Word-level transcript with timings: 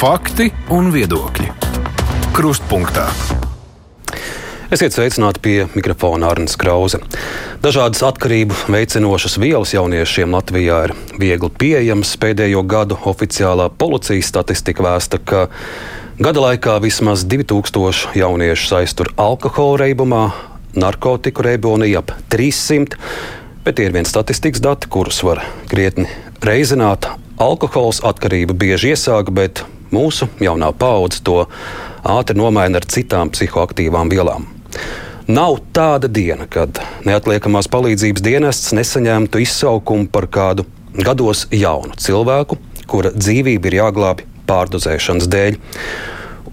Fakti 0.00 0.46
un 0.72 0.86
viedokļi. 0.94 1.50
Krustpunktā. 2.32 3.02
Esiet 4.72 4.94
sveicināti 4.96 5.40
pie 5.44 5.56
mikrofona 5.74 6.30
Arnēs 6.32 6.54
Krause. 6.56 7.02
Dažādas 7.60 8.00
atkarību 8.08 8.56
veicinošas 8.72 9.34
vielas 9.42 9.74
jauniešiem 9.74 10.32
Latvijā 10.32 10.78
ir 10.86 10.94
viegli 11.20 11.50
pieejamas. 11.52 12.14
Pēdējo 12.16 12.62
gadu 12.64 12.96
oficiālā 13.12 13.66
policijas 13.76 14.30
statistika 14.32 14.86
vēsta, 14.86 15.20
ka 15.20 15.42
gada 16.16 16.46
laikā 16.46 16.78
vismaz 16.80 17.26
2000 17.28 18.16
jauniešu 18.16 18.78
aiztur 18.78 19.10
alkohola 19.20 19.82
reibumā, 19.82 20.22
narkotiku 20.80 21.44
reibonī 21.44 21.90
ap 22.00 22.14
300, 22.32 22.96
bet 23.66 23.76
tie 23.76 23.90
ir 23.90 23.98
viens 23.98 24.08
statistikas 24.08 24.64
dati, 24.64 24.88
kurus 24.88 25.20
var 25.28 25.42
krietni 25.68 26.08
reizināt. 26.40 27.10
Alkohols 27.36 28.00
atkarība 28.00 28.56
bieži 28.64 28.94
iesāka, 28.94 29.36
bet 29.36 29.62
mūsu 29.94 30.28
jaunā 30.40 30.72
paudze 30.76 31.22
to 31.26 31.44
ātri 32.06 32.38
nomaina 32.38 32.80
ar 32.80 32.88
citām 32.88 33.30
psihoaktīvām 33.34 34.10
vielām. 34.12 34.48
Nav 35.30 35.60
tāda 35.76 36.08
diena, 36.10 36.48
kad 36.50 36.80
neatliekamās 37.06 37.68
palīdzības 37.70 38.24
dienests 38.24 38.72
nesaņemtu 38.74 39.42
izsaukumu 39.44 40.08
par 40.10 40.26
kādu 40.26 40.64
gados 40.96 41.44
jaunu 41.54 41.94
cilvēku, 41.94 42.58
kura 42.90 43.12
dzīvība 43.14 43.70
ir 43.70 43.78
jāglābj 43.78 44.26
pārdozēšanas 44.50 45.30
dēļ. 45.30 45.58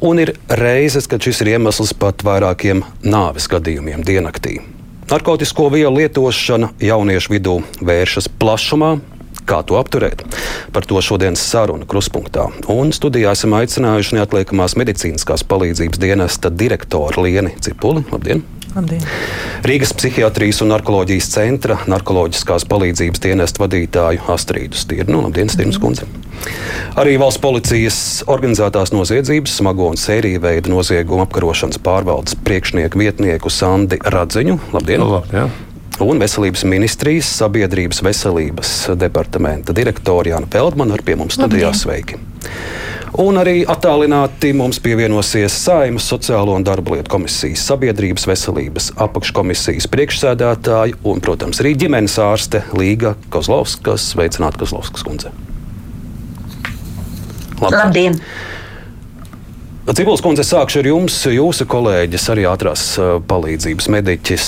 Un 0.06 0.22
ir 0.22 0.36
reizes, 0.60 1.08
kad 1.10 1.24
šis 1.26 1.42
ir 1.42 1.56
iemesls 1.56 1.96
pat 1.98 2.22
vairākiem 2.28 2.84
nāves 3.02 3.50
gadījumiem 3.50 4.06
diennaktī. 4.06 4.60
Narkotiku 5.10 5.72
vielu 5.74 6.04
lietošana 6.04 6.76
jauniešu 6.84 7.34
vidū 7.34 7.56
vēršas 7.82 8.28
plašumā, 8.38 8.98
Kā 9.48 9.62
to 9.64 9.78
apturēt? 9.80 10.26
Par 10.76 10.84
to 10.84 11.00
šodienas 11.00 11.40
saruna 11.40 11.88
kruspunktā. 11.88 12.50
Un 12.74 12.92
studijā 12.96 13.32
esam 13.32 13.56
aicinājuši 13.56 14.18
neatliekamās 14.20 14.76
medicīniskās 14.80 15.46
palīdzības 15.48 16.02
dienesta 16.04 16.52
direktoru 16.52 17.24
Lieni 17.24 17.54
Cipuli. 17.64 18.04
Labdien! 18.12 18.44
Labdien. 18.76 19.06
Rīgas 19.66 19.94
psihiatrijas 19.98 20.60
un 20.62 20.74
narkoloģijas 20.74 21.30
centra 21.32 21.78
narkoloģiskās 21.90 22.68
palīdzības 22.70 23.24
dienesta 23.24 23.64
vadītāju 23.64 24.26
Astrīdu 24.36 24.78
Stirnu. 24.78 25.22
Labdien, 25.24 25.50
Stirnas 25.50 25.80
kundze! 25.82 26.10
Arī 27.00 27.16
valsts 27.18 27.42
policijas 27.42 28.00
organizētās 28.30 28.92
noziedzības, 28.94 29.56
smago 29.62 29.88
un 29.94 29.98
sēriju 29.98 30.44
veidu 30.44 30.76
noziegumu 30.76 31.24
apkarošanas 31.26 31.80
pārvaldes 31.88 32.38
priekšnieku 32.44 33.00
vietnieku 33.02 33.54
Sandi 33.54 34.02
Radziņu. 34.04 34.60
Labdien! 34.76 35.08
Labdien 35.08 35.67
un 36.04 36.20
Veselības 36.22 36.64
ministrijas 36.68 37.30
sabiedrības 37.40 38.02
veselības 38.06 38.74
departamenta 39.00 39.74
direktori 39.76 40.32
Jāna 40.34 40.50
Peldmana 40.52 40.98
ar 40.98 41.04
pie 41.06 41.16
mums 41.18 41.38
studijā. 41.40 41.72
Sveiki! 41.74 42.20
Un 43.18 43.40
arī 43.42 43.64
attālināti 43.66 44.52
mums 44.54 44.78
pievienosies 44.84 45.56
Saimas 45.64 46.06
Sociālo 46.12 46.54
un 46.54 46.66
darba 46.68 46.94
lietu 46.98 47.10
komisijas 47.16 47.64
sabiedrības 47.72 48.28
veselības 48.30 48.92
apakškomisijas 49.08 49.88
priekšsēdētāja 49.90 51.00
un, 51.08 51.24
protams, 51.24 51.64
arī 51.64 51.74
ģimenes 51.82 52.20
ārste 52.22 52.62
Līga 52.78 53.16
Kozlovskas. 53.34 54.12
Sveicināti, 54.14 54.62
Kozlovskas 54.62 55.08
kundze! 55.08 55.34
Labdien! 57.58 57.80
Labdien. 57.80 58.22
Cibuls 59.88 60.20
kundze, 60.20 60.44
sākšu 60.44 60.82
ar 60.82 60.88
jums. 60.90 61.16
Jūsu 61.32 61.64
kolēģis, 61.72 62.26
arī 62.34 62.44
ātrās 62.50 62.82
palīdzības 63.30 63.86
mediķis 63.96 64.48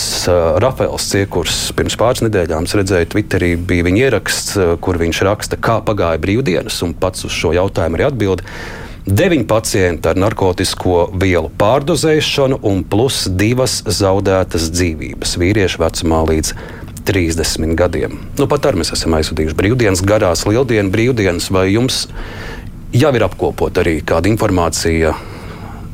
Rafaels 0.60 1.06
Ciekurs 1.14 1.60
pirms 1.78 1.96
pāris 1.96 2.26
nedēļām 2.26 2.68
redzēja 2.68 3.08
Twitterī, 3.14 3.54
bija 3.56 3.86
viņa 3.88 4.02
ieraksts, 4.04 4.58
kur 4.84 5.00
viņš 5.00 5.22
raksta, 5.30 5.56
kā 5.56 5.78
pagāja 5.88 6.20
brīvdienas, 6.20 6.82
un 6.84 6.92
pats 6.92 7.24
uz 7.24 7.32
šo 7.32 7.54
jautājumu 7.56 7.96
arī 7.96 8.08
atbild. 8.10 8.44
Deviņi 9.08 9.48
pacienti 9.48 10.12
ar 10.12 10.20
narkotiku 10.20 11.06
vielu 11.16 11.48
pārdozēšanu 11.56 12.60
un 12.68 12.84
plus 12.84 13.24
divas 13.32 13.80
zaudētas 13.88 14.68
dzīvības 14.76 15.40
vīriešu 15.40 15.86
vecumā 15.86 16.20
līdz 16.34 16.52
30 17.08 17.80
gadiem. 17.80 18.20
Nu, 18.36 18.46
pat 18.52 18.68
ar 18.70 18.76
mēs 18.78 18.92
esam 18.94 19.16
aizvadījuši 19.18 19.56
brīvdienas, 19.58 20.04
garās 20.06 20.44
lieldienu 20.46 20.92
brīvdienas, 20.94 21.48
vai 21.56 21.70
jums 21.72 22.04
jau 22.94 23.12
ir 23.16 23.26
apkopot 23.26 23.82
arī 23.82 24.00
kāda 24.06 24.32
informācija 24.32 25.14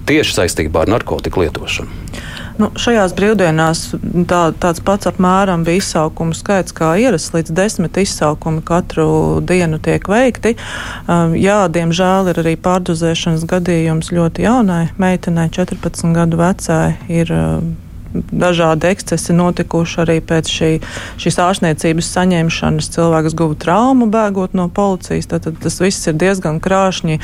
tieši 0.05 0.39
saistībā 0.39 0.85
ar 0.85 0.95
narkotiku 0.97 1.45
lietošanu? 1.45 2.03
Nu, 2.55 2.69
šajās 2.79 3.11
brīvdienās 3.17 3.79
tā, 4.31 4.41
tāds 4.63 4.79
pats 4.85 5.09
apmēram 5.09 5.65
bija 5.67 5.81
izsaukumu 5.81 6.35
skaits, 6.37 6.71
kā 6.75 6.93
ierasts. 7.03 7.33
Līdz 7.35 7.51
desmit 7.51 7.97
izsaukumi 7.99 8.63
katru 8.63 9.41
dienu 9.43 9.81
tiek 9.83 10.07
veikti. 10.07 10.53
Um, 11.03 11.35
jā, 11.35 11.65
diemžēl 11.67 12.31
ir 12.31 12.39
arī 12.45 12.55
pārdozēšanas 12.55 13.43
gadījums 13.51 14.13
ļoti 14.15 14.47
jaunai 14.47 14.85
meitenei, 15.01 15.49
14 15.51 16.15
gadu 16.15 16.39
vecai. 16.39 16.95
Ir, 17.11 17.33
um, 17.35 17.73
dažādi 18.31 18.89
ekscesi 18.91 19.35
notikuši 19.35 20.01
arī 20.05 20.17
pēc 20.23 20.51
šī, 20.51 20.71
šīs 21.21 21.39
ārstniecības 21.41 22.11
saņemšanas. 22.15 22.91
Cilvēks 22.95 23.37
guva 23.37 23.59
traumu 23.59 24.09
bēgot 24.11 24.55
no 24.57 24.69
policijas, 24.69 25.29
tad, 25.31 25.47
tad 25.47 25.61
tas 25.63 25.79
viss 25.83 26.09
ir 26.09 26.17
diezgan 26.21 26.61
krāšņi 26.63 27.19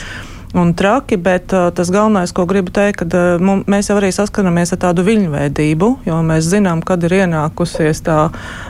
un 0.54 0.74
traki, 0.74 1.18
bet 1.18 1.54
uh, 1.54 1.70
tas 1.76 1.90
galvenais, 1.92 2.32
ko 2.36 2.46
gribu 2.46 2.74
teikt, 2.76 3.04
ka 3.04 3.38
uh, 3.40 3.62
mēs 3.72 3.90
jau 3.90 3.98
arī 4.00 4.12
saskaramies 4.16 4.74
ar 4.76 4.82
tādu 4.84 5.06
viļņveidību, 5.08 5.90
jo 6.08 6.18
mēs 6.28 6.50
zinām, 6.52 6.82
kad 6.84 7.04
ir 7.08 7.16
ienākusies 7.22 8.04
tā, 8.04 8.18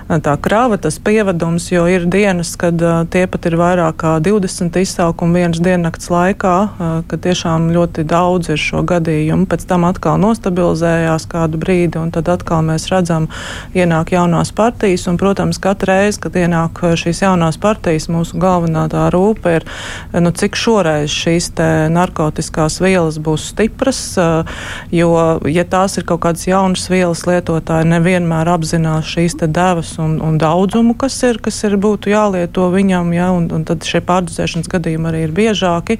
tā 0.09 0.35
krāva, 0.43 0.77
tas 0.81 0.99
pievadums, 1.01 1.71
jo 1.73 1.87
ir 1.89 2.05
dienas, 2.05 2.53
kad 2.59 2.77
uh, 2.85 3.01
tie 3.09 3.25
pat 3.31 3.47
ir 3.49 3.57
vairāk 3.61 3.97
kā 4.03 4.13
20 4.21 4.77
izsaukumi 4.81 5.41
vienas 5.41 5.61
diennakts 5.63 6.11
laikā, 6.13 6.55
uh, 6.67 6.93
kad 7.09 7.23
tiešām 7.25 7.71
ļoti 7.73 8.05
daudz 8.05 8.51
ir 8.53 8.61
šo 8.61 8.85
gadījumu. 8.85 9.49
Pēc 9.49 9.65
tam 9.69 9.87
atkal 9.89 10.21
nostabilizējās 10.21 11.25
kādu 11.31 11.61
brīdi, 11.61 11.97
un 12.01 12.13
tad 12.13 12.29
atkal 12.29 12.61
mēs 12.67 12.89
redzam, 12.93 13.29
ienāk 13.73 14.13
jaunās 14.13 14.53
partijas, 14.53 15.07
un, 15.09 15.17
protams, 15.21 15.57
katru 15.61 15.91
reizi, 15.91 16.21
kad 16.27 16.37
ienāk 16.37 16.83
šīs 17.01 17.25
jaunās 17.25 17.57
partijas, 17.61 18.09
mūsu 18.11 18.37
galvenā 18.41 18.85
tā 18.91 19.07
rūpe 19.13 19.57
ir, 19.57 19.67
nu, 20.13 20.29
cik 20.35 20.59
šoreiz 20.59 21.09
šīs 21.11 21.51
te 21.57 21.70
narkotikās 21.93 22.79
vielas 22.83 23.19
būs 23.21 23.49
stipras, 23.51 24.01
jo, 24.91 25.11
ja 25.49 25.65
tās 25.69 25.97
ir 25.99 26.05
kaut 26.09 26.23
kādas 26.25 26.47
jaunas 26.49 26.87
vielas, 26.91 27.25
lietotāji 27.29 27.89
nevienmēr 27.91 28.51
apzinās 28.51 29.09
šīs 29.13 29.39
devas 29.47 29.95
un, 30.01 30.19
un 30.23 30.37
daudzumu, 30.41 30.95
kas 30.99 31.17
ir, 31.27 31.41
kas 31.43 31.63
ir 31.67 31.77
būtu 31.81 32.13
jālieto 32.13 32.69
viņam, 32.73 33.13
ja, 33.15 33.31
un, 33.35 33.49
un 33.51 33.65
tad 33.67 33.87
šie 33.87 34.03
pārdozēšanas 34.05 34.71
gadījumi 34.71 35.11
arī 35.11 35.25
ir 35.27 35.35
biežāki. 35.35 35.99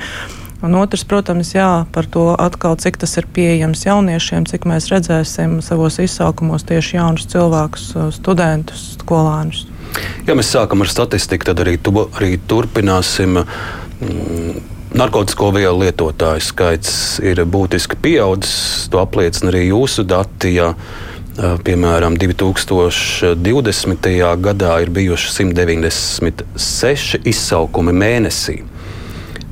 Un 0.61 0.75
otrs, 0.77 1.01
protams, 1.09 1.55
jā, 1.55 1.88
par 1.89 2.05
to 2.05 2.27
atkal, 2.38 2.75
cik 2.77 2.99
tas 3.01 3.15
ir 3.17 3.25
pieejams 3.33 3.81
jauniešiem, 3.88 4.45
cik 4.45 4.67
mēs 4.69 4.91
redzēsim 4.93 5.57
savos 5.65 5.97
izsaukumos 6.03 6.67
tieši 6.69 6.99
jaunus 6.99 7.25
cilvēkus, 7.31 7.88
studentus, 8.13 8.91
skolānus. 8.99 9.65
Ja 10.27 10.35
mēs 10.38 10.51
sākam 10.53 10.85
ar 10.85 10.91
statistiku, 10.91 11.49
tad 11.49 11.63
arī, 11.63 11.79
tu, 11.81 11.95
arī 12.13 12.35
turpināsim. 12.47 13.41
Mm, 13.41 14.61
Narkotiku 14.91 15.53
vielu 15.56 15.85
lietotāju 15.85 16.44
skaits 16.44 17.22
ir 17.24 17.40
būtiski 17.47 17.96
pieaudzis. 18.02 18.90
To 18.91 19.00
apliecina 19.00 19.47
arī 19.53 19.69
jūsu 19.69 20.03
dati. 20.03 20.52
Ja, 20.57 20.74
piemēram, 21.63 22.18
2020. 22.19 24.12
gadā 24.44 24.74
ir 24.84 24.91
bijuši 24.91 25.31
196 25.38 27.24
izsaukumi 27.24 27.96
mēnesī 27.96 28.57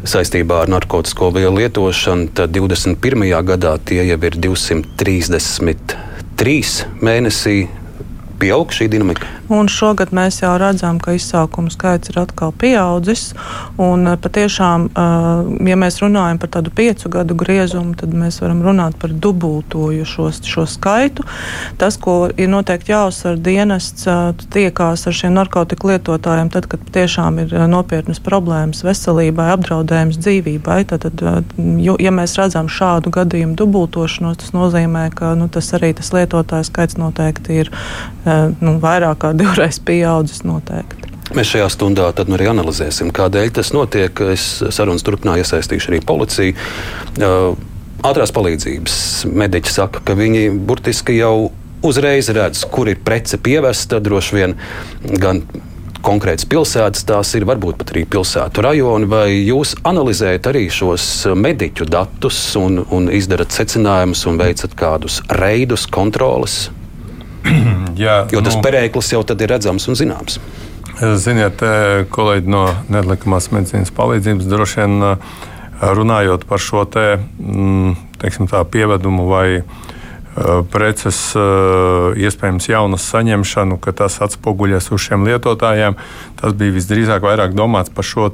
saistībā 0.08 0.62
ar 0.64 0.70
narkotiku 0.72 1.28
vielu 1.36 1.58
lietošanu, 1.60 2.30
tad 2.36 2.54
21. 2.56 3.44
gadā 3.48 3.78
tie 3.84 4.04
jau 4.08 4.20
ir 4.28 4.34
233 4.40 6.86
mēnesī. 7.04 7.68
Pieaug 8.40 8.72
šī 8.72 8.88
dinamika. 8.88 9.28
Un 9.50 9.68
šogad 9.68 10.12
mēs 10.13 10.44
jau 10.44 10.52
redzam, 10.62 11.00
ka 11.02 11.16
izsaukumu 11.18 11.72
skaits 11.74 12.12
ir 12.12 12.19
atkal 12.22 12.54
pieaudzis. 12.54 13.34
Eh, 13.34 14.18
patiešām, 14.22 14.86
eh, 14.86 15.69
ja 15.69 15.75
mēs 15.75 16.00
runājam 16.04 16.40
par 16.40 16.50
tādu 16.50 16.69
piecu 16.69 17.10
gadu 17.10 17.36
griezumu, 17.36 17.96
tad 17.98 18.13
mēs 18.13 18.40
varam 18.42 18.62
runāt 18.62 18.96
par 19.00 19.10
dubultoju 19.10 20.06
šo, 20.06 20.30
šo 20.46 20.66
skaitu. 20.69 21.25
Tas, 21.78 21.98
ko 21.98 22.30
ir 22.38 22.48
noteikti 22.48 22.94
jāuzsver 22.94 23.42
dienests, 23.42 24.08
eh, 24.08 24.34
tiekās 24.54 25.08
ar 25.08 25.13
šiem 25.13 25.34
narkotiku 25.34 25.90
lietotājiem, 25.90 26.52
tad, 26.52 26.68
kad 26.68 26.80
tiešām 26.92 27.40
ir 27.40 27.68
nopietnas 27.68 28.19
problēmas 28.19 28.84
veselībai, 28.86 29.50
apdraudējums 29.58 30.22
dzīvībai. 30.22 30.86
Tad, 30.86 31.02
tad, 31.02 31.44
ja 32.00 32.12
mēs 32.12 32.38
redzam 32.38 32.68
šādu 32.68 33.10
gadījumu 33.10 33.56
dubultošanos, 33.56 34.38
tas 34.38 34.52
nozīmē, 34.52 35.10
ka 35.16 35.34
nu, 35.36 35.50
tas 35.50 35.72
arī 35.74 35.96
tas 35.96 36.13
lietotāju 36.13 36.69
skaits 36.69 36.98
noteikti 36.98 37.60
ir 37.66 37.72
nu, 38.60 38.78
vairāk 38.81 39.22
kā 39.24 39.34
divreiz 39.38 39.80
pieaudzis 39.84 40.44
noteikti. 40.48 41.10
Mēs 41.38 41.52
šajā 41.52 41.68
stundā 41.70 42.08
nu 42.26 42.38
arī 42.40 42.48
analizēsim, 42.50 43.12
kādēļ 43.14 43.52
tas 43.60 43.70
notiek. 43.76 44.22
Es 44.34 44.64
sarunas 44.74 45.06
turpinā 45.06 45.38
iesaistīšu 45.44 45.92
arī 45.92 46.02
policiju. 46.02 46.56
Ātrās 48.00 48.34
palīdzības 48.34 48.96
mediķi 49.28 49.74
saka, 49.76 50.02
ka 50.06 50.16
viņi 50.18 50.50
burtiski 50.66 51.20
jau 51.20 51.52
uzreiz 51.86 52.31
redz, 52.34 52.64
kur 52.72 52.90
ir 52.90 53.02
prece 53.06 53.38
pievesta. 53.38 54.00
Droši 54.02 54.40
vien 54.40 54.56
gan 55.22 55.44
konkrētas 56.06 56.48
pilsētas, 56.50 57.06
tās 57.06 57.36
ir 57.38 57.46
varbūt 57.46 57.78
pat 57.78 57.94
arī 57.94 58.06
pilsētu 58.10 58.64
rajoni, 58.66 59.10
vai 59.12 59.28
jūs 59.36 59.75
analizējat 59.88 60.50
arī 60.50 60.66
šos 60.74 61.06
mediķu 61.36 61.86
datus 61.92 62.40
un, 62.60 62.82
un 62.96 63.12
izdarat 63.14 63.54
secinājumus 63.54 64.25
un 64.32 64.40
veicat 64.40 64.75
kādus 64.80 65.22
reidus, 65.42 65.86
kontroles? 65.92 66.70
Jā, 68.03 68.24
jo 68.31 68.41
tas 68.45 68.57
nu, 68.57 68.63
perēklis 68.63 69.13
jau 69.13 69.24
ir 69.44 69.51
redzams 69.51 69.88
un 69.91 69.97
zināms. 70.00 70.39
Ziniet, 71.00 71.62
kolēģi 72.12 72.51
no 72.51 72.65
nelikumās 72.91 73.50
medicīnas 73.56 73.91
palīdzības 73.95 74.50
droši 74.51 74.81
vien 74.81 75.06
runājot 75.80 76.44
par 76.47 76.59
šo 76.59 76.83
te, 76.91 77.06
mm, 77.39 77.94
teiksim, 78.19 78.50
tā, 78.51 78.65
pievedumu 78.68 79.30
vai 79.30 79.62
Eh, 80.39 80.62
preces, 80.71 81.18
eh, 81.36 81.39
iespējams, 82.21 82.69
jaunas 82.69 83.03
saņemšanu, 83.12 83.80
ka 83.81 83.91
tas 83.91 84.19
atspoguļas 84.24 84.91
uz 84.94 85.01
šiem 85.01 85.25
lietotājiem. 85.27 85.97
Tas 86.39 86.53
bija 86.53 86.75
visdrīzāk 86.75 87.25
vairāk 87.25 87.56
domāts 87.57 87.91
par 87.91 88.06
šo 88.07 88.30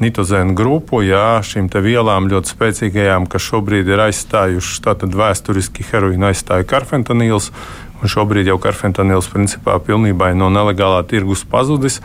nitozēnu 0.00 0.52
grupu, 0.58 1.00
jā, 1.06 1.40
šīm 1.40 1.70
vielām 1.70 2.28
ļoti 2.28 2.50
spēcīgajām, 2.50 3.28
kas 3.28 3.46
šobrīd 3.46 3.88
ir 3.88 4.02
aizstājušas, 4.10 4.82
tātad 4.84 5.14
vēsturiski 5.14 5.86
heroīnu 5.86 6.28
aizstāja 6.28 6.66
karfentanīls, 6.66 7.52
un 8.00 8.10
šobrīd 8.10 8.50
jau 8.50 8.58
karfentanīls 8.60 9.30
principā 9.32 9.78
pilnībā 9.84 10.32
no 10.36 10.50
nelegālā 10.52 11.02
tirgus 11.08 11.44
pazudis. 11.48 12.00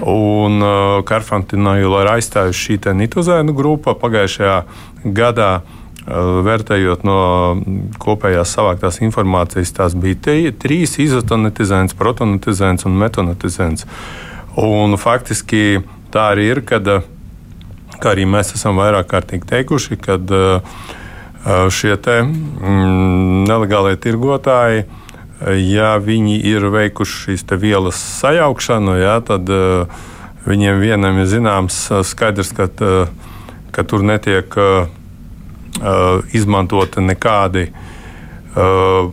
Un 0.00 0.62
uh, 0.64 1.00
karfentanīlu 1.04 1.98
ir 2.00 2.14
aizstājusi 2.14 2.62
šī 2.64 2.94
nitozēnu 3.02 3.52
grupa 3.56 3.96
pagājušajā 3.98 4.56
gadā. 5.16 5.52
Uh, 5.60 5.76
Vērtējot 6.10 7.02
no 7.04 7.18
kopējās 8.00 8.54
savāktās 8.56 8.98
informācijas, 9.04 9.72
tās 9.76 9.94
bija 9.94 10.16
te, 10.24 10.36
trīs 10.56 10.96
izotonetizēns, 11.02 11.94
protonetizēns 11.98 12.86
un 12.88 12.96
metonetizēns. 12.98 13.84
Un 14.58 14.96
faktiski 14.98 15.82
tā 16.10 16.30
arī 16.32 16.48
ir, 16.54 16.62
kad, 16.66 16.88
kā 18.00 18.14
arī 18.14 18.24
mēs 18.26 18.54
esam 18.56 18.80
vairāk 18.80 19.10
kārtīgi 19.12 19.46
teikuši, 19.52 20.00
kad 20.00 20.32
šie 21.72 21.94
te 22.02 22.16
mm, 22.24 23.44
nelegālie 23.48 23.94
tirgotāji, 24.00 24.88
ja 25.40 25.94
viņi 26.02 26.38
ir 26.52 26.66
veikuši 26.72 27.24
šīs 27.24 27.44
vielas 27.60 28.00
sajaukšanu, 28.20 28.96
jā, 29.00 29.16
tad 29.24 29.48
viņiem 30.46 30.80
vienam 30.80 31.20
ir 31.20 31.28
zināms 31.30 31.86
skaidrs, 32.04 32.52
ka, 32.56 32.68
ka 33.72 33.84
tur 33.88 34.04
netiek 34.04 34.58
Uh, 35.80 36.18
izmantoti 36.36 37.00
nekādi 37.00 37.62
uh, 37.70 39.06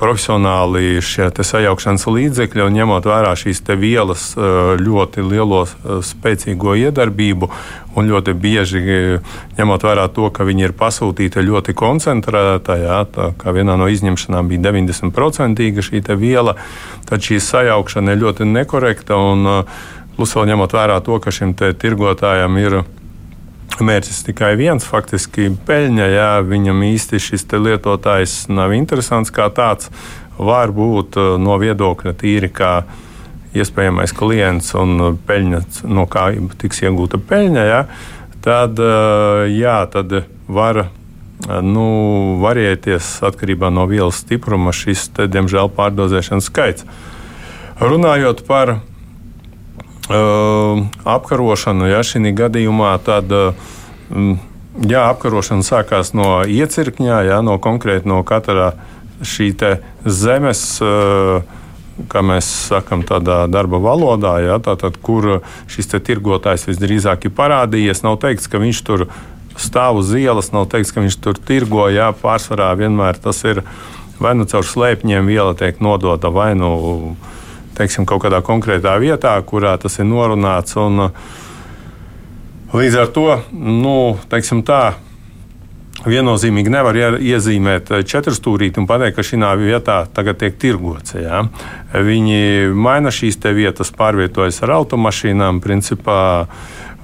profesionāli 0.00 1.00
šie 1.04 1.28
sajaukšanas 1.30 2.06
līdzekļi, 2.08 2.64
un 2.66 2.76
ņemot 2.78 3.08
vērā 3.08 3.34
šīs 3.38 3.62
vielas 3.80 4.30
uh, 4.36 4.74
ļoti 4.80 5.24
lielo, 5.26 5.64
spēcīgo 6.04 6.76
iedarbību, 6.80 7.50
un 7.98 8.10
ļoti 8.10 8.34
bieži 8.38 8.82
ņemot 9.58 9.86
vērā 9.86 10.06
to, 10.14 10.28
ka 10.30 10.46
viņi 10.46 10.68
ir 10.68 10.76
pasūtīti 10.78 11.44
ļoti 11.46 11.74
koncentrētā, 11.78 12.76
jā, 12.80 13.00
tā 13.10 13.30
kā 13.40 13.54
vienā 13.56 13.76
no 13.80 13.88
izņemšanām 13.90 14.50
bija 14.50 14.68
90% 14.70 15.86
šī 15.90 16.04
viela, 16.20 16.56
tad 17.08 17.24
šī 17.24 17.40
sajaukšana 17.42 18.14
ir 18.14 18.22
ļoti 18.24 18.46
nekorekta. 18.48 19.18
Un, 19.18 19.64
plus 20.16 20.34
vēl 20.36 20.50
ņemot 20.52 20.74
vērā 20.76 20.98
to, 21.00 21.16
ka 21.22 21.32
šim 21.32 21.54
tirgotājam 21.56 22.58
ir 22.60 22.82
mērķis 23.84 24.24
tikai 24.28 24.54
viens, 24.60 24.86
faktiski 24.86 25.50
peļņa. 25.66 26.08
Jā, 26.12 26.30
viņam 26.46 26.82
īsti 26.90 27.20
šis 27.22 27.46
lietotājs 27.52 28.46
nav 28.52 28.74
interesants 28.76 29.32
kā 29.34 29.48
tāds. 29.54 29.90
Varbūt 30.40 31.18
uh, 31.20 31.34
no 31.40 31.58
viedokļa 31.60 32.14
tīri 32.20 32.48
kā 32.52 32.84
iespējamais 33.56 34.14
klients 34.14 34.72
un 34.78 35.18
peļņa, 35.26 35.60
no 35.90 36.06
kā 36.10 36.30
tiks 36.60 36.84
iegūta 36.84 37.18
peļņa, 37.18 37.66
jā, 37.66 37.80
tad, 38.44 38.78
uh, 38.78 39.44
jā, 39.50 39.78
tad 39.90 40.14
var 40.48 40.84
uh, 40.84 40.90
nu, 41.62 41.86
varēties 42.42 43.18
atkarībā 43.26 43.72
no 43.74 43.86
vielas 43.90 44.22
stipruma 44.24 44.74
šis, 44.76 45.08
te, 45.16 45.26
diemžēl, 45.30 45.72
pārdozēšanas 45.76 46.50
skaits. 46.50 46.86
Runājot 47.80 48.44
par 48.48 48.78
apkarošanu, 50.10 51.90
ja 51.90 52.04
šī 52.06 52.34
gadījumā 52.34 52.94
tad. 53.06 53.30
Uh, 53.30 54.46
Jā, 54.80 55.08
apkarošana 55.10 55.66
sākās 55.66 56.12
no 56.14 56.44
iecirkņā, 56.46 57.16
jā, 57.26 57.38
no 57.42 57.56
konkrēti 57.58 58.06
no 58.08 58.20
katra 58.22 58.70
šī 59.26 59.50
zemes, 60.06 60.62
kā 62.10 62.22
mēs 62.22 62.50
sakām, 62.70 63.02
tādā 63.04 63.42
darba 63.50 63.80
valodā, 63.82 64.36
jā, 64.40 64.60
tātad, 64.62 64.96
kur 65.02 65.42
šis 65.68 65.90
tirgotājs 65.90 66.68
visdrīzāk 66.70 67.26
ir 67.26 67.34
parādījies. 67.34 68.04
Nav 68.06 68.20
teikts, 68.22 68.46
ka 68.46 68.62
viņš 68.62 68.82
tur 68.86 69.08
stāv 69.58 70.00
uz 70.00 70.14
ielas, 70.14 70.52
nav 70.54 70.70
teikts, 70.70 70.94
ka 70.94 71.02
viņš 71.02 71.18
tur 71.18 71.42
tirgo. 71.50 71.88
Jā, 71.90 72.12
pārsvarā 72.14 72.70
vienmēr 72.78 73.18
tas 73.20 73.42
ir 73.44 73.64
vai 74.22 74.36
nu 74.38 74.46
caur 74.46 74.64
slēpņiem 74.64 75.26
viela 75.26 75.58
tiek 75.58 75.82
nodota 75.82 76.30
vai 76.30 76.54
nu. 76.54 76.72
No 76.78 77.39
teiksim, 77.78 78.06
kaut 78.08 78.24
kādā 78.24 78.42
konkrētā 78.46 78.96
vietā, 79.02 79.36
kurā 79.46 79.76
tas 79.80 79.98
ir 80.00 80.08
norunāts. 80.08 80.76
Un, 80.80 81.10
līdz 82.74 82.98
ar 83.04 83.14
to, 83.14 83.28
nu, 83.52 83.96
teiksim 84.30 84.64
tā, 84.66 84.82
viennozīmīgi 86.06 86.72
nevar 86.72 86.96
iezīmēt 87.20 87.90
četrstūrīti 88.08 88.80
un 88.80 88.88
pateikt, 88.88 89.18
ka 89.18 89.24
šī 89.26 89.40
vietā 89.60 90.04
tagad 90.14 90.40
tiek 90.40 90.56
tirgots. 90.60 91.16
Ja? 91.18 91.44
Viņi 91.92 92.70
maina 92.74 93.12
šīs 93.12 93.40
vietas, 93.54 93.92
pārvietojas 93.92 94.62
ar 94.64 94.78
automašīnām, 94.80 95.60
principā. 95.60 96.46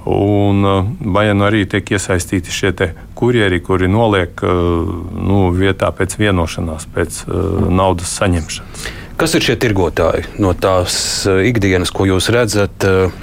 Un 0.07 0.63
vai 1.03 1.25
nu 1.35 1.49
arī 1.49 1.65
tiek 1.67 1.89
iesaistīti 1.97 2.53
šie 2.55 2.71
kurjeri, 3.19 3.59
kuri 3.59 3.89
noliek 3.91 4.39
nu, 4.39 5.49
vietā 5.51 5.91
pēc 5.91 6.15
vienošanās, 6.21 6.87
pēc 6.95 7.25
uh, 7.27 7.67
naudas 7.75 8.13
saņemšanas. 8.15 8.87
Kas 9.17 9.33
ir 9.33 9.41
šie 9.41 9.55
tirgotāji 9.57 10.27
no 10.45 10.51
tās 10.53 10.97
eh, 11.25 11.47
ikdienas, 11.49 11.89
ko 11.89 12.05
jūs 12.05 12.29
redzat? 12.35 12.85
Eh, 12.85 13.15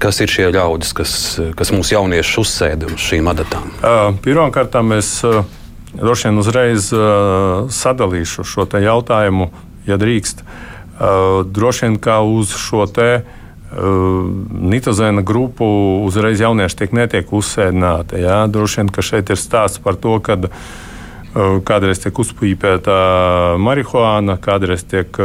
kas 0.00 0.18
ir 0.20 0.28
šie 0.28 0.50
ļaudis, 0.52 0.90
kas, 0.96 1.14
kas 1.56 1.72
mūsu 1.72 1.94
jauniešus 1.96 2.42
uzsēda 2.42 2.90
uz 2.92 3.00
šīm 3.04 3.28
adatām? 3.32 3.70
Pirmkārt, 4.24 4.76
es 4.96 5.10
droši 5.92 6.28
vien 6.28 6.40
uzreiz 6.40 6.88
sadalīšu 7.76 8.44
šo 8.48 8.64
jautājumu, 8.80 9.50
ja 9.88 9.98
drīkst. 10.00 10.40
Droši 11.52 11.84
vien 11.84 11.98
kā 12.00 12.20
uz 12.24 12.56
šo 12.56 12.86
te 12.88 13.10
nitozēna 13.74 15.24
grupu 15.26 15.68
uzreiz 16.06 16.40
jaunieši 16.40 16.80
tiek 16.80 16.96
netiek 16.96 17.32
uzsēdināti. 17.32 18.24
Jā. 18.24 18.44
Droši 18.48 18.80
vien, 18.80 18.92
ka 18.92 19.04
šeit 19.04 19.32
ir 19.32 19.40
stāsts 19.40 19.84
par 19.84 20.00
to, 20.00 20.16
ka 20.24 20.38
Kādreiz 21.34 21.98
tiek 21.98 22.18
uzpīpēta 22.22 22.94
marihuāna, 23.58 24.36
kādreiz 24.38 24.84
tiek 24.86 25.16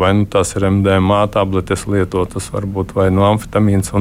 vai 0.00 0.12
nu 0.16 0.24
tās 0.32 0.54
ir 0.56 0.64
MDMA 0.70 1.26
tabletes 1.34 1.84
lietotas, 1.92 2.46
varbūt 2.54 2.94
vai 2.96 3.10
nu 3.12 3.26
amfetamīns. 3.28 3.92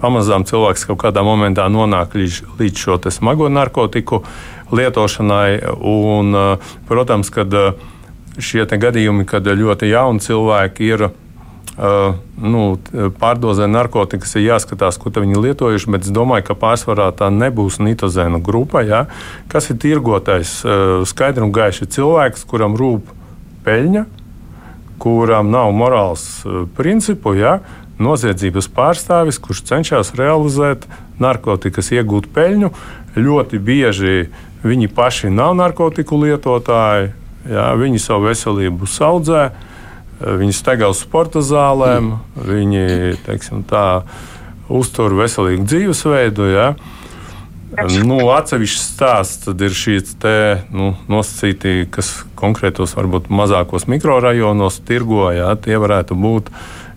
Pamazām 0.00 0.46
cilvēks 0.48 0.86
kaut 0.88 1.02
kādā 1.02 1.24
momentā 1.26 1.66
nonāk 1.68 2.16
līdz, 2.16 2.38
līdz 2.56 2.84
šo 2.86 2.96
smago 3.12 3.50
narkotiku 3.52 4.22
lietošanai. 4.72 5.76
Un, 5.84 6.32
protams, 6.88 7.28
kad 7.34 7.52
šie 8.40 8.64
gadījumi, 8.64 9.28
kad 9.28 9.44
ļoti 9.44 9.92
jauni 9.92 10.24
cilvēki 10.24 10.88
ir 10.88 11.08
ielikumi, 11.08 11.23
nu, 11.74 12.62
pārdozē 13.18 13.66
narkotikas 13.66 14.36
ir 14.38 14.46
jāskatās, 14.46 14.98
ko 15.00 15.10
viņi 15.10 15.40
lietojuši, 15.42 15.90
bet 15.90 16.06
es 16.06 16.12
domāju, 16.14 16.46
ka 16.46 16.58
pārsvarā 16.58 17.08
tā 17.18 17.32
nebūs 17.34 17.80
nitozēna 17.82 18.38
grupa. 18.38 18.84
Ja? 18.86 19.06
Kas 19.50 19.70
ir 19.70 19.80
tirgotais? 19.82 20.60
Uh, 20.62 21.02
skaidri 21.08 21.42
un 21.42 21.54
gaiši 21.54 21.90
cilvēks, 21.90 22.46
kuram 22.46 22.78
rūp 22.78 23.10
peļņa, 23.66 24.04
kuram 25.02 25.50
nav 25.50 25.74
morāls 25.74 26.44
uh, 26.46 26.62
principu, 26.78 27.34
ja? 27.34 27.58
noziedzības 27.98 28.70
pārstāvis, 28.74 29.38
kurš 29.42 29.66
cenšas 29.66 30.14
realizēt 30.18 30.86
narkotikas, 31.22 31.92
iegūt 31.94 32.30
peļņu. 32.34 32.70
Ļoti 33.18 33.58
bieži 33.62 34.16
viņi 34.62 34.88
paši 34.94 35.30
nav 35.30 35.54
narkotiku 35.58 36.22
lietotāji, 36.22 37.12
ja? 37.50 37.70
viņi 37.78 38.02
savu 38.02 38.30
veselību 38.30 38.86
saudzē. 38.86 39.48
Viņi 40.24 40.56
staigā 40.56 40.88
uz 40.92 41.02
sporta 41.04 41.42
zālēm, 41.44 42.14
mm. 42.14 42.44
viņi 42.48 42.84
teiksim, 43.26 43.64
tā, 43.68 44.02
uztur 44.72 45.14
veselīgu 45.18 45.66
dzīvesveidu. 45.68 46.48
Ja? 46.52 46.68
Nu, 48.06 48.20
atsevišķs 48.30 48.84
stāsts 48.94 49.50
ir 49.50 49.74
šīs 49.74 50.14
te, 50.22 50.36
nu, 50.74 50.92
nosacīti, 51.10 51.88
kas 51.92 52.12
konkrētos, 52.38 52.94
varbūt 52.94 53.30
mazākos 53.34 53.88
mikrorajonos 53.90 54.78
tirgo. 54.86 55.26
Jā, 55.34 55.50
tie 55.58 55.78
varētu 55.82 56.16
būt 56.18 56.52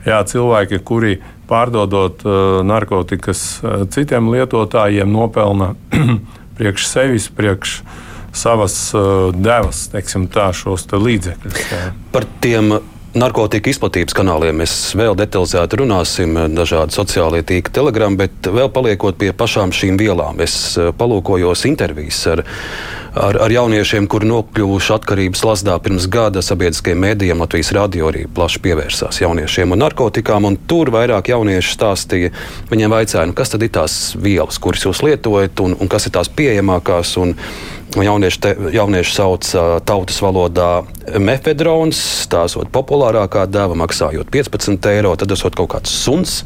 jā, 0.06 0.22
cilvēki, 0.30 0.82
kuri 0.86 1.18
pārdodot 1.50 2.26
uh, 2.28 2.60
narkotikas 2.68 3.46
uh, 3.64 3.86
citiem 3.90 4.30
lietotājiem, 4.34 5.10
nopelna 5.10 5.74
priekš 6.60 6.92
sevis, 6.92 7.32
priekš 7.34 7.80
savas 8.38 8.76
uh, 8.94 9.32
devas, 9.34 9.88
teiksim, 9.90 10.28
tā, 10.30 10.52
šos 10.54 10.86
te 10.92 11.00
līdzekļus. 11.02 11.64
Par 12.14 12.28
tiem 12.44 12.78
narkotiku 13.16 13.72
izplatības 13.72 14.16
kanāliem 14.18 14.62
mēs 14.62 14.74
vēl 14.98 15.16
detalizēti 15.18 15.80
runāsim, 15.80 16.38
dažādi 16.56 16.96
sociālie 16.96 17.44
tīkli, 17.48 17.74
telegrami, 17.74 18.20
bet 18.24 18.50
vēl 18.52 18.70
paliekot 18.74 19.18
pie 19.20 19.32
pašām 19.38 19.74
šīm 19.76 20.00
vielām, 20.00 20.42
es 20.44 20.56
eh, 20.78 20.92
palūkojos 20.98 21.66
intervijas 21.70 22.20
ar, 22.34 22.44
ar, 23.16 23.40
ar 23.48 23.54
jauniešiem, 23.54 24.10
kuri 24.12 24.30
nokļuvuši 24.32 24.94
atkarības 24.98 25.46
lasdā 25.48 25.78
pirms 25.84 26.10
gada 26.12 26.44
sabiedriskajiem 26.46 27.02
mēdījiem. 27.06 27.46
Latvijas 27.46 27.72
radio 27.78 28.12
arī 28.12 28.26
plaši 28.28 28.62
pievērsās 28.66 29.22
jauniešiem 29.24 29.74
un 29.76 29.84
narkotikām, 29.86 30.50
un 30.50 30.60
tur 30.70 30.92
vairāk 30.94 31.32
jaunieši 31.34 31.74
stāstīja. 31.78 32.36
Viņiem 32.72 32.94
vaicāja, 32.94 33.28
nu, 33.30 33.38
kas 33.38 33.54
tad 33.54 33.66
ir 33.66 33.74
tās 33.80 33.98
vielas, 34.20 34.60
kuras 34.62 34.86
jūs 34.88 35.04
lietojat, 35.06 35.64
un, 35.64 35.78
un 35.80 35.92
kas 35.92 36.10
ir 36.10 36.16
tās 36.18 36.32
pieejamākās. 36.34 37.18
Un, 37.24 37.36
Jaunieši, 37.96 38.40
te, 38.44 38.52
jaunieši 38.76 39.14
sauc 39.16 39.48
tautas 39.88 40.20
valodā 40.22 40.72
mefedrons, 41.24 42.00
tā 42.30 42.44
esot 42.50 42.70
populārākā 42.74 43.46
deva, 43.50 43.78
maksājot 43.80 44.28
15 44.34 44.90
eiro, 44.92 45.16
tad 45.16 45.32
esot 45.34 45.56
kaut 45.56 45.72
kāds 45.72 45.94
suns. 46.04 46.42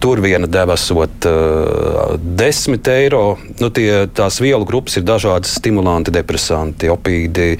Tur 0.00 0.20
viena 0.20 0.48
deva 0.48 0.74
esot 0.76 1.26
uh, 1.28 2.16
10 2.40 2.90
eiro. 2.92 3.22
Nu, 3.60 3.70
tie, 3.72 4.06
tās 4.12 4.38
vielu 4.44 4.66
grupas 4.68 4.98
ir 4.98 5.06
dažādas 5.08 5.54
stimulanti, 5.56 6.12
depresanti, 6.14 6.90
opīdi, 6.92 7.54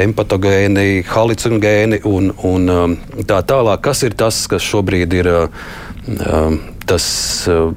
empatogēni, 0.00 1.02
halucinogēni 1.08 2.02
un, 2.08 2.32
un 2.44 2.72
um, 2.72 2.96
tā 3.28 3.40
tālāk. 3.48 3.84
Kas 3.88 4.04
ir 4.08 4.16
tas, 4.20 4.44
kas 4.52 4.64
šobrīd 4.64 5.16
ir 5.20 5.32
uh, 5.34 6.56
tas? 6.88 7.12
Uh, 7.48 7.76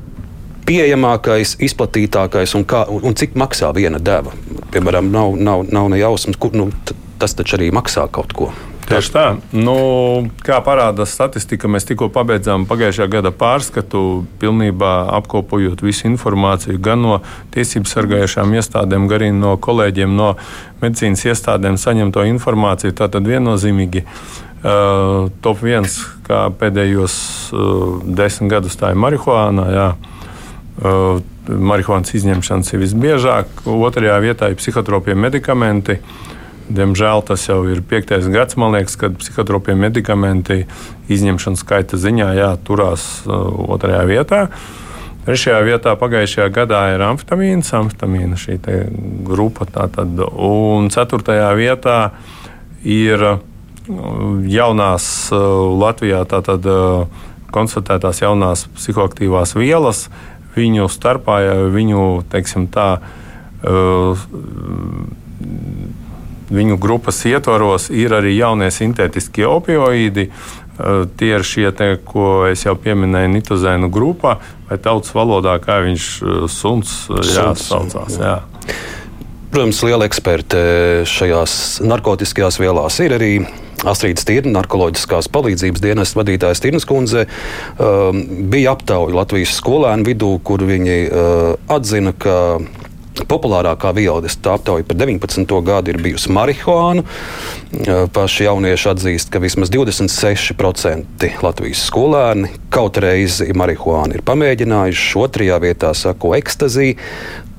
pieejamākais, 0.71 1.57
izplatītākais 1.67 2.55
un, 2.55 2.65
kā, 2.67 2.85
un 2.87 3.15
cik 3.17 3.35
maksā 3.39 3.73
viena 3.75 3.99
deva. 3.99 4.31
Piemēram, 4.71 5.11
nav, 5.11 5.35
nav, 5.35 5.67
nav 5.67 5.91
ne 5.91 5.99
jausmas, 5.99 6.39
kur 6.39 6.55
nu, 6.55 6.69
tas 7.19 7.35
taču 7.35 7.59
arī 7.59 7.71
maksā 7.75 8.07
kaut 8.13 8.35
ko. 8.37 8.51
Tieši 8.91 9.11
tā. 9.13 9.25
Nu, 9.55 9.75
kā 10.43 10.57
parāda 10.65 11.05
statistika, 11.07 11.69
mēs 11.71 11.85
tikko 11.87 12.09
pabeidzām 12.11 12.65
pagājušā 12.67 13.07
gada 13.11 13.31
pārskatu, 13.31 14.25
pilnībā 14.41 14.91
apkopojot 15.19 15.83
visu 15.85 16.09
informāciju 16.09 16.81
gan 16.83 17.03
no 17.05 17.19
tiesību 17.55 17.87
sargājušām 17.87 18.55
iestādēm, 18.57 19.07
gan 19.07 19.21
arī 19.21 19.31
no 19.37 19.53
kolēģiem 19.61 20.15
no 20.17 20.33
medicīnas 20.81 21.23
iestādēm 21.29 21.79
saņemto 21.79 22.25
informāciju. 22.33 22.95
Tātad 22.99 23.29
viennozīmīgi 23.31 24.03
uh, 24.03 25.29
top 25.45 25.63
viens, 25.63 26.01
kā 26.27 26.47
pēdējos 26.59 27.15
uh, 27.53 28.01
desmit 28.03 28.57
gadus 28.57 28.79
tā 28.81 28.91
ir 28.91 28.99
marihuāna. 28.99 29.69
Jā. 29.71 29.91
Marihuānas 30.81 32.13
izņemšanas 32.17 32.73
ir 32.73 32.81
visbiežāk. 32.81 33.63
Otrajā 33.69 34.17
vietā 34.23 34.51
ir 34.51 34.59
psihotropie 34.59 35.15
medikamenti. 35.17 36.00
Diemžēl 36.71 37.25
tas 37.27 37.43
jau 37.50 37.63
ir 37.67 37.81
piektais 37.83 38.29
gads, 38.31 38.55
liekas, 38.55 38.95
kad 38.95 39.17
psihotropie 39.19 39.75
medikamenti 39.75 40.63
izņemšanas 41.11 41.65
skaita 41.65 42.00
ziņā 42.00 42.29
jā, 42.38 42.51
turās 42.63 43.25
otrajā 43.27 44.05
vietā. 44.07 44.45
Trešajā 45.25 45.59
vietā 45.67 45.93
pagājušajā 46.01 46.47
gadā 46.50 46.79
ir 46.95 47.03
amfetamīns, 47.05 47.73
amfetamīna 47.77 48.39
šī 48.39 48.57
grupa. 49.27 49.67
Tātad, 49.69 50.17
un 50.33 50.89
ceturtajā 50.93 51.51
vietā 51.59 51.97
ir 52.81 53.25
jaunās 54.50 55.05
Latvijā 55.31 56.23
tātad, 56.29 56.65
konstatētās 57.51 58.21
jaunās 58.23 58.65
psihoaktīvās 58.77 59.53
vielas, 59.59 60.05
viņu 60.55 60.88
starpā, 60.91 61.39
viņu, 61.72 62.24
teiksim, 62.31 62.67
tā, 62.72 62.88
uh, 63.63 64.25
viņu 66.51 66.77
grupas 66.81 67.22
ietvaros 67.29 67.89
ir 67.93 68.15
arī 68.17 68.36
jaunie 68.38 68.72
sintētiskie 68.74 69.48
opioīdi. 69.48 70.29
Uh, 70.81 71.05
tie 71.20 71.36
ir 71.38 71.46
šie, 71.46 71.67
te, 71.77 71.93
ko 72.05 72.48
es 72.50 72.65
jau 72.65 72.74
pieminēju, 72.79 73.29
nitozēnu 73.36 73.91
grupā, 73.93 74.39
vai 74.70 74.79
tautas 74.81 75.13
valodā, 75.15 75.58
kā 75.62 75.81
viņš 75.86 76.08
uh, 76.24 76.43
suns, 76.50 77.05
jā, 77.27 77.51
saucās. 77.60 78.17
Jā. 78.17 78.39
Protams, 79.51 79.81
liela 79.84 80.08
eksperte 80.08 80.62
šajās 81.12 81.81
narkotiskajās 81.84 82.55
vielās 82.62 83.01
ir 83.03 83.17
arī 83.17 83.34
Astrīdas 83.88 84.27
Tirna, 84.27 84.59
narkoloģiskās 84.59 85.29
palīdzības 85.33 85.81
dienas 85.81 86.13
vadītājas 86.17 86.61
Tirnas 86.61 86.85
kundze, 86.89 87.25
um, 87.81 88.21
bija 88.51 88.75
aptauja 88.75 89.17
Latvijas 89.17 89.55
skolēnu 89.57 90.05
vidū, 90.05 90.35
kur 90.45 90.63
viņi 90.67 90.97
uh, 91.07 91.41
atzina, 91.71 92.13
ka 92.13 92.38
Populārākā 93.27 93.91
viela, 93.93 94.21
kas 94.23 94.38
tā 94.39 94.53
aptauja 94.55 94.85
par 94.88 94.95
19. 94.97 95.50
gadu, 95.67 95.91
ir 95.91 96.00
bijusi 96.01 96.31
marihuāna. 96.31 97.03
Uh, 97.03 98.05
paši 98.13 98.47
jaunieši 98.47 98.89
atzīst, 98.93 99.33
ka 99.33 99.41
vismaz 99.43 99.73
26% 99.73 101.31
Latvijas 101.43 101.83
skolēni 101.89 102.53
kaut 102.73 103.01
reizi 103.03 103.50
marihuānu 103.57 104.17
ir 104.17 104.25
pamēģinājuši. 104.29 105.11
Otrajā 105.25 105.59
vietā 105.63 105.91
sako 105.97 106.35
ekstazija, 106.38 106.95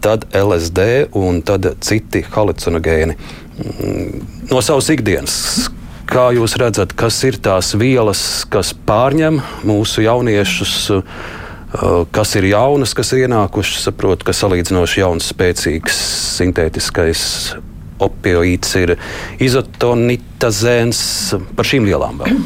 tad 0.03 0.27
LSD 0.35 1.13
un 1.19 1.43
tad 1.47 1.69
citi 1.85 2.25
halucinogēni. 2.33 3.19
Mm, 3.63 4.27
no 4.51 4.63
savas 4.65 4.89
ikdienas, 4.95 5.37
Kā 6.13 6.27
jūs 6.37 6.59
redzat, 6.61 6.91
kas 6.93 7.17
ir 7.25 7.39
tās 7.41 7.71
vielas, 7.81 8.43
kas 8.53 8.75
pārņem 8.77 9.39
mūsu 9.65 10.05
jauniešus? 10.05 10.75
Uh, 10.93 11.31
kas 12.13 12.35
ir 12.37 12.51
jaunas, 12.51 12.93
kas 12.93 13.15
ir 13.15 13.25
ienākušas, 13.25 13.87
saprotu, 13.87 14.27
ka 14.29 14.35
salīdzinoši 14.37 15.01
jauns, 15.01 15.31
spēcīgs, 15.33 16.01
sintētiskais 16.37 17.23
opioīds 18.03 18.75
ir 18.83 18.97
izotonitazēns 19.41 21.01
par 21.57 21.71
šīm 21.71 21.89
vielām. 21.89 22.21
Vēl. 22.21 22.43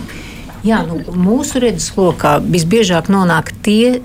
Jā, 0.67 0.85
nu, 0.87 1.01
mūsu 1.27 1.59
redzeslokā 1.63 2.39
visbiežāk 2.47 3.11
nonāk 3.11 3.51
tie 3.67 3.99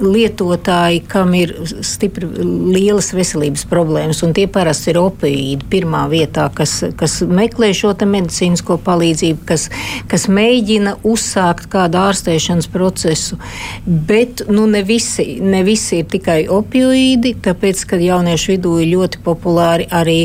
lietotāji, 0.00 1.02
kam 1.10 1.34
ir 1.38 1.52
stipri 1.84 2.26
lielas 2.74 3.12
veselības 3.14 3.64
problēmas, 3.70 4.22
un 4.26 4.34
tie 4.36 4.46
parasti 4.50 4.92
ir 4.92 4.98
opioīdi 5.00 5.68
pirmā 5.70 6.04
vietā, 6.10 6.48
kas, 6.54 6.80
kas 6.98 7.20
meklē 7.26 7.70
šo 7.76 7.92
medicīnisko 7.94 8.78
palīdzību, 8.84 9.44
kas, 9.48 9.68
kas 10.10 10.26
mēģina 10.28 10.96
uzsākt 11.06 11.68
kādu 11.72 12.00
ārstēšanas 12.02 12.68
procesu. 12.72 13.38
Bet 13.86 14.44
nu, 14.50 14.66
ne, 14.70 14.82
visi, 14.86 15.38
ne 15.42 15.62
visi 15.66 16.00
ir 16.02 16.08
tikai 16.10 16.44
opioīdi, 16.52 17.36
tāpēc, 17.44 17.84
ka 17.90 18.00
jauniešu 18.02 18.54
vidū 18.54 18.74
ir 18.82 18.90
ļoti 18.94 19.22
populāri 19.24 19.88
arī 19.94 20.18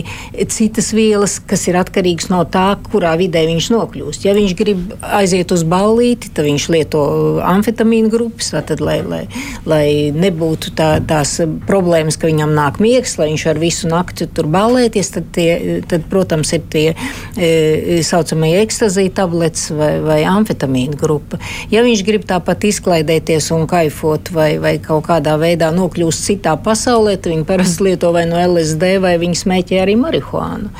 citas 0.49 0.91
vielas, 0.97 1.37
kas 1.39 1.67
ir 1.69 1.79
atkarīgas 1.79 2.31
no 2.33 2.41
tā, 2.49 2.73
kurā 2.89 3.13
vidē 3.19 3.45
viņš 3.49 3.69
nokļūst. 3.75 4.25
Ja 4.27 4.35
viņš 4.37 4.55
grib 4.59 4.97
aiziet 5.05 5.53
uz 5.55 5.63
ballīti, 5.69 6.33
tad 6.33 6.49
viņš 6.49 6.69
lieto 6.73 7.03
amfetamīnu 7.45 8.11
grupas, 8.11 8.51
tātad, 8.55 8.83
lai, 8.83 8.99
lai, 9.05 9.23
lai 9.69 10.11
nebūtu 10.15 10.73
tā, 10.77 10.89
tās 11.05 11.37
problēmas, 11.67 12.17
ka 12.19 12.29
viņam 12.29 12.53
nāk 12.57 12.79
miegs, 12.83 13.15
lai 13.19 13.29
viņš 13.31 13.45
ar 13.51 13.61
visu 13.61 13.89
nakti 13.91 14.27
tur 14.33 14.49
ballēties, 14.51 15.11
tad, 15.15 15.29
tie, 15.35 15.81
tad 15.89 16.07
protams, 16.11 16.53
ir 16.57 16.65
tie 16.71 16.85
e, 16.93 17.99
saucamie 18.05 18.55
ekstazija 18.63 19.13
tabletes 19.21 19.69
vai, 19.75 19.91
vai 20.03 20.19
amfetamīna 20.29 20.97
grupa. 20.99 21.39
Ja 21.73 21.83
viņš 21.85 22.03
grib 22.07 22.25
tāpat 22.29 22.65
izklaidēties 22.69 23.51
un 23.55 23.67
kaifot 23.69 24.31
vai, 24.35 24.51
vai 24.61 24.75
kaut 24.83 25.07
kādā 25.09 25.35
veidā 25.41 25.71
nokļūst 25.75 26.27
citā 26.29 26.55
pasaulē, 26.63 27.17
tad 27.17 27.33
viņi 27.33 27.47
parasti 27.49 27.89
lieto 27.89 28.13
vai 28.15 28.25
no 28.29 28.39
LSD 28.41 28.95
vai 29.03 29.15
viņi 29.21 29.41
smēķē 29.43 29.81
arī 29.83 29.95
marihuānu, 29.99 30.71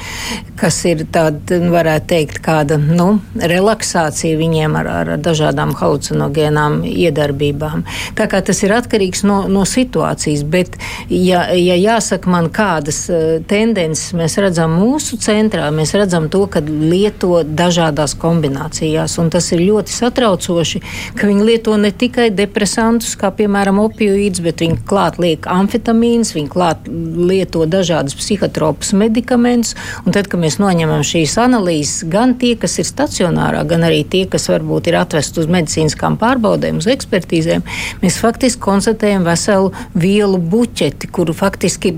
kas 0.59 0.81
ir 0.89 1.05
tāda, 1.13 1.59
varētu 1.69 2.09
teikt, 2.09 2.41
kāda 2.43 2.79
nu, 2.81 3.19
relaksācija 3.37 4.37
viņiem 4.39 4.77
ar, 4.79 4.89
ar 5.01 5.13
dažādām 5.21 5.75
halucinogēnām 5.77 6.81
iedarbībām. 6.89 7.85
Tā 8.17 8.27
kā 8.31 8.41
tas 8.45 8.63
ir 8.65 8.73
atkarīgs 8.79 9.23
no, 9.27 9.41
no 9.51 9.65
situācijas. 9.67 10.43
Bet, 10.49 10.77
ja, 11.11 11.45
ja 11.55 11.77
jāsaka 11.79 12.31
man, 12.31 12.49
kādas 12.53 13.03
uh, 13.11 13.37
tendences 13.49 14.13
mēs 14.17 14.37
redzam 14.41 14.75
mūsu 14.79 15.19
centrā, 15.21 15.69
mēs 15.75 15.93
redzam 15.97 16.29
to, 16.31 16.45
ka 16.51 16.63
lieto 16.65 17.43
dažādās 17.43 18.15
kombinācijās. 18.19 19.17
Tas 19.29 19.51
ir 19.53 19.63
ļoti 19.67 19.93
satraucoši, 19.93 20.81
ka 21.19 21.27
viņi 21.29 21.45
lieto 21.45 21.75
ne 21.77 21.91
tikai 21.91 22.29
depresantus, 22.33 23.15
kā 23.19 23.31
piemēram 23.35 23.81
opioīds, 23.83 24.41
bet 24.45 24.63
viņi 24.63 24.79
klāt 24.89 25.19
liek 25.21 25.47
amfetamīns, 25.49 26.33
viņi 26.35 26.51
klāt 26.51 26.87
lieto 26.89 27.65
dažādus 27.69 28.17
psihotropus 28.19 28.93
medikamentus. 28.97 29.75
Tad, 30.09 30.27
kad 30.31 30.41
mēs 30.41 30.59
noņemam 30.61 31.03
šīs 31.05 31.35
analīzes, 31.41 32.05
gan 32.11 32.35
tie, 32.39 32.55
kas 32.59 32.79
ir 32.81 32.87
stacionārā, 32.87 33.63
gan 33.69 33.85
arī 33.87 34.01
tie, 34.07 34.25
kas 34.29 34.49
varbūt 34.51 34.89
ir 34.89 34.99
atvest 34.99 35.37
uz 35.39 35.49
medicīniskām 35.51 36.17
pārbaudēm, 36.21 36.79
uz 36.81 36.89
ekspertīzēm, 36.91 37.65
mēs 38.03 38.19
faktiski 38.21 38.58
konstatējam 38.61 39.25
veselu 39.27 39.71
vielu 39.97 40.39
buķeti, 40.51 41.09
kuru 41.13 41.35
faktiski 41.37 41.93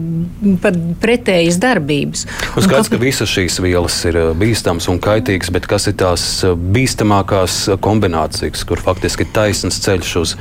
pat 0.62 0.78
pretējas 1.02 1.60
darbības. 1.62 2.26
Un 2.56 2.66
skaidrs, 2.66 2.92
ka 2.92 3.00
visas 3.02 3.32
šīs 3.32 3.60
vielas 3.64 3.98
ir 4.10 4.18
bīstamas 4.40 4.88
un 4.92 5.00
kaitīgas, 5.04 5.52
bet 5.54 5.68
kas 5.70 5.88
ir 5.92 5.98
tās 6.02 6.26
bīstamākās 6.46 7.60
kombinācijas, 7.84 8.66
kur 8.68 8.82
faktiski 8.82 9.26
ir 9.26 9.32
taisns 9.36 9.82
ceļš 9.84 10.14
uz 10.22 10.36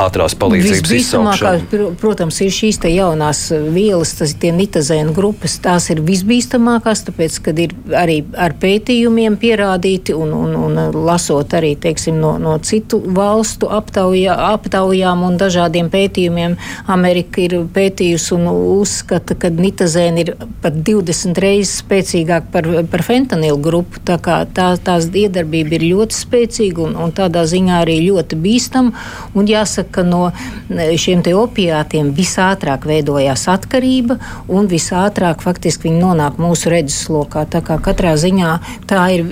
ātrās 0.00 0.36
palīdzības 0.40 0.94
izsaukšanu? 0.98 1.90
Protams, 2.00 2.40
ir 2.44 2.54
šīs 2.54 2.80
jaunās 2.90 3.46
vielas, 3.72 4.14
tas 4.18 4.34
ir 4.34 4.40
tie 4.44 4.52
nitazēnu 4.56 5.14
grupas, 5.16 5.58
tās 5.62 5.90
ir 5.92 6.02
visbīstamākās, 6.04 7.04
tāpēc, 7.08 7.38
kad 7.44 7.60
ir 7.62 7.74
arī 7.96 8.20
ar 8.38 8.54
pētījumiem 8.60 9.38
pierādīti 9.40 10.14
un, 10.16 10.32
un, 10.36 10.56
un 10.58 10.80
lasot 11.06 11.54
arī, 11.56 11.74
teiksim, 11.80 12.18
no, 12.20 12.36
no 12.42 12.56
citu 12.64 13.00
valstu 13.16 13.70
aptaujā, 13.70 14.36
aptaujām 14.54 15.24
un 15.30 15.38
dažādiem 15.40 15.90
pētījumiem, 15.92 16.56
Amerika 16.90 17.42
ir 17.44 17.56
pētījusi 17.74 18.34
un 18.36 18.48
uzskata, 18.50 19.36
ka 19.38 19.50
nitazēna 19.54 20.24
ir 20.24 20.34
pat 20.62 20.76
20 20.86 21.38
reizes 21.42 21.80
spēcīgāk 21.84 22.50
par, 22.52 22.68
par 22.90 23.04
fentanilu 23.06 23.58
grupu. 23.62 24.02
Tā 24.06 24.18
kā 24.22 24.42
tā, 24.46 24.72
tās 24.82 25.08
iedarbība 25.08 25.78
ir 25.78 25.86
ļoti 25.92 26.16
spēcīga 26.16 26.84
un, 26.88 26.96
un 27.00 27.14
tādā 27.16 27.44
ziņā 27.48 27.80
arī 27.84 27.98
ļoti 28.08 28.38
bīstama. 28.40 29.06
Un 29.38 29.48
jāsaka, 29.50 30.00
ka 30.00 30.06
no 30.06 30.22
šiem 30.70 31.22
te 31.26 31.34
opiātiem 31.36 32.12
visātrāk 32.16 32.86
veidojās 32.88 33.46
atkarība 33.50 34.18
un 34.50 34.68
visātrāk 34.70 35.42
faktiski 35.44 35.88
viņi 35.88 36.02
nonāk 36.02 36.38
mūsu 36.42 36.72
redzeslokā. 36.72 37.46
Tā 37.50 37.62
kā 37.66 37.78
katrā 37.82 38.16
ziņā 38.20 38.52
tā 38.90 39.06
ir 39.16 39.24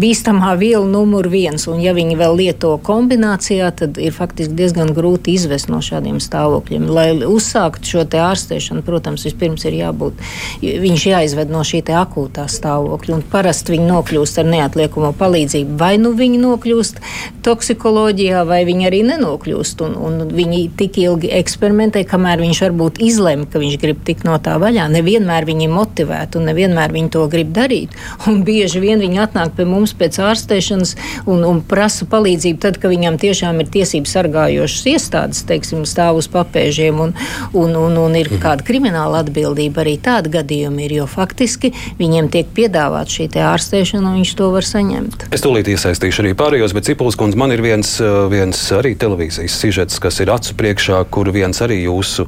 bīstamā 0.00 0.54
viela 0.60 0.86
numur 0.88 1.28
viens. 1.32 1.66
Un 1.70 1.82
ja 1.82 1.94
viņi 1.96 2.18
vēl 2.18 2.36
lieto 2.40 2.74
kombinācijā, 2.86 3.70
tad 3.76 4.00
ir 4.02 4.14
faktiski 4.16 4.56
diezgan 4.56 4.92
grūti 4.96 5.15
izvest 5.30 5.70
no 5.72 5.80
šādiem 5.84 6.18
stāvokļiem. 6.22 6.86
Lai 6.92 7.08
uzsāktu 7.26 7.92
šo 7.92 8.04
ārstēšanu, 8.06 8.84
protams, 8.86 9.24
vispirms 9.26 9.64
ir 9.68 9.78
jābūt, 9.80 10.20
viņš 10.62 11.06
jāizved 11.10 11.52
no 11.52 11.62
šī 11.66 11.82
akūtā 11.86 12.46
stāvokļa. 12.50 13.20
Parasti 13.32 13.74
viņi 13.74 13.88
nokļūst 13.90 14.40
ar 14.42 14.48
neatliekamo 14.50 15.12
palīdzību. 15.18 15.76
Vai 15.80 15.94
nu 16.02 16.12
viņi 16.16 16.40
nokļūst 16.42 17.00
toksikoloģijā, 17.46 18.42
vai 18.48 18.62
viņi 18.68 18.88
arī 18.88 19.02
nenokļūst. 19.10 19.84
Un, 19.86 19.96
un 20.08 20.34
viņi 20.36 20.62
tik 20.78 20.98
ilgi 21.02 21.30
eksperimentē, 21.38 22.02
kamēr 22.08 22.42
viņš 22.42 22.62
varbūt 22.66 23.00
izlemj, 23.06 23.48
ka 23.52 23.62
viņš 23.62 23.78
grib 23.82 24.02
tikt 24.06 24.26
no 24.26 24.36
tā 24.42 24.56
vaļā. 24.62 24.88
Nevienmēr 24.96 25.46
viņi 25.48 25.68
ir 25.68 25.74
motivēti 25.74 26.40
un 26.40 26.48
nevienmēr 26.50 26.94
viņi 26.96 27.12
to 27.14 27.26
grib 27.32 27.52
darīt. 27.56 27.94
Un 28.26 28.42
bieži 28.46 28.82
vien 28.82 29.02
viņi 29.02 29.22
atnāk 29.26 29.54
pie 29.56 29.66
mums 29.68 29.94
pēc 29.96 30.18
ārstēšanas 30.22 30.96
un, 31.30 31.44
un 31.46 31.62
prasa 31.66 32.08
palīdzību 32.10 32.62
tad, 32.62 32.80
kad 32.82 32.92
viņam 32.92 33.18
tiešām 33.22 33.60
ir 33.62 33.70
tiesības 33.72 34.16
sargājošas 34.16 34.86
iestādes, 34.92 35.05
teiksim, 35.10 35.84
stāv 35.88 36.20
uz 36.20 36.28
papēžiem 36.32 37.00
un, 37.02 37.14
un, 37.52 37.76
un, 37.76 37.98
un 38.00 38.18
ir 38.18 38.30
kāda 38.42 38.66
krimināla 38.66 39.22
atbildība. 39.24 39.84
Arī 39.84 39.96
tāda 40.02 40.32
gadījuma 40.38 40.86
ir, 40.86 40.96
jo 41.00 41.08
faktiski 41.10 41.72
viņiem 42.00 42.30
tiek 42.32 42.50
piedāvāta 42.56 43.18
šī 43.18 43.28
ārstēšana 43.46 44.10
un 44.10 44.20
viņš 44.20 44.34
to 44.38 44.50
var 44.54 44.66
saņemt. 44.66 45.26
Es 45.34 45.44
tūlīt 45.44 45.68
iesaistīšu 45.72 46.24
arī 46.24 46.34
pārējos, 46.38 46.74
bet 46.76 46.88
Cipulis 46.88 47.18
kundze, 47.18 47.38
man 47.40 47.52
ir 47.54 47.62
viens, 47.64 47.96
viens 48.32 48.60
arī 48.74 48.94
televīzijas 48.98 49.58
sižets, 49.60 50.00
kas 50.02 50.20
ir 50.24 50.32
acu 50.32 50.56
priekšā, 50.58 51.02
kur 51.12 51.30
viens 51.34 51.60
arī 51.64 51.82
jūsu 51.84 52.26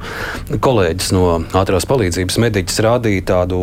kolēģis 0.65 1.13
no 1.17 1.25
ātrās 1.59 1.87
palīdzības 1.89 2.39
mediķis 2.45 2.83
rādīja 2.85 3.27
tādu 3.33 3.61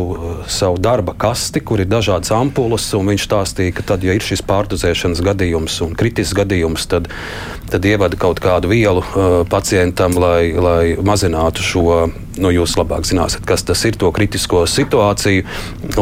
savu 0.50 0.80
darba 0.82 1.14
kasti, 1.18 1.62
kur 1.64 1.82
ir 1.82 1.90
dažādas 1.90 2.32
ampulas, 2.34 2.88
un 2.98 3.12
viņš 3.12 3.28
stāstīja, 3.28 3.76
ka 3.78 3.86
tad, 3.94 4.06
ja 4.06 4.16
ir 4.16 4.24
šis 4.24 4.44
pārdozēšanas 4.46 5.22
gadījums 5.26 5.78
un 5.86 5.94
kritisks 5.98 6.36
gadījums, 6.36 6.88
tad, 6.90 7.08
tad 7.70 7.86
ievada 7.88 8.18
kaut 8.20 8.42
kādu 8.42 8.72
vielu 8.72 9.04
pacientam, 9.50 10.16
lai, 10.20 10.52
lai 10.52 10.96
mazinātu 11.04 11.64
šo, 11.64 11.96
nu, 12.40 12.52
jūs 12.54 12.76
labāk 12.78 13.06
zināsiet, 13.08 13.44
kas 13.48 13.64
tas 13.66 13.84
ir, 13.88 13.98
to 14.00 14.10
kritisko 14.14 14.64
situāciju. 14.70 15.44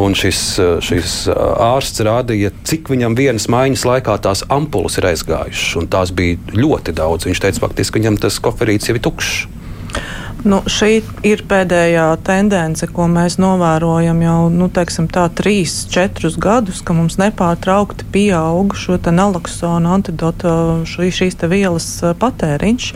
Un 0.01 0.17
šis, 0.19 0.43
uh, 0.63 0.77
šis 0.85 1.17
uh, 1.33 1.41
ārsts 1.75 2.05
rādīja, 2.07 2.53
cik 2.67 2.91
viņam 2.93 3.17
vienas 3.19 3.49
maiņas 3.53 3.87
laikā 3.89 4.17
tās 4.25 4.45
ampulas 4.53 4.99
ir 5.01 5.11
aizgājušas, 5.13 5.77
un 5.81 5.91
tās 5.93 6.15
bija 6.15 6.41
ļoti 6.55 6.97
daudz. 6.97 7.29
Viņš 7.29 7.45
teica, 7.45 7.67
faktiski 7.67 8.01
viņam 8.01 8.19
tas 8.23 8.41
koferīts 8.43 8.91
jau 8.91 8.99
ir 8.99 9.05
tukšs. 9.05 9.64
Nu, 10.45 10.59
šī 10.69 10.99
ir 11.25 11.41
pēdējā 11.49 12.05
tendence, 12.25 12.85
ko 12.93 13.07
mēs 13.09 13.39
novērojam 13.41 14.19
jau 14.21 14.39
nu, 14.53 14.69
teiksim, 14.69 15.07
tā, 15.09 15.25
trīs, 15.33 15.87
četrus 15.89 16.37
gadus, 16.37 16.83
ka 16.85 16.93
mums 16.97 17.17
nepārtraukti 17.17 18.05
pieaug 18.13 18.77
šo 18.77 18.99
naloksonu 19.09 19.95
antidotu 19.97 20.53
šī, 20.89 21.09
šīs 21.17 21.39
vielas 21.49 21.87
patēriņš. 22.21 22.89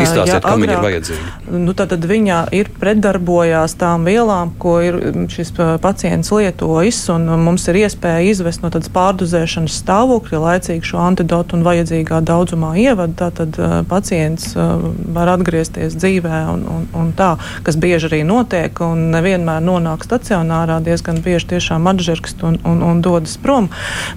Izstāstiet, 0.00 0.32
ja, 0.32 0.40
kam 0.44 0.64
viņa 0.64 0.72
ir 0.78 0.86
vajadzīga. 0.86 1.34
Nu, 1.66 1.74
tad, 1.76 1.92
tad 1.92 2.06
viņa 2.08 2.38
ir 2.56 2.72
pretdarbojās 2.80 3.76
tām 3.76 4.08
vielām, 4.08 4.54
ko 4.56 4.78
ir 4.80 4.98
šis 5.32 5.52
pacients 5.84 6.32
lietojis, 6.32 7.02
un 7.12 7.28
mums 7.44 7.68
ir 7.68 7.82
iespēja 7.84 8.24
izvest 8.30 8.64
no 8.64 8.72
tādas 8.72 8.88
pārdozēšanas 8.96 9.76
stāvokļa 9.84 10.42
laicīgi 10.46 10.92
šo 10.94 11.04
antidotu 11.04 11.60
un 11.60 11.68
vajadzīgā 11.68 12.24
daudzumā 12.24 12.72
ievadu. 12.80 13.18
Tātad 13.20 13.60
pacients 13.92 14.54
var 14.56 15.34
atgriezties 15.36 16.00
dzīvē 16.00 16.42
un, 16.56 16.66
un 16.72 16.85
un, 16.92 17.06
un 17.06 17.12
tā, 17.16 17.34
kas 17.66 17.78
bieži 17.80 18.08
arī 18.10 18.22
notiek, 18.26 18.80
un 18.84 19.08
nevienmēr 19.14 19.62
nonāk 19.64 20.04
stacionārā, 20.06 20.78
diezgan 20.84 21.20
bieži 21.24 21.50
tiešām 21.54 21.86
atžirkst 21.90 22.42
un, 22.46 22.58
un, 22.66 22.82
un 22.84 23.02
dodas 23.04 23.36
prom 23.42 23.68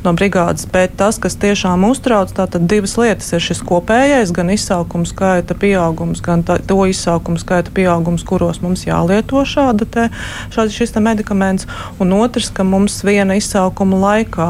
no 0.04 0.14
brigādes. 0.18 0.68
Bet 0.70 0.98
tas, 1.00 1.20
kas 1.22 1.38
tiešām 1.40 1.86
uztrauc, 1.90 2.34
tātad 2.36 2.68
divas 2.70 2.96
lietas 3.00 3.32
ir 3.36 3.44
šis 3.44 3.64
kopējais, 3.66 4.34
gan 4.36 4.52
izsaukumu 4.54 5.10
skaita 5.10 5.58
pieaugums, 5.60 6.24
gan 6.26 6.46
tā, 6.48 6.60
to 6.66 6.82
izsaukumu 6.90 7.42
skaita 7.42 7.74
pieaugums, 7.76 8.26
kuros 8.28 8.62
mums 8.66 8.86
jālieto 8.88 9.44
šāda 9.48 9.88
te, 9.90 10.08
šādi 10.56 10.76
šis 10.76 10.96
te 10.96 11.04
medikaments, 11.04 11.70
un 12.00 12.16
otrs, 12.18 12.52
ka 12.54 12.66
mums 12.68 13.02
viena 13.08 13.38
izsaukuma 13.40 14.00
laikā 14.08 14.50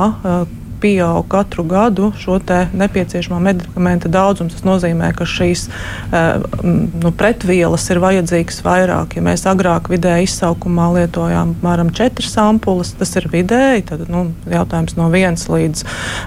pieaug 0.81 1.27
katru 1.29 1.63
gadu 1.63 2.11
šo 2.19 2.39
nepieciešamo 2.73 3.39
medikamentu 3.39 4.09
daudzums. 4.09 4.55
Tas 4.55 4.65
nozīmē, 4.65 5.11
ka 5.17 5.27
šīs 5.27 5.67
eh, 5.67 6.39
nu, 6.63 7.11
pretvielas 7.15 7.85
ir 7.91 8.01
vajadzīgas 8.01 8.61
vairāk. 8.65 9.17
Ja 9.17 9.23
mēs 9.25 9.45
agrāk 9.49 9.89
vidēji 9.91 10.29
izsaukumā 10.29 10.89
lietojām 10.95 11.55
apmēram 11.57 11.91
4 11.95 12.31
ampulas, 12.43 12.93
tas 12.99 13.15
ir 13.19 13.29
vidēji, 13.31 13.85
tad 13.91 14.05
nu, 14.11 14.29
jautājums 14.49 14.95
no 14.97 15.09
1 15.11 15.37
līdz 15.51 15.83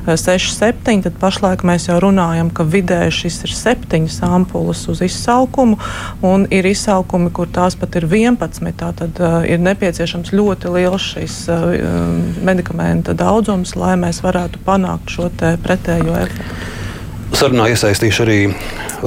6, 0.06 0.28
eh, 0.28 0.72
7. 0.82 1.02
Tad 1.06 1.18
pašlaik 1.20 1.64
mēs 1.66 1.88
jau 1.88 1.98
runājam, 2.02 2.52
ka 2.52 2.66
vidēji 2.68 3.16
šis 3.22 3.40
ir 3.46 3.56
7 3.56 4.22
ampulas 4.26 4.84
uz 4.88 5.02
izsaukumu, 5.04 5.78
un 6.22 6.46
ir 6.50 6.66
izsaukumi, 6.68 7.32
kur 7.32 7.48
tās 7.50 7.76
pat 7.78 7.96
ir 7.96 8.06
11. 8.06 8.72
Tātad 8.82 9.18
uh, 9.20 9.42
ir 9.46 9.60
nepieciešams 9.62 10.32
ļoti 10.34 10.70
liels 10.74 11.04
šis 11.14 11.36
uh, 11.52 11.66
medikamenta 12.44 13.14
daudzums, 13.16 13.76
lai 13.78 13.94
mēs 14.00 14.22
varētu 14.24 14.41
varētu 14.42 14.62
panākt 14.66 15.11
šo 15.11 15.31
pretējo 15.62 16.16
efektu. 16.18 16.70
Sarunā 17.33 17.70
iesaistīšu 17.72 18.24
arī 18.26 18.38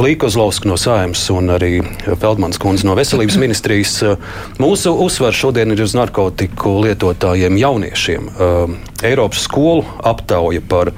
Līku 0.01 0.27
Zlovsku 0.31 0.67
no 0.67 0.75
Sājumas 0.79 1.21
un 1.31 1.51
arī 1.53 1.83
Feldmanas 2.05 2.57
kundzi 2.59 2.87
no 2.87 2.95
Veselības 2.97 3.37
ministrijas. 3.43 3.99
Mūsu 4.59 4.95
uzsvars 5.05 5.37
šodien 5.37 5.71
ir 5.75 5.83
uz 5.83 5.93
narkotiku 5.95 6.79
lietotājiem 6.87 7.59
jauniešiem. 7.61 8.31
Eiropas 9.03 9.45
skolu 9.45 9.85
aptauja 10.03 10.63
par 10.67 10.91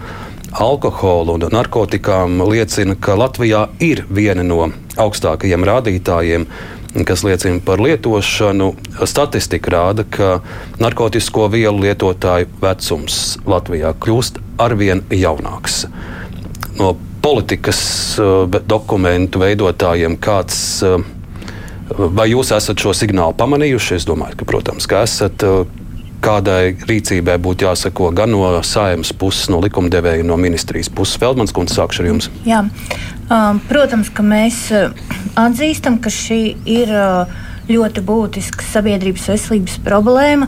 alkoholu 0.57 1.35
un 1.35 1.49
narkotikām 1.51 2.39
liecina, 2.47 2.95
ka 2.95 3.17
Latvijā 3.19 3.67
ir 3.83 4.05
viena 4.09 4.45
no 4.45 4.69
augstākajiem 4.97 5.65
rādītājiem 5.67 6.47
kas 7.05 7.23
liecina 7.23 7.59
par 7.65 7.81
lietošanu. 7.83 8.71
Statistika 9.05 9.73
rāda, 9.73 10.05
ka 10.09 10.39
narkotiku 10.81 11.47
vielu 11.51 11.87
lietotāju 11.87 12.49
vecums 12.61 13.37
Latvijā 13.45 13.93
kļūst 14.01 14.39
arvien 14.61 15.03
jaunāks. 15.13 15.85
No 16.77 16.95
politikas 17.21 17.79
eh, 18.19 18.61
dokumentu 18.69 19.41
veidotājiem 19.43 20.17
kāds. 20.21 20.59
Eh, 20.85 20.97
vai 21.97 22.29
jūs 22.31 22.53
esat 22.55 22.79
šo 22.79 22.93
signālu 22.95 23.35
pamanījuši? 23.37 23.97
Es 23.99 24.07
domāju, 24.07 24.39
ka, 24.41 24.49
protams, 24.49 24.89
ka 24.89 25.03
esat. 25.07 25.43
Eh, 25.43 25.83
kādai 26.17 26.73
rīcībai 26.89 27.35
būtu 27.37 27.67
jāsako 27.67 28.09
gan 28.15 28.31
no 28.33 28.47
saimnes 28.65 29.11
puses, 29.13 29.51
no 29.53 29.59
likumdevēja, 29.61 30.25
no 30.25 30.33
ministrijas 30.41 30.89
puses? 30.89 31.19
Feldmans 31.21 31.53
kundze, 31.53 31.77
sākšu 31.77 32.01
ar 32.01 32.09
jums. 32.09 32.29
Jā, 32.47 32.63
protams, 33.67 34.09
ka 34.13 34.23
mēs 34.23 34.67
uh, 34.71 34.91
atzīstam, 35.39 35.99
ka 35.99 36.11
šī 36.13 36.41
ir 36.69 36.91
uh, 36.95 37.39
ļoti 37.67 38.03
būtiska 38.07 38.63
sabiedrības 38.71 39.27
veselības 39.33 39.79
problēma. 39.83 40.47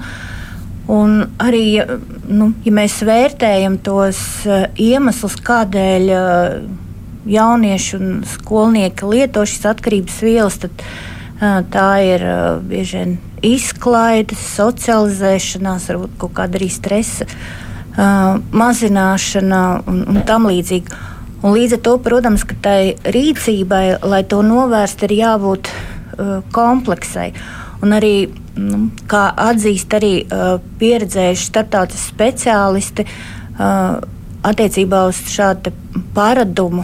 Un 0.90 1.20
arī, 1.38 1.84
nu, 2.32 2.54
ja 2.66 2.74
mēs 2.74 2.96
vērtējam 3.06 3.78
tos 3.86 4.22
uh, 4.48 4.70
iemeslus, 4.80 5.36
kādēļ 5.46 6.10
jaunieši 7.30 7.96
un 8.00 8.14
skolnieki 8.26 9.12
lieto 9.12 9.44
šīs 9.46 9.68
atkarības 9.70 10.22
vielas, 10.24 10.56
tad 10.64 10.84
tā 11.70 11.90
ir 12.04 12.24
bieži 12.68 12.98
vien 12.98 13.12
izklaides, 13.46 14.40
socializēšanās, 14.56 15.86
varbūt 15.92 16.16
kaut 16.20 16.34
kāda 16.40 16.60
arī 16.60 16.68
stresa 16.74 17.28
mazināšana 17.96 19.62
un, 19.88 20.02
un 20.10 20.20
tam 20.28 20.48
līdzīgi. 20.50 20.98
Un 21.40 21.56
līdz 21.56 21.78
ar 21.78 21.84
to, 21.88 21.94
protams, 22.04 22.44
ka 22.44 22.56
tai 22.60 22.80
rīcībai, 23.16 24.02
lai 24.04 24.26
to 24.28 24.42
novērst, 24.44 25.06
ir 25.08 25.14
jābūt 25.22 25.70
uh, 25.72 26.42
kompleksai. 26.52 27.30
Un 27.80 27.96
arī, 27.96 28.28
nu, 28.60 28.90
kā 29.08 29.30
atzīst 29.48 29.96
arī 29.96 30.14
uh, 30.26 30.58
pieredzējuši 30.82 31.48
starptautiskie 31.48 32.12
speciālisti, 32.12 33.08
uh, 33.08 34.02
attiecībā 34.52 35.06
uz 35.08 35.24
šādu 35.32 35.72
paradumu 36.16 36.84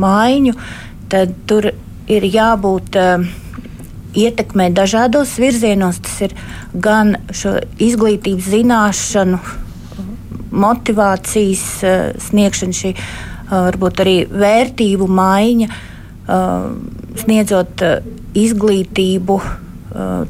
maiņu, 0.00 0.52
tad 1.08 1.32
tur 1.48 1.72
ir 2.04 2.28
jābūt 2.28 3.00
uh, 3.00 3.24
ietekmē 4.12 4.68
dažādos 4.76 5.38
virzienos. 5.40 6.04
Tas 6.04 6.26
ir 6.28 6.36
gan 6.76 7.16
izglītības 7.32 8.52
zināšanu, 8.52 9.40
motivācijas 10.52 11.70
uh, 11.80 12.10
sniegšana, 12.28 12.84
šī 12.84 12.98
uh, 12.98 13.14
varbūt 13.50 14.00
arī 14.04 14.16
vērtību 14.30 15.08
maiņa, 15.10 15.68
uh, 15.68 16.68
sniedzot 17.20 17.82
izglītību 18.34 19.38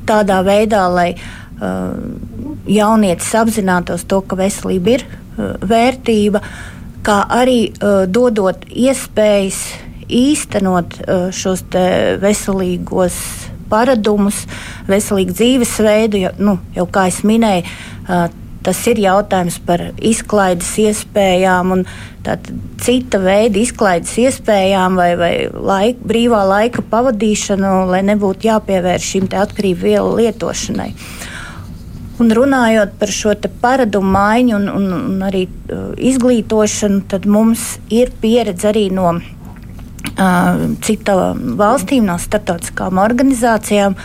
tādā 0.04 0.42
veidā, 0.44 0.82
lai 0.92 1.14
jaunietis 2.68 3.30
apzinātos 3.38 4.04
to, 4.10 4.20
ka 4.20 4.36
veselība 4.36 4.98
ir 4.98 5.06
vērtība, 5.64 6.42
kā 7.04 7.18
arī 7.32 7.72
dodot 8.12 8.66
iespējas 8.68 9.62
īstenot 10.04 10.98
šos 11.32 11.64
veselīgos 12.20 13.16
paradumus, 13.72 14.44
veselīgu 14.90 15.32
dzīvesveidu. 15.38 16.20
Jo, 16.26 16.32
nu, 16.44 16.58
jau 16.76 16.86
kā 16.92 17.08
jau 17.08 17.24
minēju, 17.24 17.64
tas 18.64 18.80
ir 18.90 19.00
jautājums 19.02 19.58
par 19.66 19.82
izklaides 20.00 20.70
iespējām 20.80 21.74
un 21.76 21.84
cita 22.80 23.20
veida 23.20 23.60
izklaides 23.60 24.14
iespējām 24.22 24.96
vai, 24.96 25.10
vai 25.20 25.32
laika, 25.52 26.08
brīvā 26.08 26.40
laika 26.48 26.84
pavadīšanu, 26.90 27.74
lai 27.92 28.00
nebūtu 28.08 28.48
jāpievērš 28.48 29.10
šim 29.14 29.28
atkarību 29.28 29.84
vielu 29.84 30.16
lietošanai. 30.22 30.90
Un 32.22 32.30
runājot 32.30 32.92
par 33.00 33.10
šo 33.10 33.34
paradumu 33.60 34.12
maiņu 34.14 34.56
un, 34.56 34.68
un, 34.70 34.90
un 34.96 35.22
arī 35.26 35.48
uh, 35.48 35.88
izglītošanu, 35.98 37.02
tad 37.10 37.26
mums 37.26 37.74
ir 37.90 38.14
pieredze 38.22 38.70
arī 38.70 38.86
no 38.94 39.16
citām 40.84 41.56
valstīm, 41.58 42.04
no 42.06 42.14
starptautiskām 42.22 43.00
organizācijām, 43.02 43.96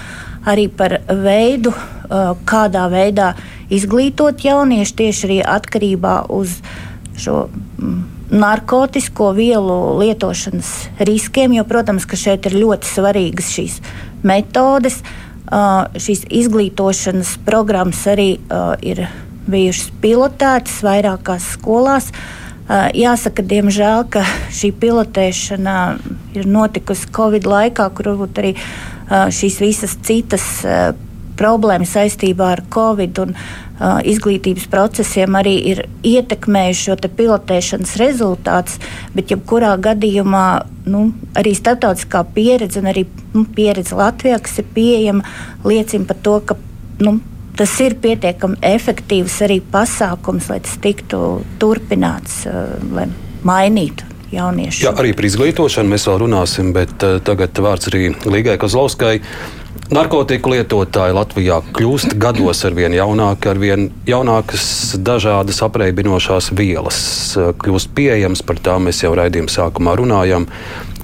arī 0.50 0.68
par 0.74 1.00
veidu, 1.06 1.74
kādā 2.10 2.86
veidā 2.90 3.34
izglītot 3.70 4.42
jauniešu 4.46 4.96
tieši 5.02 5.28
arī 5.28 5.40
atkarībā 5.46 6.16
uz 6.34 6.60
šo 7.20 7.48
narkotiku 8.30 9.32
vielu 9.34 9.98
lietošanas 10.00 10.90
riskiem, 11.06 11.54
jo, 11.58 11.64
protams, 11.66 12.06
šeit 12.06 12.46
ir 12.50 12.60
ļoti 12.62 12.90
svarīgas 12.90 13.50
šīs 13.56 13.80
metodes. 14.24 15.02
Šīs 15.50 16.28
izglītošanas 16.30 17.40
programmas 17.46 18.04
arī 18.10 18.36
ir 18.86 19.08
bijušas 19.50 19.90
pilotētas 20.02 20.84
vairākās 20.86 21.48
skolās. 21.56 22.12
Jāsaka, 22.70 23.42
diemžēl, 23.42 24.04
ka 24.14 24.22
šī 24.54 24.70
pilotēšana 24.78 25.78
ir 26.38 26.46
notikusi 26.46 27.10
Covid 27.10 27.50
laikā, 27.50 27.88
kur 27.98 28.12
varbūt 28.12 28.42
arī 28.44 28.54
šīs 29.10 29.58
visas 29.64 29.98
citas 30.06 30.46
problēmas 31.40 31.96
saistībā 31.96 32.52
ar 32.58 32.62
Covid 32.74 33.24
un 33.24 33.34
uh, 33.34 33.98
izglītības 34.04 34.68
procesiem 34.72 35.40
arī 35.40 35.56
ir 35.72 35.84
ietekmējuši 36.06 36.86
šo 36.90 36.98
pilotēšanas 37.22 37.96
rezultātus. 38.02 38.78
Bet, 39.16 39.32
jebkurā 39.32 39.74
gadījumā, 39.82 40.46
nu, 40.92 41.08
arī 41.40 41.56
starptautiskā 41.58 42.26
pieredze 42.36 42.84
un 42.84 42.92
arī 42.92 43.08
nu, 43.34 43.48
pieredze 43.56 43.98
Latvijā, 43.98 44.42
kas 44.44 44.62
ir 44.62 44.70
pieejama, 44.76 45.26
liecina 45.66 46.10
par 46.10 46.22
to, 46.26 46.40
ka 46.52 46.60
nu, 47.04 47.20
tas 47.60 47.74
ir 47.84 47.98
pietiekami 48.00 48.60
efektīvs 48.64 49.42
arī 49.48 49.60
pasākums, 49.74 50.48
lai 50.52 50.62
tas 50.64 50.78
tiktu 50.82 51.42
turpināts, 51.62 52.46
eh, 52.48 52.78
lai 52.96 53.10
mainītu. 53.44 54.08
Jauniešu. 54.30 54.84
Jā, 54.86 54.92
arī 54.94 55.16
par 55.18 55.26
izglītošanu 55.26 55.90
mēs 55.90 56.04
vēl 56.06 56.20
runāsim, 56.22 56.68
bet 56.70 57.02
uh, 57.02 57.16
tagad 57.26 57.58
vārds 57.66 57.90
arī 57.90 58.12
Līgai 58.30 58.60
Kozlovskai. 58.62 59.16
Narkotiku 59.90 60.52
lietotāji 60.54 61.16
Latvijā 61.18 61.56
kļūst 61.74 62.12
gados 62.22 62.60
ar 62.68 62.76
vien 62.78 62.94
jaunāki, 62.94 63.50
ar 63.50 63.58
vien 63.58 63.88
jaunākas 64.06 64.68
dažādas 65.02 65.64
apreibinošās 65.66 66.52
vielas. 66.54 67.00
Eh, 67.34 67.50
kļūst 67.58 67.90
pieejams, 67.98 68.46
par 68.46 68.62
tām 68.62 68.86
mēs 68.86 69.02
jau 69.02 69.16
raidījuma 69.18 69.50
sākumā 69.50 69.98
runājām. 69.98 70.46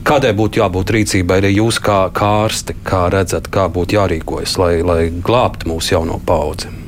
Kādai 0.06 0.36
būtu 0.38 0.62
jābūt 0.62 0.94
rīcībai 1.00 1.42
arī 1.42 1.56
jūs 1.56 1.82
kā, 1.82 2.12
kā 2.14 2.30
ārste, 2.46 2.78
kā 2.86 3.08
redzat, 3.10 3.50
kā 3.50 3.66
būtu 3.74 3.98
jārīkojas, 3.98 4.60
lai, 4.62 4.74
lai 4.86 5.10
glābtu 5.10 5.74
mūsu 5.74 5.98
jauno 5.98 6.22
paudzi? 6.22 6.85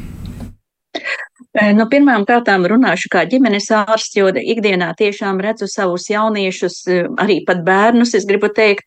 Nu, 1.58 1.88
pirmām 1.90 2.22
kārtām 2.28 2.68
runāšu 2.70 3.10
kā 3.10 3.24
ģimenes 3.30 3.72
ārsts, 3.74 4.14
jo 4.20 4.28
ikdienā 4.30 4.92
tiešām 5.00 5.40
redzu 5.42 5.66
savus 5.72 6.06
jauniešus, 6.12 6.76
arī 7.18 7.40
pat 7.48 7.64
bērnus, 7.66 8.14
es 8.20 8.28
gribu 8.30 8.52
teikt, 8.54 8.86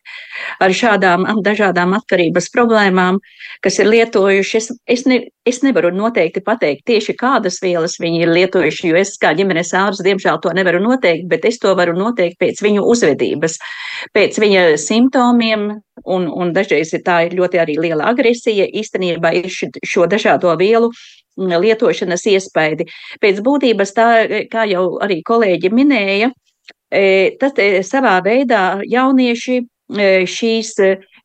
ar 0.63 0.71
šādām 0.71 1.25
dažādām 1.43 1.97
atkarības 1.97 2.47
problēmām, 2.53 3.19
kas 3.65 3.81
ir 3.81 3.91
lietojuši. 3.91 4.57
Es, 4.61 4.69
es, 4.95 5.03
ne, 5.09 5.19
es 5.43 5.59
nevaru 5.65 5.91
noteikti 5.95 6.43
pateikt 6.45 6.85
tieši 6.87 7.17
kādas 7.19 7.59
vielas 7.63 7.97
viņi 7.99 8.23
ir 8.23 8.31
lietojuši, 8.37 8.91
jo 8.93 8.99
es 9.01 9.17
kā 9.19 9.33
ģimenes 9.35 9.73
ārsts, 9.75 10.05
diemžēl, 10.07 10.39
to 10.39 10.55
nevaru 10.55 10.79
noteikt, 10.85 11.27
bet 11.31 11.49
es 11.49 11.59
to 11.59 11.75
varu 11.75 11.97
noteikt 11.97 12.39
pēc 12.39 12.63
viņu 12.63 12.85
uzvedības, 12.93 13.57
pēc 14.15 14.39
viņa 14.39 14.67
simptomiem, 14.79 15.73
un, 16.05 16.29
un 16.31 16.53
dažreiz 16.55 16.93
ir 16.95 17.03
tā 17.03 17.25
ir 17.27 17.35
ļoti 17.35 17.59
arī 17.61 17.75
liela 17.83 18.07
agresija. 18.13 18.69
Īstenībā 18.79 19.35
ir 19.41 19.51
šo 19.51 20.07
dažādo 20.09 20.55
vielu 20.59 20.91
lietošanas 21.37 22.25
iespaidi. 22.27 22.87
Pēc 23.21 23.41
būtības, 23.45 23.93
tā, 23.95 24.07
kā 24.51 24.65
jau 24.69 24.99
arī 25.03 25.21
kolēģi 25.23 25.71
minēja, 25.73 26.31
e, 26.91 27.37
tas 27.39 27.57
e, 27.57 27.81
savā 27.83 28.19
veidā 28.25 28.81
jaunieši 28.87 29.57
e, 29.61 29.65
šīs 30.27 30.75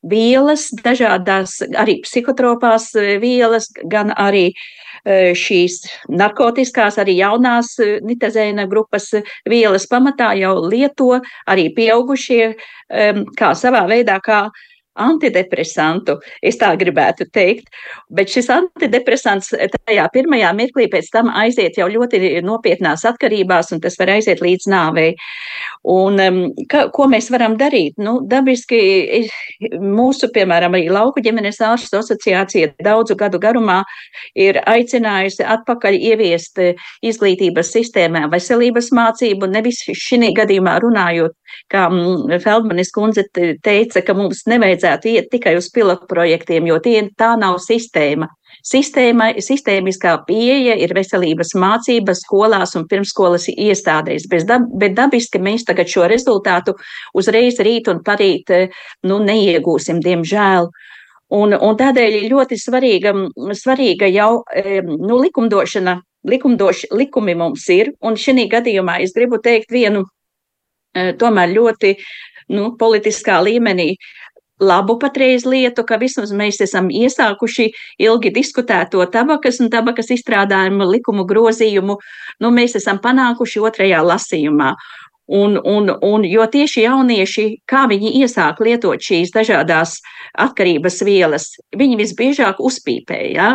vielas, 0.07 0.69
dažādās 0.85 1.61
arī 1.75 2.01
psihotropās 2.05 2.93
vielas, 3.21 3.71
gan 3.91 4.13
arī 4.15 4.53
šīs 5.07 5.85
narkotiskās, 6.11 6.97
arī 6.99 7.13
jaunās 7.21 7.77
nitazēna 8.03 8.65
grupas 8.67 9.13
vielas 9.47 9.87
pamatā 9.87 10.33
jau 10.35 10.57
lieto 10.67 11.21
arī 11.47 11.69
pieaugušie, 11.77 12.57
kā 13.39 13.53
savā 13.55 13.85
veidā, 13.87 14.19
kā 14.19 14.41
antidepresantu, 15.03 16.19
es 16.43 16.59
tā 16.61 16.73
gribētu 16.79 17.29
teikt, 17.35 17.69
bet 18.11 18.33
šis 18.33 18.49
antidepresants 18.53 19.53
tajā 19.53 20.07
pirmajā 20.15 20.53
mirklī 20.57 20.89
pēc 20.93 21.11
tam 21.13 21.31
aiziet 21.35 21.79
jau 21.79 21.89
ļoti 21.93 22.41
nopietnās 22.47 23.05
atkarībās, 23.09 23.73
un 23.75 23.83
tas 23.85 23.99
var 24.01 24.15
aiziet 24.17 24.43
līdz 24.45 24.69
nāvei. 24.73 25.13
Un 25.87 26.19
ka, 26.71 26.87
ko 26.95 27.07
mēs 27.11 27.29
varam 27.31 27.55
darīt? 27.61 27.95
Nu, 28.03 28.19
dabiski 28.27 29.27
mūsu, 29.79 30.31
piemēram, 30.35 30.75
arī 30.75 30.91
Lauku 30.91 31.23
ģimenes 31.23 31.61
ārstu 31.63 32.01
asociācija 32.01 32.73
daudzu 32.83 33.15
gadu 33.19 33.39
garumā 33.43 33.83
ir 34.35 34.59
aicinājusi 34.67 35.47
atpakaļ 35.47 35.99
ieviest 36.01 36.59
izglītības 37.07 37.71
sistēmā 37.77 38.27
veselības 38.33 38.91
mācību, 38.97 39.51
nevis 39.53 39.85
šī 39.87 40.33
gadījumā 40.35 40.79
runājot, 40.83 41.35
kā 41.71 41.87
mm, 41.91 42.41
Feldmanis 42.43 42.91
kundze 42.95 43.27
teica, 43.35 44.01
ka 44.03 44.15
mums 44.17 44.47
nevajadzētu 44.49 44.86
iet 45.07 45.31
tikai 45.33 45.57
uz 45.59 45.69
pilotu 45.75 46.09
projektiem, 46.11 46.67
jo 46.71 46.79
tie, 46.83 46.99
tā 47.19 47.35
nav 47.41 47.59
sistēma. 47.63 48.29
Sistēma, 48.67 49.29
sistēmiskā 49.43 50.13
pieeja 50.27 50.75
ir 50.81 50.95
veselības 50.97 51.53
mācības 51.61 52.23
skolās 52.25 52.75
un 52.79 52.87
pirmskolas 52.91 53.47
iestādēs, 53.53 54.27
dab, 54.49 54.67
bet 54.81 54.97
dabiski 54.97 55.39
mēs 55.43 55.67
tagad 55.69 55.91
šo 55.93 56.09
rezultātu 56.11 56.75
uzreiz 57.15 57.61
rīt 57.63 57.91
un 57.93 58.03
parīt 58.07 58.51
nu, 59.07 59.21
neiegūsim, 59.23 60.01
diemžēl. 60.03 60.71
Un, 61.37 61.55
un 61.55 61.79
tādēļ 61.79 62.29
ļoti 62.31 62.59
svarīga, 62.59 63.13
svarīga 63.59 64.09
jau 64.11 64.45
nu, 64.87 65.19
likumdošana, 65.23 65.99
likumdoši, 66.27 66.91
likumi 66.95 67.35
mums 67.39 67.67
ir, 67.75 67.93
un 68.03 68.19
šī 68.19 68.47
gadījumā 68.51 69.01
es 69.03 69.15
gribu 69.15 69.43
teikt 69.43 69.75
vienu 69.75 70.07
tomēr 70.95 71.53
ļoti 71.55 71.95
nu, 72.55 72.71
politiskā 72.79 73.41
līmenī 73.43 73.95
labu 74.61 74.97
patreiz 74.99 75.45
lietu, 75.47 75.85
ka 75.85 75.99
vismaz 76.01 76.33
mēs 76.33 76.61
esam 76.65 76.89
iesākuši 76.89 77.69
ilgi 78.03 78.33
diskutēto 78.33 79.05
tabakas 79.13 79.61
un 79.61 79.71
tabakas 79.73 80.11
izstrādājumu 80.15 80.89
likumu 80.91 81.27
grozījumu, 81.29 81.99
nu 82.41 82.53
mēs 82.55 82.77
esam 82.81 83.01
panākuši 83.03 83.65
otrajā 83.69 84.03
lasījumā. 84.07 84.73
Un, 85.27 85.59
un, 85.65 85.91
un, 86.03 86.23
jo 86.23 86.45
tieši 86.47 86.85
jaunieši, 86.85 87.45
kā 87.67 87.89
viņi 87.91 88.13
iesāk 88.21 88.61
lietot 88.63 89.03
šīs 89.03 89.33
dažādas 89.35 89.97
atkarības 90.39 91.01
vielas, 91.03 91.49
viņi 91.75 91.99
visbiežāk 91.99 92.61
uzpīpē. 92.63 93.19
Ja? 93.35 93.49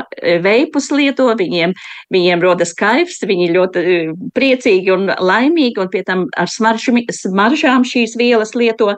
Veipus 0.43 0.89
lieto, 0.91 1.29
viņiem, 1.39 1.71
viņiem 2.11 2.43
rodas 2.43 2.75
kaifs, 2.75 3.21
viņi 3.23 3.47
ļoti 3.55 3.83
e, 3.83 3.95
priecīgi 4.35 4.91
un 4.91 5.13
laimīgi, 5.15 5.79
un 5.79 5.93
pie 5.93 6.03
tam 6.03 6.25
ar 6.35 6.51
smaršami, 6.51 7.05
smaržām 7.07 7.87
šīs 7.87 8.17
vielas 8.19 8.51
lieto. 8.51 8.91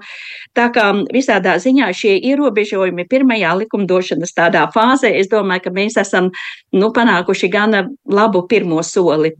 Tā 0.57 0.71
kā 0.73 0.89
visādā 1.13 1.59
ziņā 1.61 1.93
šie 1.93 2.17
ierobežojumi 2.33 3.05
pirmajā 3.05 3.53
likumdošanas 3.61 4.33
tādā 4.33 4.65
fāzē, 4.73 5.13
es 5.21 5.29
domāju, 5.29 5.67
ka 5.67 5.77
mēs 5.77 6.01
esam 6.01 6.33
nu, 6.73 6.89
panākuši 6.89 7.53
gana 7.53 7.85
labu 8.09 8.47
pirmo 8.49 8.81
soli. 8.81 9.35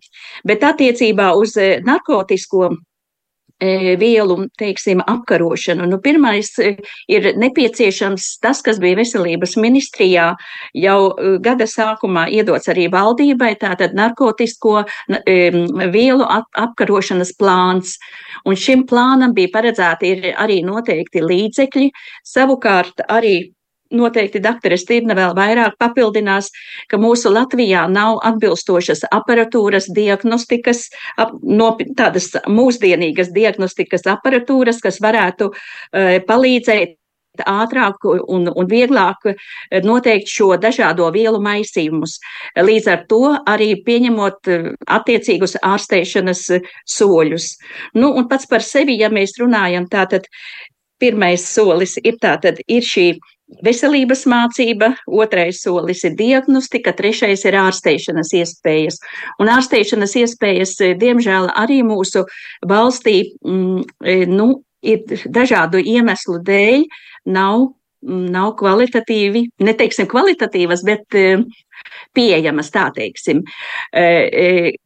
Bet 0.46 0.62
attiecībā 0.70 1.34
uz 1.34 1.58
e, 1.58 1.80
narkotisko 1.82 2.76
E, 2.76 2.93
vielu 4.00 4.48
teiksim, 4.60 5.02
apkarošanu. 5.08 5.86
Nu, 5.88 6.00
pirmais 6.04 6.52
e, 6.60 6.76
ir 7.08 7.30
nepieciešams 7.38 8.40
tas, 8.44 8.62
kas 8.62 8.80
bija 8.80 8.98
veselības 9.00 9.56
ministrijā 9.58 10.34
jau 10.74 11.00
e, 11.12 11.38
gada 11.44 11.68
sākumā 11.70 12.28
iedots 12.34 12.68
arī 12.70 12.90
valdībai, 12.92 13.54
tātad 13.62 13.96
narkotisko 13.96 14.84
vielu 15.94 16.28
apkarošanas 16.28 17.34
plāns. 17.40 17.98
Un 18.46 18.56
šim 18.56 18.86
plānam 18.90 19.34
bija 19.34 19.54
paredzēti 19.54 20.34
arī 20.36 20.62
noteikti 20.66 21.24
līdzekļi, 21.24 21.92
savukārt 22.28 23.06
arī 23.08 23.54
noteikti 23.94 24.42
doktora 24.44 24.78
Stīrna 24.80 25.16
vēl 25.18 25.36
vairāk 25.38 25.78
papildinās, 25.82 26.50
ka 26.92 27.00
mūsu 27.02 27.32
Latvijā 27.34 27.86
nav 27.92 28.20
atbilstošas 28.26 29.06
aparatūras 29.12 29.90
diagnostikas, 29.94 30.88
ap, 31.18 31.38
no 31.44 31.74
tādas 31.98 32.32
mūsdienīgas 32.50 33.32
diagnostikas 33.36 34.08
aparatūras, 34.16 34.82
kas 34.84 35.00
varētu 35.04 35.54
uh, 35.54 36.20
palīdzēt 36.28 37.00
ātrāk 37.42 38.06
un, 38.06 38.46
un 38.54 38.68
vieglāk 38.70 39.34
noteikt 39.84 40.30
šo 40.30 40.54
dažādo 40.62 41.10
vielu 41.14 41.40
maisījumus. 41.42 42.20
Līdz 42.56 42.90
ar 42.94 43.06
to 43.10 43.22
arī 43.50 43.74
pieņemot 43.86 44.48
e, 44.48 44.60
attiecīgus 44.86 45.58
ārsteišanas 45.62 46.46
soļus. 46.86 47.50
Nu, 47.98 48.14
un 48.14 48.28
pats 48.30 48.46
par 48.50 48.62
sevi, 48.62 49.00
ja 49.02 49.10
mēs 49.10 49.38
runājam, 49.42 49.90
tātad 49.90 50.30
pirmais 51.02 51.44
solis 51.48 51.98
ir 52.04 52.20
tātad 52.22 52.62
ir 52.68 52.86
šī 52.86 53.14
veselības 53.66 54.26
mācība, 54.30 54.94
otrais 55.08 55.62
solis 55.64 56.04
ir 56.08 56.16
diagnostika, 56.20 56.94
trešais 56.96 57.46
ir 57.46 57.58
ārsteišanas 57.60 58.34
iespējas. 58.40 59.00
Un 59.42 59.52
ārsteišanas 59.54 60.16
iespējas, 60.24 60.76
eh, 60.82 60.96
diemžēl, 61.00 61.52
arī 61.56 61.82
mūsu 61.86 62.26
valstī 62.68 63.34
mm, 63.46 63.84
eh, 64.06 64.26
nu, 64.30 64.64
ir 64.82 65.04
dažādu 65.26 65.80
iemeslu 65.80 66.40
dēļ 66.44 66.86
nav, 67.26 67.70
mm, 68.04 68.26
nav 68.32 68.56
kvalitatīvi, 68.60 69.46
neteiksim 69.64 70.10
kvalitatīvas, 70.12 70.84
bet 70.88 71.16
eh, 71.16 71.44
pieejamas, 72.16 72.70
tā 72.72 72.86
teiksim. 72.96 73.42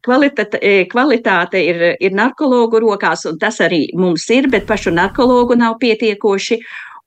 Kvalitāte, 0.02 0.58
kvalitāte 0.90 1.60
ir, 1.62 1.82
ir 2.00 2.16
narkologu 2.16 2.80
rokās, 2.82 3.26
un 3.28 3.38
tas 3.38 3.60
arī 3.62 3.84
mums 3.94 4.24
ir, 4.34 4.48
bet 4.50 4.66
pašu 4.66 4.90
narkologu 4.96 5.54
nav 5.54 5.76
pietiekoši. 5.78 6.58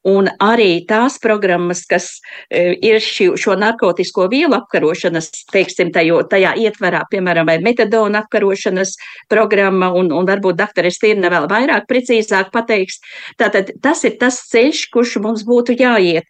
Un 0.02 0.26
arī 0.42 0.82
tās 0.90 1.20
programmas, 1.22 1.84
kas 1.86 2.08
e, 2.50 2.74
ir 2.82 2.98
šī, 3.06 3.28
šo 3.38 3.54
narkotisko 3.62 4.26
vielu 4.32 4.56
apkarošanas, 4.58 5.28
teiksim, 5.54 5.92
tajo, 5.94 6.24
tajā 6.26 6.56
ietverā, 6.58 7.04
piemēram, 7.12 7.46
vai 7.46 7.60
metadona 7.62 8.24
apkarošanas 8.24 8.96
programma, 9.30 9.92
un, 9.94 10.10
un 10.10 10.26
varbūt 10.26 10.58
doktoris 10.58 10.98
Tirna 11.02 11.30
vēl 11.30 11.46
vairāk 11.52 11.86
precīzāk 11.90 12.50
pateiks. 12.50 12.98
Tātad 13.38 13.70
tas 13.84 14.02
ir 14.10 14.18
tas 14.18 14.40
ceļš, 14.50 14.88
kurš 14.90 15.20
mums 15.22 15.46
būtu 15.46 15.78
jāiet. 15.78 16.26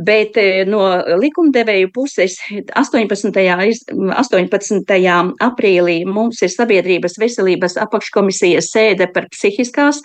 Bet 0.00 0.40
e, 0.40 0.64
no 0.64 0.80
likumdevēju 1.20 1.92
puses 1.92 2.38
18. 2.48 3.28
18. 3.92 4.96
aprīlī 5.50 5.98
mums 6.08 6.40
ir 6.40 6.54
Sabiedrības 6.56 7.20
veselības 7.20 7.76
apakškomisijas 7.84 8.72
sēde 8.72 9.12
par 9.12 9.28
psihiskās 9.36 10.00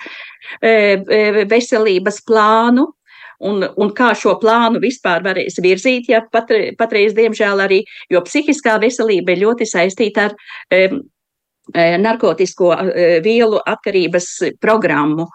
e, 0.60 0.76
veselības 1.48 2.20
plānu, 2.28 2.90
un, 3.40 3.66
un 3.78 3.92
kā 3.98 4.14
šo 4.18 4.38
plānu 4.42 4.82
vispār 4.84 5.26
varēs 5.26 5.60
virzīt, 5.64 6.10
ja 6.12 6.24
pat, 6.32 6.52
patreiz, 6.80 7.16
diemžēl, 7.18 7.62
arī, 7.68 7.84
jo 8.14 8.24
psihiskā 8.26 8.78
veselība 8.82 9.36
ir 9.36 9.46
ļoti 9.46 9.70
saistīta 9.70 10.30
ar 10.30 10.36
um, 10.74 11.06
narkotisko 11.76 12.70
vielu 13.26 13.58
atkarības 13.68 14.28
programmu. 14.64 15.26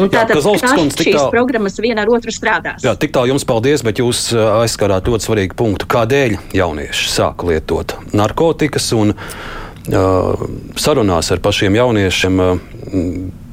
Un 0.00 0.08
tātad 0.08 0.40
šīs 0.40 0.96
tā... 0.96 1.26
programmas 1.28 1.76
viena 1.84 2.06
ar 2.06 2.12
otru 2.14 2.32
strādās. 2.32 2.80
Jā, 2.86 2.94
tik 2.96 3.12
tālu 3.12 3.34
jums 3.34 3.44
paldies, 3.44 3.84
bet 3.84 4.00
jūs 4.00 4.30
aizskarāt 4.32 5.10
ļoti 5.10 5.28
svarīgu 5.28 5.58
punktu. 5.58 5.90
Kādēļ 5.92 6.38
jaunieši 6.56 7.12
sāk 7.12 7.44
lietot 7.44 7.92
narkotikas 8.16 8.88
un 8.96 9.12
uh, 9.12 10.46
sarunās 10.80 11.28
ar 11.34 11.44
pašiem 11.44 11.76
jauniešiem 11.76 12.40
uh, 12.40 12.56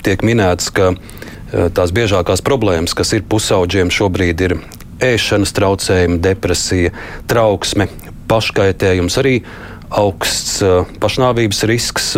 tiek 0.08 0.24
minēts, 0.24 0.72
ka 0.72 0.94
uh, 0.94 1.19
tās 1.50 1.94
biežākās 1.96 2.44
problēmas, 2.46 2.94
kas 2.98 3.14
ir 3.18 3.26
pusauģiem 3.30 3.92
šobrīd, 3.94 4.46
ir 4.48 4.60
ēšanas 5.04 5.54
traucējumi, 5.56 6.20
depresija, 6.24 6.94
trauksme, 7.30 7.88
paškaitējums, 8.30 9.18
arī 9.22 9.40
augsts 9.90 10.62
eh, 10.62 10.86
pašnāvības 11.02 11.64
risks. 11.70 12.14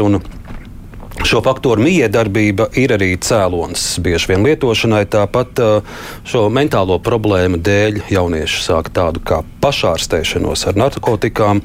Šo 1.21 1.37
faktoru 1.45 1.83
miedarbība 1.85 2.71
ir 2.81 2.95
arī 2.95 3.11
cēlonis 3.21 3.83
bieži 4.01 4.31
vien 4.31 4.45
lietošanai. 4.47 5.03
Tāpat 5.11 5.61
eh, 5.61 5.97
šo 6.27 6.47
mentālo 6.53 6.97
problēmu 7.03 7.61
dēļ 7.61 8.03
jaunieši 8.11 8.63
sāk 8.65 8.91
tādu 8.95 9.23
kā 9.23 9.41
pašārstēšanos 9.63 10.67
ar 10.71 10.79
narkotikām. 10.81 11.63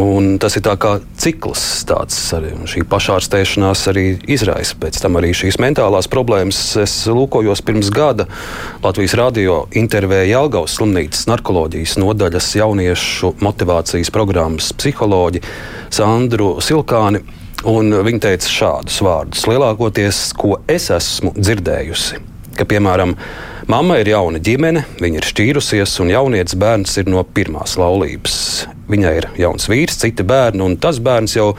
Un 0.00 0.38
tas 0.40 0.54
ir 0.56 0.64
kā 0.80 0.92
cikls, 1.20 1.62
tāds 1.88 2.16
arī 2.36 2.52
šī 2.70 2.84
pašārstēšanās 2.88 3.82
arī 3.92 4.04
izraisa. 4.30 4.76
Pēc 4.80 5.00
tam 5.02 5.18
arī 5.20 5.32
šīs 5.36 5.58
mentālās 5.60 6.08
problēmas. 6.12 6.60
Es 6.80 6.94
lūkojos 7.10 7.60
pirms 7.66 7.90
gada 7.92 8.26
Latvijas 8.84 9.16
radio 9.20 9.62
intervēja 9.76 10.38
Jālgaus 10.38 10.78
slimnīcas 10.78 11.28
narkoloģijas 11.28 11.98
nodaļas 12.00 12.50
jauniešu 12.62 13.34
motivācijas 13.44 14.12
programmas 14.14 14.72
psiholoģi 14.72 15.44
Sandru 15.92 16.56
Silkāni. 16.64 17.22
Un 17.68 17.94
viņa 17.94 18.24
teica 18.24 18.50
šādus 18.50 18.98
vārdus: 19.06 19.46
Lielākoties, 19.46 20.24
ko 20.34 20.56
es 20.66 20.88
esmu 20.90 21.30
dzirdējusi, 21.36 22.22
ka, 22.58 22.66
piemēram, 22.66 23.14
Mama 23.70 24.00
ir 24.02 24.08
jauna 24.10 24.40
ģimene, 24.42 24.82
viņa 24.98 25.20
ir 25.20 25.26
šķīrusies, 25.28 25.92
un 26.02 26.10
jaunietis 26.10 26.56
bērns 26.58 26.98
ir 26.98 27.06
no 27.12 27.22
pirmās 27.22 27.76
laulības. 27.78 28.34
Viņai 28.90 29.12
ir 29.20 29.28
jauns 29.38 29.68
vīrs, 29.70 30.00
citi 30.02 30.24
bērni, 30.26 30.64
un 30.64 30.74
tas 30.80 30.98
bērns 31.02 31.36
jau 31.36 31.52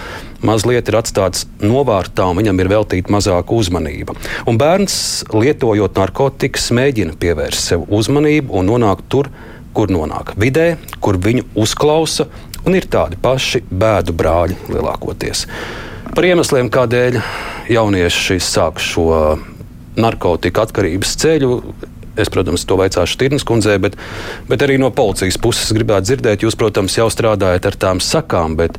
mazliet 0.44 0.90
ir 0.92 0.98
atstāts 1.00 1.46
novārtā, 1.64 2.26
un 2.30 2.42
viņam 2.42 2.60
ir 2.60 2.70
veltīta 2.74 3.14
mazāka 3.16 3.56
uzmanība. 3.56 4.16
Un 4.50 4.60
bērns, 4.60 4.96
lietojot 5.32 6.02
narkotikas, 6.02 6.68
mēģina 6.76 7.16
pievērst 7.20 7.72
sev 7.72 7.88
uzmanību 7.88 8.60
un 8.60 8.68
nonākt 8.74 9.08
tur, 9.14 9.32
kur 9.74 9.90
nonāk 9.94 10.36
vidē, 10.38 10.74
kur 11.02 11.18
viņu 11.18 11.48
uzklausa, 11.64 12.28
un 12.68 12.76
ir 12.78 12.90
tādi 12.92 13.18
paši 13.22 13.64
bēdu 13.72 14.14
brāļi 14.20 14.60
lielākoties. 14.76 15.48
Par 16.14 16.28
iemesliem, 16.28 16.70
kādēļ 16.70 17.18
jaunieši 17.74 18.38
sāk 18.44 18.84
šo 18.84 19.08
narkotika 19.98 20.68
atkarības 20.68 21.16
ceļu. 21.24 21.58
Es, 22.14 22.30
protams, 22.30 22.62
to 22.70 22.78
vaicāšu 22.78 23.18
Tirnas 23.18 23.46
kundzei, 23.48 23.80
bet, 23.82 23.98
bet 24.46 24.62
arī 24.62 24.78
no 24.78 24.92
policijas 24.94 25.40
puses 25.42 25.74
gribētu 25.74 26.12
dzirdēt. 26.12 26.46
Jūs, 26.46 26.58
protams, 26.60 26.98
jau 27.00 27.08
strādājat 27.10 27.66
ar 27.66 27.78
tām 27.82 28.02
sakām, 28.04 28.54
bet, 28.60 28.78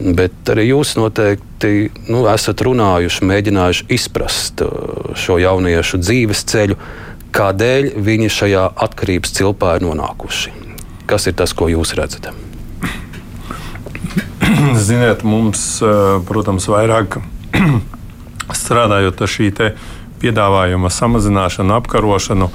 bet 0.00 0.52
arī 0.54 0.70
jūs 0.70 0.94
noteikti 0.96 1.90
nu, 2.08 2.24
esat 2.32 2.64
runājuši, 2.64 3.28
mēģinājuši 3.28 3.88
izprast 3.92 4.64
uh, 4.64 5.12
šo 5.20 5.36
jauniešu 5.42 6.00
dzīves 6.00 6.46
ceļu, 6.48 6.78
kādēļ 7.36 7.92
viņi 8.08 8.32
šajā 8.32 8.64
atkarības 8.88 9.36
cilpā 9.36 9.76
ir 9.76 9.86
nonākuši. 9.90 10.56
Kas 11.08 11.28
ir 11.28 11.36
tas, 11.36 11.52
ko 11.52 11.68
jūs 11.68 11.92
redzat? 11.98 12.32
Ziniet, 14.86 15.26
mums, 15.28 15.60
uh, 15.84 16.22
protams, 16.24 16.72
vairāk 16.72 17.20
strādājot 18.62 19.20
ar 19.20 19.36
šī 19.36 19.52
piedāvājuma 20.22 20.90
samazināšanu, 20.92 21.74
apkarošanu. 21.80 22.48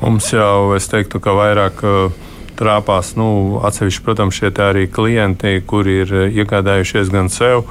Mums 0.00 0.32
jau, 0.32 0.72
es 0.78 0.88
teiktu, 0.90 1.20
ka 1.22 1.34
vairāk 1.36 1.84
uh, 1.86 2.24
trāpās, 2.58 3.14
nu, 3.18 3.28
atsevišķi, 3.66 4.04
protams, 4.06 4.38
šie 4.38 4.52
arī 4.62 4.86
klienti, 4.90 5.58
kuri 5.66 6.00
ir 6.04 6.14
uh, 6.14 6.26
iegādājušies 6.30 7.12
gan 7.14 7.30
sev, 7.34 7.66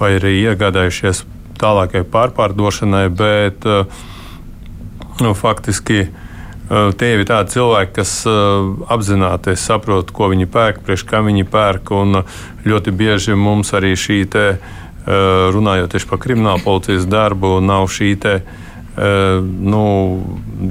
vai 0.00 0.16
arī 0.18 0.36
iegādājušies 0.42 1.24
tālākai 1.58 2.04
pārpārdošanai, 2.10 3.06
bet 3.14 3.66
uh, 3.66 3.86
nu, 5.22 5.34
faktiski 5.38 6.08
tie 6.68 7.14
ir 7.16 7.24
tādi 7.24 7.54
cilvēki, 7.54 7.92
kas 7.96 8.10
apzināti 8.92 9.54
saprot, 9.56 10.10
ko 10.12 10.28
viņi 10.32 10.48
pērk, 10.52 10.82
priekš 10.84 11.06
kā 11.08 11.22
viņi 11.24 11.46
pērk, 11.48 11.92
ļoti 12.68 12.92
bieži 12.92 13.36
mums 13.38 13.72
arī 13.72 13.94
šī 13.96 14.18
te, 14.28 14.46
runājot 15.08 15.94
tieši 15.94 16.08
par 16.10 16.20
kriminālu 16.20 16.60
policijas 16.64 17.08
darbu, 17.08 17.56
nav 17.64 17.88
šī 17.92 18.10
te, 18.20 18.34
nu, 18.98 19.82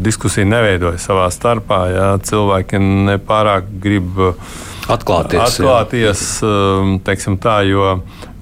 diskusija 0.08 0.48
neveidojas 0.48 1.06
savā 1.10 1.28
starpā. 1.34 1.82
Jā. 1.94 2.08
Cilvēki 2.28 2.82
nepārāk 2.84 3.70
grib 3.84 4.20
atklāties. 4.88 5.44
atklāties 5.44 6.24
teiksim 7.08 7.40
tā, 7.44 7.62
jo 7.68 7.96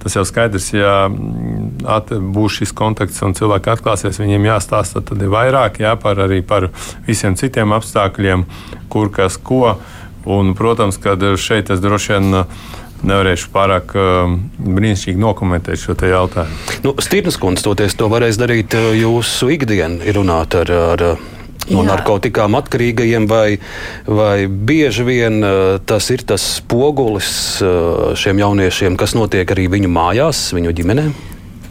Tas 0.05 0.13
jau 0.13 0.21
skaidrs, 0.21 0.67
ja 0.69 1.07
mm, 1.09 2.19
būs 2.35 2.59
šis 2.59 2.75
kontakts 2.77 3.23
un 3.25 3.33
cilvēki 3.33 3.71
atklāsies, 3.73 4.19
viņiem 4.21 4.43
jāstāsta 4.45 5.01
tad 5.01 5.23
ir 5.25 5.31
vairāk 5.33 5.79
jā, 5.81 5.95
par, 5.97 6.21
arī 6.27 6.43
par 6.45 6.67
visiem 7.07 7.33
citiem 7.33 7.73
apstākļiem, 7.73 8.43
kur 8.93 9.09
kas 9.09 9.39
ko. 9.41 9.79
Un, 10.29 10.53
protams, 10.57 10.99
ka 11.01 11.17
šeit 11.41 11.73
es 11.73 11.81
droši 11.81 12.13
vien 12.13 12.37
nevarēšu 13.03 13.51
pārāk 13.53 13.95
uh, 13.99 14.35
brīnišķīgi 14.59 15.21
nokomentēt 15.21 15.81
šo 15.81 15.97
jautājumu. 15.99 16.59
Nu, 16.85 16.95
Stīrnas 17.03 17.39
kundze, 17.41 17.65
toties 17.67 17.97
to 17.99 18.09
varēs 18.11 18.39
darīt 18.41 18.75
jūsu 18.75 19.51
ikdienā, 19.57 20.13
runāt 20.15 20.55
ar, 20.57 20.71
ar 20.95 21.05
no 21.71 21.81
Jā. 21.81 21.89
narkotikām 21.95 22.57
atkarīgajiem, 22.59 23.27
vai, 23.29 23.57
vai 24.07 24.45
bieži 24.47 25.05
vien 25.07 25.39
uh, 25.41 25.77
tas 25.85 26.09
ir 26.13 26.25
tas 26.27 26.43
spogulis 26.59 27.29
uh, 27.65 28.13
šiem 28.17 28.41
jauniešiem, 28.43 28.99
kas 28.99 29.15
notiek 29.17 29.55
arī 29.55 29.67
viņu 29.77 29.91
mājās, 29.91 30.47
viņu 30.55 30.75
ģimenēm? 30.79 31.15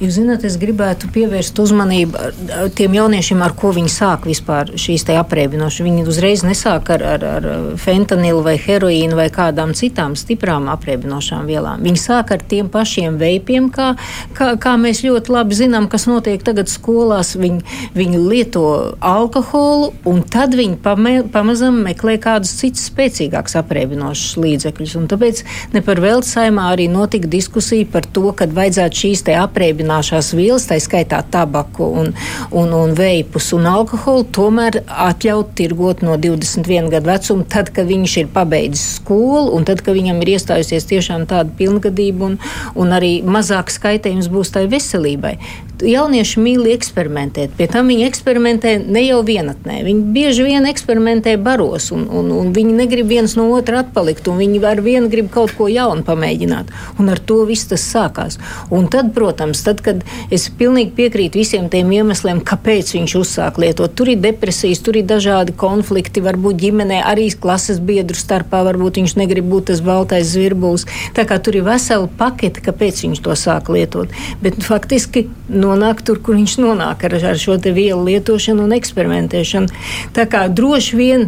Jūs 0.02 0.16
zināt, 0.16 0.42
es 0.42 0.57
gribētu 0.59 1.07
pievērst 1.14 1.59
uzmanību 1.62 2.70
tiem 2.74 2.96
jauniešiem, 2.96 3.42
ar 3.46 3.52
ko 3.54 3.70
viņi 3.76 3.90
sāk 3.92 4.24
vispār 4.26 4.72
šīs 4.80 5.04
apreibinošas. 5.14 5.85
Viņi 5.87 6.07
uzreiz 6.11 6.42
nesāk 6.42 6.90
ar, 6.96 7.04
ar, 7.14 7.26
ar 7.38 7.46
fentanilu 7.78 8.40
vai 8.42 8.57
heroīnu 8.59 9.14
vai 9.14 9.28
kādām 9.30 9.70
citām 9.78 10.16
stiprām 10.18 10.66
apreibinošām 10.72 11.46
vielām. 11.46 11.85
Viņi 11.87 12.02
sāk 12.02 12.33
ar 12.35 12.42
tiem 12.42 12.70
pašiem 12.72 13.20
veipiem, 13.20 13.68
kā, 13.74 13.92
kā, 14.35 14.54
kā 14.59 14.72
mēs 14.80 15.04
ļoti 15.07 15.35
labi 15.35 15.59
zinām, 15.61 15.87
kas 15.92 16.09
notiek 16.11 16.42
tagad 16.42 16.72
skolās. 16.72 17.37
Viņi, 17.38 17.62
viņi 17.94 18.24
lieto 18.24 18.64
alkoholu, 18.98 19.92
un 20.11 20.24
tad 20.26 20.59
viņi 20.59 20.80
pame, 20.83 21.14
pamazam 21.30 21.78
meklē 21.87 22.16
kādus 22.18 22.57
citus 22.59 22.88
spēcīgākus 22.90 23.61
apreibinošus 23.62 24.35
līdzekļus. 24.42 24.98
Un 24.98 25.07
tāpēc 25.12 25.44
ne 25.76 25.87
par 25.87 26.02
velti 26.02 26.33
saimā 26.35 26.72
arī 26.74 26.90
notika 26.90 27.30
diskusija 27.30 27.87
par 27.94 28.11
to, 28.11 28.26
kad 28.35 28.50
vajadzētu 28.59 29.04
šīs 29.04 29.26
apreibinošās 29.38 29.83
apgrūtināšās 29.84 30.34
vielas, 30.34 30.66
tā 30.66 30.78
skaitā 30.80 31.22
tabaku 31.30 31.84
un, 31.84 32.12
un, 32.50 32.72
un 32.72 32.94
veipus 32.94 33.52
un 33.52 33.66
alkoholu, 33.66 34.24
tomēr 34.32 34.82
atļaut 34.88 35.54
tirgot 35.54 36.02
no 36.02 36.16
21 36.16 36.90
gadu 36.90 37.10
vecuma, 37.10 37.44
tad, 37.44 37.70
kad 37.74 37.86
viņš 37.86 38.16
ir 38.22 38.28
pabeidzis 38.32 38.98
skolu 38.98 39.54
un 39.54 39.64
tad, 39.64 39.82
kad 39.84 39.94
viņam 39.94 40.22
ir 40.22 40.34
iestājusies 40.36 40.88
tiešām 40.88 41.26
tāda 41.26 41.50
pilngadība 41.58 42.30
un, 42.30 42.38
un 42.74 42.92
arī 42.92 43.22
mazāk 43.22 43.70
skaitējums 43.70 44.30
būs 44.32 44.54
tai 44.54 44.66
veselībai 44.68 45.38
jaunieši 45.82 46.40
mīl 46.42 46.68
eksperimentēt. 46.74 47.54
Pie 47.58 47.66
tam 47.70 47.88
viņi 47.90 48.06
eksperimentē 48.06 48.76
ne 48.84 49.02
jau 49.06 49.20
vienatnē. 49.26 49.80
Viņi 49.87 50.14
bieži 50.14 50.46
vien 50.46 50.66
eksperimentē 50.68 51.37
baros, 51.42 51.90
un, 51.94 52.06
un, 52.08 52.30
un 52.34 52.52
viņi 52.54 52.76
negrib 52.78 53.08
viens 53.10 53.34
no 53.38 53.48
otra 53.56 53.82
atpalikt. 53.82 54.28
Viņi 54.28 54.60
ar 54.64 54.80
vienu 54.84 55.10
grib 55.12 55.30
kaut 55.34 55.54
ko 55.58 55.68
jaunu 55.70 56.04
pamēģināt. 56.06 56.70
Un 57.00 57.10
ar 57.12 57.20
to 57.20 57.42
viss 57.48 57.68
tas 57.70 57.84
sākās. 57.84 58.38
Un 58.74 58.88
tad, 58.92 59.12
protams, 59.16 59.62
tad, 59.66 59.82
kad 59.84 60.02
es 60.34 60.46
pilnīgi 60.58 60.94
piekrītu 60.96 61.40
visiem 61.40 61.68
tiem 61.72 61.90
iemesliem, 61.94 62.42
kāpēc 62.44 62.94
viņš 62.96 63.16
uzsāk 63.20 63.60
lietot, 63.62 63.94
tur 63.96 64.10
ir 64.12 64.22
depresijas, 64.22 64.82
tur 64.84 64.98
ir 65.00 65.08
dažādi 65.08 65.54
konflikti, 65.58 66.22
varbūt 66.24 66.60
ģimenē, 66.62 67.02
arī 67.08 67.28
klases 67.40 67.80
biedru 67.82 68.16
starpā, 68.18 68.62
varbūt 68.66 69.00
viņš 69.00 69.16
negrib 69.20 69.48
būt 69.50 69.70
tas 69.72 69.82
baltais 69.84 70.28
zvirbulis. 70.32 70.87
Tā 71.16 71.26
kā 71.28 71.38
tur 71.42 71.58
ir 71.58 71.66
vesela 71.66 72.08
pakete, 72.18 72.62
kāpēc 72.64 73.04
viņš 73.06 73.22
to 73.24 73.37
sāk 73.38 73.70
lietot. 73.72 74.12
Bet 74.44 74.60
faktiski 74.64 75.26
nonāk 75.64 76.05
tur, 76.07 76.20
kur 76.22 76.38
viņš 76.38 76.59
nonāk 76.62 77.07
ar, 77.09 77.16
ar 77.33 77.40
šo 77.40 77.57
vielu 77.64 78.00
lietošanu 78.05 78.66
un 78.68 78.77
eksperimentēšanu. 78.77 79.83
Tā 80.14 80.29
kā 80.31 80.46
droši 80.53 81.00
vien 81.00 81.27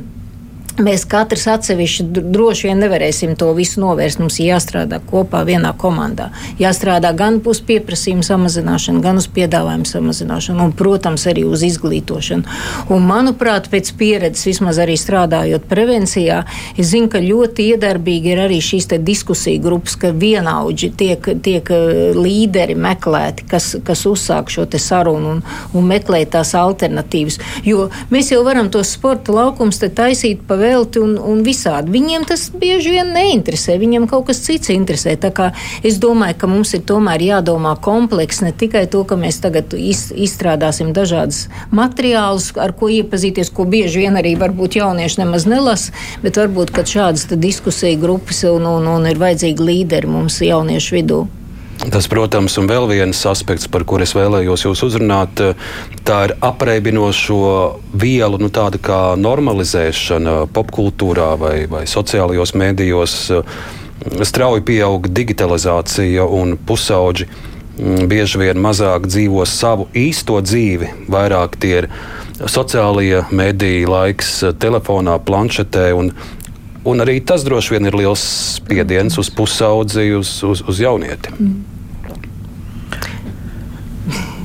Mēs 0.76 1.06
katrs 1.08 1.46
atsevišķi 1.48 2.04
droši 2.34 2.66
vien 2.68 2.82
nevarēsim 2.82 3.30
to 3.40 3.48
visu 3.56 3.80
novērst. 3.80 4.20
Mums 4.20 4.36
ir 4.42 4.50
jāstrādā 4.50 4.98
kopā 5.08 5.40
vienā 5.48 5.70
komandā. 5.80 6.26
Jāstrādā 6.60 7.14
gan 7.16 7.38
uz 7.48 7.62
pieprasījuma 7.64 8.24
samazināšanu, 8.26 9.00
gan 9.00 9.16
uz 9.16 9.24
piedāvājuma 9.32 9.88
samazināšanu, 9.88 10.66
un, 10.66 10.74
protams, 10.76 11.24
arī 11.30 11.46
uz 11.48 11.64
izglītošanu. 11.64 12.44
Un, 12.92 13.06
manuprāt, 13.08 13.70
pēc 13.72 13.88
pieredzes, 13.96 14.44
vismaz 14.50 14.80
arī 14.82 14.98
strādājot 15.00 15.64
prevencijā, 15.70 16.42
es 16.76 16.90
zinu, 16.92 17.08
ka 17.08 17.24
ļoti 17.24 17.70
iedarbīgi 17.72 18.34
ir 18.34 18.44
arī 18.44 18.60
šīs 18.60 18.90
diskusiju 19.00 19.64
grupas, 19.64 19.96
ka 19.96 20.12
vienaudži 20.12 20.92
tiek, 20.92 21.30
tiek 21.40 21.72
eh, 21.72 22.12
līderi 22.12 22.76
meklēti, 22.76 23.48
kas, 23.48 23.70
kas 23.86 24.04
uzsāk 24.04 24.52
šo 24.52 24.68
sarunu 24.76 25.38
un, 25.38 25.42
un 25.72 25.88
meklē 25.88 26.26
tās 26.28 26.52
alternatīvas. 26.58 27.40
Jo 27.64 27.88
mēs 28.12 28.34
jau 28.34 28.44
varam 28.44 28.68
tos 28.68 28.92
sporta 28.98 29.32
laukumus 29.32 29.80
taisīt 29.96 30.44
pa 30.44 30.65
velti 30.66 31.00
un, 31.02 31.14
un 31.16 31.42
visādi. 31.46 31.92
Viņiem 31.94 32.26
tas 32.28 32.48
bieži 32.50 32.96
vien 32.96 33.12
neinteresē, 33.14 33.78
viņiem 33.80 34.08
kaut 34.10 34.26
kas 34.30 34.42
cits 34.44 34.72
interesē. 34.74 35.14
Tā 35.20 35.30
kā 35.34 35.50
es 35.86 36.00
domāju, 36.02 36.38
ka 36.42 36.50
mums 36.50 36.74
ir 36.76 36.84
tomēr 36.88 37.24
jādomā 37.28 37.76
kompleks, 37.82 38.42
ne 38.44 38.52
tikai 38.52 38.86
to, 38.90 39.04
ka 39.08 39.18
mēs 39.20 39.40
tagad 39.44 39.74
iz, 39.78 40.08
izstrādāsim 40.12 40.92
dažādas 40.96 41.46
materiālus, 41.74 42.52
ar 42.60 42.74
ko 42.76 42.90
iepazīties, 42.92 43.52
ko 43.54 43.68
bieži 43.70 44.04
vien 44.04 44.18
arī 44.18 44.36
varbūt 44.40 44.80
jaunieši 44.80 45.22
nemaz 45.22 45.48
nelasa, 45.48 45.94
bet 46.24 46.40
varbūt, 46.40 46.74
ka 46.74 46.86
šādas 46.86 47.28
diskusiju 47.32 48.02
grupas 48.02 48.44
un, 48.50 48.68
un, 48.76 48.92
un 48.96 49.10
ir 49.10 49.20
vajadzīgi 49.22 49.70
līderi 49.70 50.10
mums 50.10 50.42
jauniešu 50.44 51.00
vidū. 51.00 51.24
Tas, 51.76 52.06
protams, 52.08 52.54
un 52.56 52.68
vēl 52.70 52.86
viens 52.88 53.18
aspekts, 53.28 53.68
par 53.68 53.84
kur 53.88 54.00
es 54.00 54.14
vēlējos 54.16 54.64
jūs 54.64 54.82
uzrunāt, 54.86 55.42
tā 56.08 56.20
ir 56.26 56.32
apreibinošo 56.44 57.40
vielu 57.92 58.40
nu, 58.40 58.48
kā 58.50 59.00
normalizēšana 59.20 60.38
popkultūrā 60.56 61.34
vai, 61.38 61.56
vai 61.70 61.84
sociālajos 61.90 62.54
mēdījos. 62.56 63.18
Strauji 64.24 64.64
pieaug 64.64 65.08
digitalizācija 65.12 66.24
un 66.38 66.56
pusauģi 66.56 67.28
mm, 67.28 68.08
bieži 68.08 68.40
vien 68.40 68.60
mazāk 68.62 69.08
dzīvo 69.10 69.44
savu 69.48 69.88
īsto 69.96 70.40
dzīvi, 70.40 70.90
vairāk 71.12 71.60
tie 71.60 71.74
ir 71.82 71.90
sociālie 72.40 73.22
mediji, 73.36 73.86
laiks 73.88 74.38
telefonā, 74.60 75.20
planšetē. 75.28 75.90
Un, 75.96 76.12
un 76.86 77.02
arī 77.04 77.18
tas 77.26 77.44
droši 77.46 77.76
vien 77.76 77.88
ir 77.88 77.96
liels 77.98 78.22
spiediens 78.56 79.18
uz 79.18 79.30
pusaudzi, 79.34 80.10
uz, 80.16 80.36
uz, 80.46 80.62
uz 80.66 80.82
jaunieti. 80.82 81.34
Mm. 81.38 81.75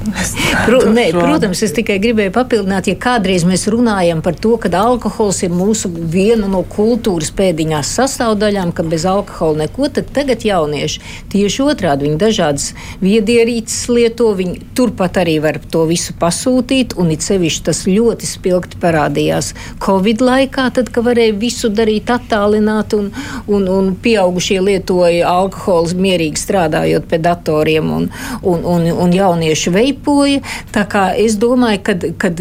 Pro, 0.66 0.80
nē, 0.90 1.10
protams, 1.14 1.62
es 1.66 1.74
tikai 1.76 1.98
gribēju 2.02 2.34
papildināt, 2.34 2.88
ja 2.90 2.98
kādreiz 3.00 3.44
mēs 3.48 3.68
runājam 3.72 4.22
par 4.26 4.38
to, 4.42 4.56
ka 4.62 4.72
alkohols 4.78 5.42
ir 5.46 5.54
mūsu 5.54 5.92
viena 5.92 6.50
no 6.50 6.64
kultūras 6.68 7.30
pēdiņās 7.38 7.92
sastāvdaļām, 8.00 8.74
ka 8.74 8.86
bez 8.88 9.06
alkohola 9.10 9.66
neko, 9.66 9.92
tad 9.94 10.10
tagad 10.16 10.46
jaunieši 10.46 11.02
tieši 11.34 11.66
otrādi 11.66 12.08
viņi 12.08 12.18
dažādas 12.22 12.72
viedierīces 13.04 13.92
lieto, 13.94 14.32
viņi 14.38 14.64
turpat 14.78 15.22
arī 15.22 15.38
var 15.44 15.60
to 15.72 15.86
visu 15.90 16.16
pasūtīt, 16.20 16.98
un 17.02 17.14
it 17.14 17.26
sevišķi 17.26 17.66
tas 17.70 17.84
ļoti 17.90 18.30
spilgti 18.30 18.82
parādījās 18.82 19.54
Covid 19.84 20.26
laikā, 20.26 20.70
tad, 20.78 20.90
ka 20.94 21.06
varēja 21.06 21.38
visu 21.38 21.70
darīt 21.70 22.10
attālināt, 22.14 22.98
un, 22.98 23.12
un, 23.48 23.70
un 23.70 23.94
pieaugušie 24.02 24.60
lietoja 24.66 25.30
alkoholu 25.30 26.02
mierīgi 26.02 26.42
strādājot 26.42 27.08
pie 27.12 27.22
datoriem, 27.22 27.94
un, 28.00 28.10
un, 28.42 28.66
un, 28.66 28.90
un 29.06 29.16
jaunieši 29.16 29.70
veidoja 29.70 29.91
veipoja. 29.92 30.42
Tā 30.74 30.86
kā 30.90 31.12
es 31.18 31.38
domāju, 31.42 31.84
ka 32.18 32.34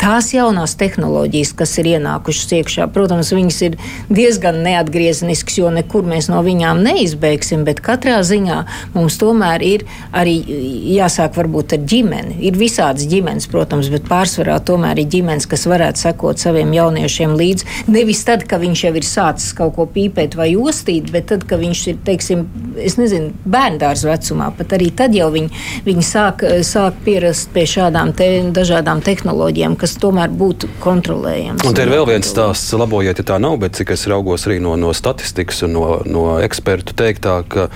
tās 0.00 0.32
jaunās 0.34 0.76
tehnoloģijas, 0.78 1.52
kas 1.58 1.74
ir 1.80 1.90
ienākušas 1.96 2.54
iekšā, 2.60 2.86
protams, 2.94 3.32
viņas 3.34 3.60
ir 3.68 3.76
diezgan 4.12 4.60
neatgriezniskas, 4.64 5.58
jo 5.60 5.70
nekur 5.74 6.06
mēs 6.08 6.30
no 6.32 6.40
viņām 6.46 6.82
neizbeigsim, 6.86 7.64
bet 7.66 7.82
katrā 7.84 8.20
ziņā 8.26 8.62
mums 8.94 9.18
tomēr 9.20 9.64
ir 9.66 9.86
arī 10.16 10.36
jāsāk 10.96 11.36
varbūt 11.38 11.76
ar 11.76 11.84
ģimeni. 11.92 12.38
Ir 12.48 12.58
visādas 12.60 13.08
ģimenes, 13.10 13.48
protams, 13.52 13.90
bet 13.92 14.08
pārsvarā 14.08 14.58
tomēr 14.66 15.02
ir 15.02 15.10
ģimenes, 15.12 15.48
kas 15.50 15.66
varētu 15.70 16.06
sekot 16.06 16.42
saviem 16.42 16.72
jauniešiem 16.76 17.36
līdzi. 17.38 17.70
Nevis 17.92 18.24
tad, 18.26 18.46
kad 18.48 18.62
viņš 18.62 18.84
jau 18.86 18.94
ir 18.98 19.06
sācis 19.06 19.54
kaut 19.56 19.76
ko 19.76 19.88
pīpēt 19.90 20.36
vai 20.38 20.52
ostīt, 20.56 21.10
bet 21.14 21.30
tad, 21.32 21.46
kad 21.48 21.62
viņš 21.62 21.84
ir, 21.92 22.00
teiksim, 22.06 22.46
es 22.82 22.98
nezinu, 23.00 23.32
bērndārs 23.46 24.06
vecumā, 24.06 24.50
pat 24.56 24.76
arī 24.76 24.90
tad 24.96 25.14
jau 25.16 25.28
viņi, 25.34 25.64
viņi 25.86 26.06
sāk, 26.06 26.44
sāk 26.66 26.98
pierast 27.06 27.52
pie 27.54 27.66
šādām 27.70 28.12
te, 28.16 28.28
dažādām 28.56 29.02
tehnoloģijām, 29.04 29.76
kas 29.80 29.85
tomēr 30.02 30.32
būtu 30.34 30.68
kontrolējams. 30.82 31.62
Un 31.66 31.76
te 31.76 31.84
ir 31.86 31.92
vēl 31.92 32.08
viens 32.08 32.26
stāsts, 32.26 32.74
labojiet, 32.74 33.22
ja 33.22 33.28
tā 33.30 33.38
nav, 33.42 33.60
bet 33.62 33.78
cik 33.78 33.94
es 33.94 34.06
raugos 34.10 34.48
arī 34.48 34.58
no, 34.64 34.74
no 34.80 34.90
statistikas 34.96 35.62
un 35.66 35.76
no, 35.76 35.86
no 36.08 36.26
ekspertu 36.42 36.96
teiktā, 36.98 37.38
ka 37.46 37.68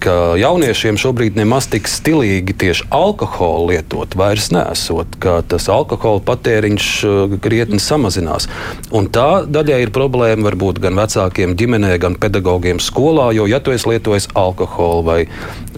ka 0.00 0.36
jauniešiem 0.38 0.98
šobrīd 1.00 1.36
nemaz 1.38 1.66
tik 1.72 1.88
stilīgi 1.90 2.54
tieši 2.60 2.86
alkoholu 2.94 3.72
lietot 3.72 4.14
vairs 4.18 4.50
nesot, 4.54 5.18
ka 5.22 5.40
tas 5.48 5.66
alkohola 5.72 6.22
patēriņš 6.26 6.88
uh, 7.06 7.36
krietni 7.42 7.80
samazinās. 7.82 8.46
Un 8.94 9.10
tā 9.12 9.42
daļai 9.50 9.82
ir 9.86 9.94
problēma 9.94 10.46
varbūt 10.50 10.80
gan 10.84 10.98
vecākiem 11.00 11.56
ģimenē, 11.58 11.96
gan 12.02 12.18
pedagogiem 12.20 12.80
skolā, 12.82 13.32
jo 13.36 13.48
ja 13.50 13.60
tu 13.60 13.74
esi 13.74 13.90
lietojis 13.90 14.30
alkoholu 14.38 15.06
vai 15.06 15.20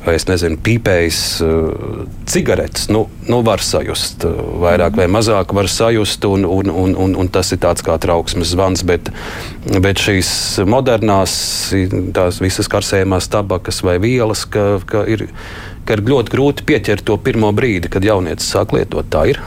vai 0.08 0.14
es 0.16 0.24
nezinu, 0.28 0.58
pīpējis 0.64 1.20
uh, 1.44 2.04
cigaretes, 2.28 2.86
nu, 2.92 3.04
nu 3.28 3.40
var 3.46 3.62
sajust, 3.64 4.24
uh, 4.28 4.38
vairāk 4.62 4.96
vai 4.98 5.08
mazāk 5.10 5.52
var 5.56 5.68
sajust, 5.70 6.24
un, 6.28 6.46
un, 6.48 6.70
un, 6.70 6.94
un, 6.96 7.16
un 7.18 7.30
tas 7.32 7.50
ir 7.52 7.60
tāds 7.62 7.84
kā 7.84 7.98
trauksmes 8.00 8.54
zvans, 8.54 8.84
bet, 8.88 9.10
bet 9.76 10.00
šīs 10.00 10.30
modernās, 10.68 11.32
tās 12.16 12.40
visas 12.42 12.70
karsējumās 12.72 13.28
tabakas 13.32 13.82
vai 13.84 13.98
vielas, 14.02 14.46
ka, 14.48 14.78
ka 14.88 15.04
ir, 15.10 15.26
ka 15.84 15.98
ir 15.98 16.04
ļoti 16.08 16.34
grūti 16.34 16.66
pieķert 16.68 17.04
to 17.08 17.18
pirmo 17.20 17.52
brīdi, 17.56 17.90
kad 17.92 18.06
jaunietis 18.06 18.48
sāk 18.54 18.72
lietot. 18.76 19.08
Tā 19.12 19.26
ir. 19.34 19.42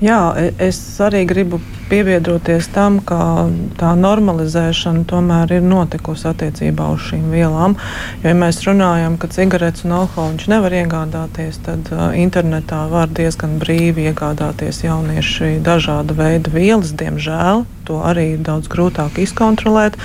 Jā, 0.00 0.20
e, 0.40 0.52
es 0.70 0.80
arī 1.04 1.26
gribu 1.28 1.60
pievienoties 1.90 2.68
tam, 2.74 3.00
ka 3.06 3.48
tā 3.80 3.92
normalizēšana 3.98 5.04
tomēr 5.10 5.56
ir 5.58 5.66
notikusi 5.66 6.28
attiecībā 6.30 6.86
uz 6.94 7.08
šīm 7.10 7.26
vielām. 7.34 7.76
Jo, 8.22 8.30
ja 8.30 8.36
mēs 8.38 8.62
runājam, 8.66 9.18
ka 9.20 9.30
cigaretes 9.32 9.86
un 9.88 9.96
alkoholu 9.98 10.36
viņš 10.36 10.46
nevar 10.52 10.76
iegādāties, 10.82 11.60
tad 11.66 11.90
uh, 11.94 12.10
internetā 12.16 12.84
var 12.92 13.10
diezgan 13.10 13.58
brīvi 13.62 14.08
iegādāties 14.10 14.84
jaunieši 14.86 15.58
dažāda 15.66 16.16
veida 16.16 16.54
vielas, 16.54 16.94
diemžēl. 16.96 17.66
To 17.90 17.98
arī 18.06 18.36
ir 18.36 18.42
daudz 18.46 18.68
grūtāk 18.70 19.16
izkontrolēt. 19.18 19.96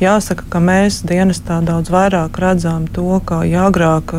Jāsaka, 0.00 0.46
ka 0.48 0.60
mēs 0.64 1.02
dienestā 1.04 1.58
daudz 1.66 1.90
vairāk 1.92 2.38
redzam 2.40 2.86
to, 2.88 3.18
ka 3.26 3.42
agrāk 3.44 4.14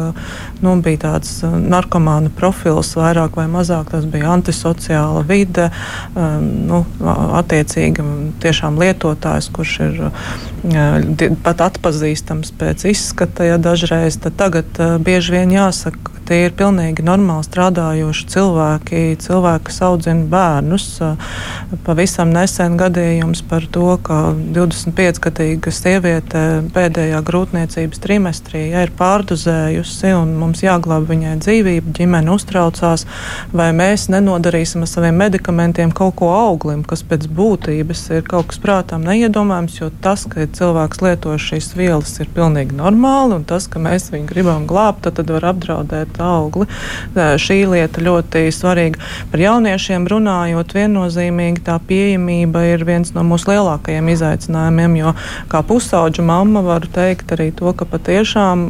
nu, 0.62 0.76
bija 0.86 1.02
tāds 1.08 1.40
narkomāna 1.42 2.30
profils, 2.38 2.94
vairāk 3.00 3.40
vai 3.40 3.48
mazāk 3.50 3.90
tas 3.96 4.06
bija 4.06 4.30
antisociāla 4.36 5.24
vide, 5.26 5.72
um, 6.14 6.46
nu, 6.70 6.84
attiecīgi 7.16 8.06
tiešām 8.44 8.80
lietotājs, 8.82 9.50
kurš 9.56 9.76
ir 9.86 10.02
pat 11.46 11.64
atpazīstams 11.70 12.54
pēc 12.60 12.88
izskata, 12.92 13.48
ja 13.52 13.60
dažreiz, 13.62 14.20
tad 14.24 14.38
tagad 14.40 14.80
bieži 15.06 15.38
vien 15.38 15.54
jāsaka, 15.56 16.15
Tie 16.26 16.48
ir 16.48 16.54
pilnīgi 16.58 17.04
normāli 17.06 17.46
strādājoši 17.46 18.24
cilvēki, 18.34 19.02
cilvēki, 19.22 19.68
kas 19.68 19.76
audzina 19.86 20.26
bērnus. 20.32 20.88
Pavisam 21.86 22.32
nesen 22.34 22.80
gadījums 22.80 23.44
par 23.46 23.68
to, 23.70 23.92
ka 24.02 24.34
25-gadīga 24.56 25.74
sieviete 25.74 26.42
pēdējā 26.74 27.20
grūtniecības 27.28 28.02
trimestrī 28.02 28.64
ja, 28.72 28.86
ir 28.88 28.94
pārdozējusi 28.98 30.16
un 30.18 30.34
mums 30.40 30.64
jāglāb 30.66 31.06
viņai 31.12 31.36
dzīvība, 31.44 31.94
ģimene 32.00 32.34
uztraucās, 32.34 33.06
vai 33.54 33.70
mēs 33.78 34.08
nenodarīsim 34.14 34.86
ar 34.86 34.90
saviem 34.90 35.22
medikamentiem 35.22 35.94
kaut 35.94 36.18
ko 36.24 36.32
auglim, 36.34 36.82
kas 36.88 37.06
pēc 37.06 37.30
būtības 37.30 38.04
ir 38.18 38.26
kaut 38.26 38.50
kas 38.50 38.62
prātām 38.66 39.06
neiedomājams, 39.06 39.78
jo 39.84 39.92
tas, 40.02 40.26
ka 40.32 40.50
cilvēks 40.58 41.06
lieto 41.06 41.38
šīs 41.38 41.74
vielas, 41.78 42.18
ir 42.24 42.34
pilnīgi 42.34 42.78
normāli, 42.82 43.38
un 43.40 43.48
tas, 43.48 43.70
ka 43.70 43.82
mēs 43.84 44.10
viņu 44.16 44.30
gribam 44.34 44.66
glābt, 44.70 45.06
tad, 45.06 45.20
tad 45.22 45.34
var 45.38 45.52
apdraudēt 45.54 46.15
augli. 46.24 46.68
Šī 47.16 47.58
lieta 47.72 48.04
ļoti 48.04 48.46
svarīga. 48.54 49.02
Par 49.32 49.42
jauniešiem 49.42 50.08
runājot, 50.12 50.76
viennozīmīgi 50.76 51.64
tā 51.66 51.78
pieejamība 51.88 52.66
ir 52.74 52.86
viens 52.88 53.14
no 53.16 53.24
mūsu 53.28 53.52
lielākajiem 53.54 54.12
izaicinājumiem, 54.14 54.98
jo 55.02 55.14
kā 55.52 55.62
pusauģa 55.66 56.26
mamma 56.26 56.64
varu 56.66 56.90
teikt 56.94 57.34
arī 57.36 57.52
to, 57.56 57.72
ka 57.78 57.88
patiešām 57.90 58.68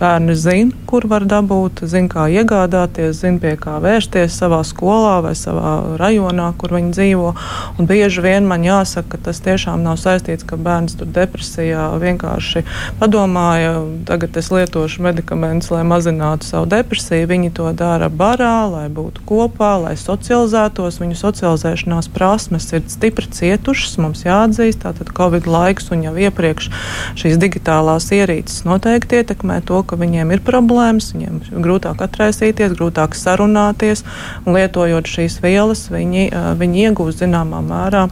bērni 0.00 0.36
zina, 0.38 0.76
kur 0.88 1.06
var 1.10 1.26
dabūt, 1.28 1.84
zina, 1.88 2.10
kā 2.12 2.26
iegādāties, 2.32 3.20
zina, 3.22 3.40
pie 3.42 3.54
kā 3.60 3.78
vērsties 3.82 4.36
savā 4.38 4.62
skolā 4.66 5.18
vai 5.24 5.34
savā 5.38 5.96
rajonā, 6.00 6.52
kur 6.60 6.76
viņi 6.76 6.92
dzīvo. 6.96 7.32
Un 7.78 7.88
bieži 7.90 8.24
vien 8.24 8.46
man 8.48 8.64
jāsaka, 8.66 9.16
ka 9.16 9.28
tas 9.28 9.42
tiešām 9.44 9.82
nav 9.84 9.98
saistīts, 10.00 10.46
ka 10.48 10.56
bērns 10.60 10.96
tur 10.98 11.10
depresijā 11.12 11.88
vienkārši 12.02 12.64
padomāja, 13.00 13.74
tagad 14.08 14.36
es 14.40 14.50
lietošu 14.52 15.02
medikamentus, 15.04 15.72
lai 15.74 15.82
mazinātu 15.88 16.48
savu 16.48 16.61
savu 16.62 16.70
depresiju, 16.70 17.26
viņi 17.26 17.50
to 17.54 17.72
dara 17.72 18.08
barā, 18.08 18.70
lai 18.70 18.88
būtu 18.88 19.22
kopā, 19.26 19.82
lai 19.82 19.96
socializētos. 19.96 21.00
Viņu 21.00 21.16
socializēšanās 21.18 22.08
prasmes 22.14 22.72
ir 22.72 22.82
stipri 22.86 23.26
cietušas, 23.26 23.98
mums 23.98 24.22
jāatzīst. 24.24 24.82
Tātad 24.82 25.10
Covid 25.10 25.46
laiks 25.46 25.90
un 25.90 26.04
jau 26.06 26.14
iepriekš 26.14 26.70
šīs 27.18 27.38
digitālās 27.38 28.10
ierīces 28.12 28.64
noteikti 28.64 29.22
ietekmē 29.22 29.62
to, 29.66 29.82
ka 29.82 29.96
viņiem 29.96 30.30
ir 30.30 30.40
problēmas, 30.40 31.14
viņiem 31.14 31.42
ir 31.42 31.62
grūtāk 31.66 32.02
atraisīties, 32.02 32.76
grūtāk 32.78 33.16
sarunāties, 33.18 34.04
un 34.46 34.54
lietojot 34.54 35.06
šīs 35.06 35.40
vielas, 35.42 35.88
viņi, 35.90 36.30
viņi 36.58 36.86
iegūst 36.86 37.24
zināmā 37.24 37.62
mērā 37.66 38.06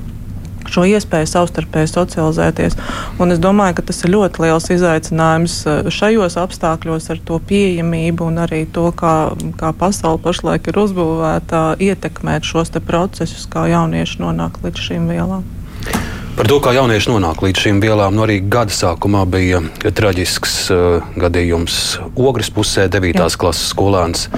šo 0.68 0.84
iespēju 0.88 1.28
savstarpēji 1.30 1.92
socializēties. 1.92 2.76
Un 3.22 3.34
es 3.34 3.40
domāju, 3.42 3.78
ka 3.78 3.86
tas 3.90 4.02
ir 4.04 4.14
ļoti 4.14 4.44
liels 4.44 4.68
izaicinājums 4.74 5.56
eh, 5.66 5.92
šajos 5.94 6.36
apstākļos 6.40 7.10
ar 7.14 7.22
to 7.24 7.40
pieejamību 7.50 8.28
un 8.30 8.42
arī 8.44 8.64
to, 8.66 8.90
kā, 8.96 9.32
kā 9.60 9.72
pasaule 9.76 10.20
pašlaik 10.22 10.68
ir 10.70 10.82
uzbūvēta, 10.84 11.64
ietekmēt 11.80 12.46
šos 12.46 12.74
procesus, 12.86 13.48
kā 13.50 13.66
jaunieši 13.70 14.20
nonāk 14.22 14.60
līdz 14.64 14.86
šīm 14.88 15.08
vielām. 15.10 15.46
Par 16.40 16.46
to, 16.48 16.56
kā 16.62 16.70
jaunieši 16.72 17.10
nonāk 17.10 17.42
līdz 17.42 17.60
šīm 17.64 17.80
vielām, 17.82 18.14
nu 18.16 18.22
arī 18.24 18.38
gada 18.40 18.72
sākumā 18.72 19.26
bija 19.28 19.58
traģisks 19.82 20.54
uh, 20.72 21.08
gadījums 21.20 21.98
Ogres 22.14 22.48
pusē. 22.54 22.86
9. 22.88 23.18
Jā. 23.18 23.26
klases 23.36 23.72
skolēns 23.74 24.28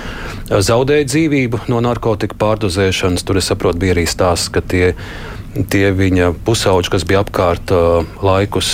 zaudēja 0.51 1.07
dzīvību 1.11 1.61
no 1.71 1.79
narkotiku 1.85 2.35
pārdozēšanas. 2.41 3.23
Tur 3.29 3.39
es 3.39 3.51
saprotu, 3.53 3.85
bija 3.85 3.95
arī 3.95 4.07
stāsts, 4.11 4.51
ka 4.51 4.65
tie 4.65 4.95
tie 5.73 5.91
viņa 5.97 6.33
pusauģi, 6.47 6.93
kas 6.95 7.07
bija 7.09 7.23
apkārt, 7.25 7.73
laikus 8.25 8.73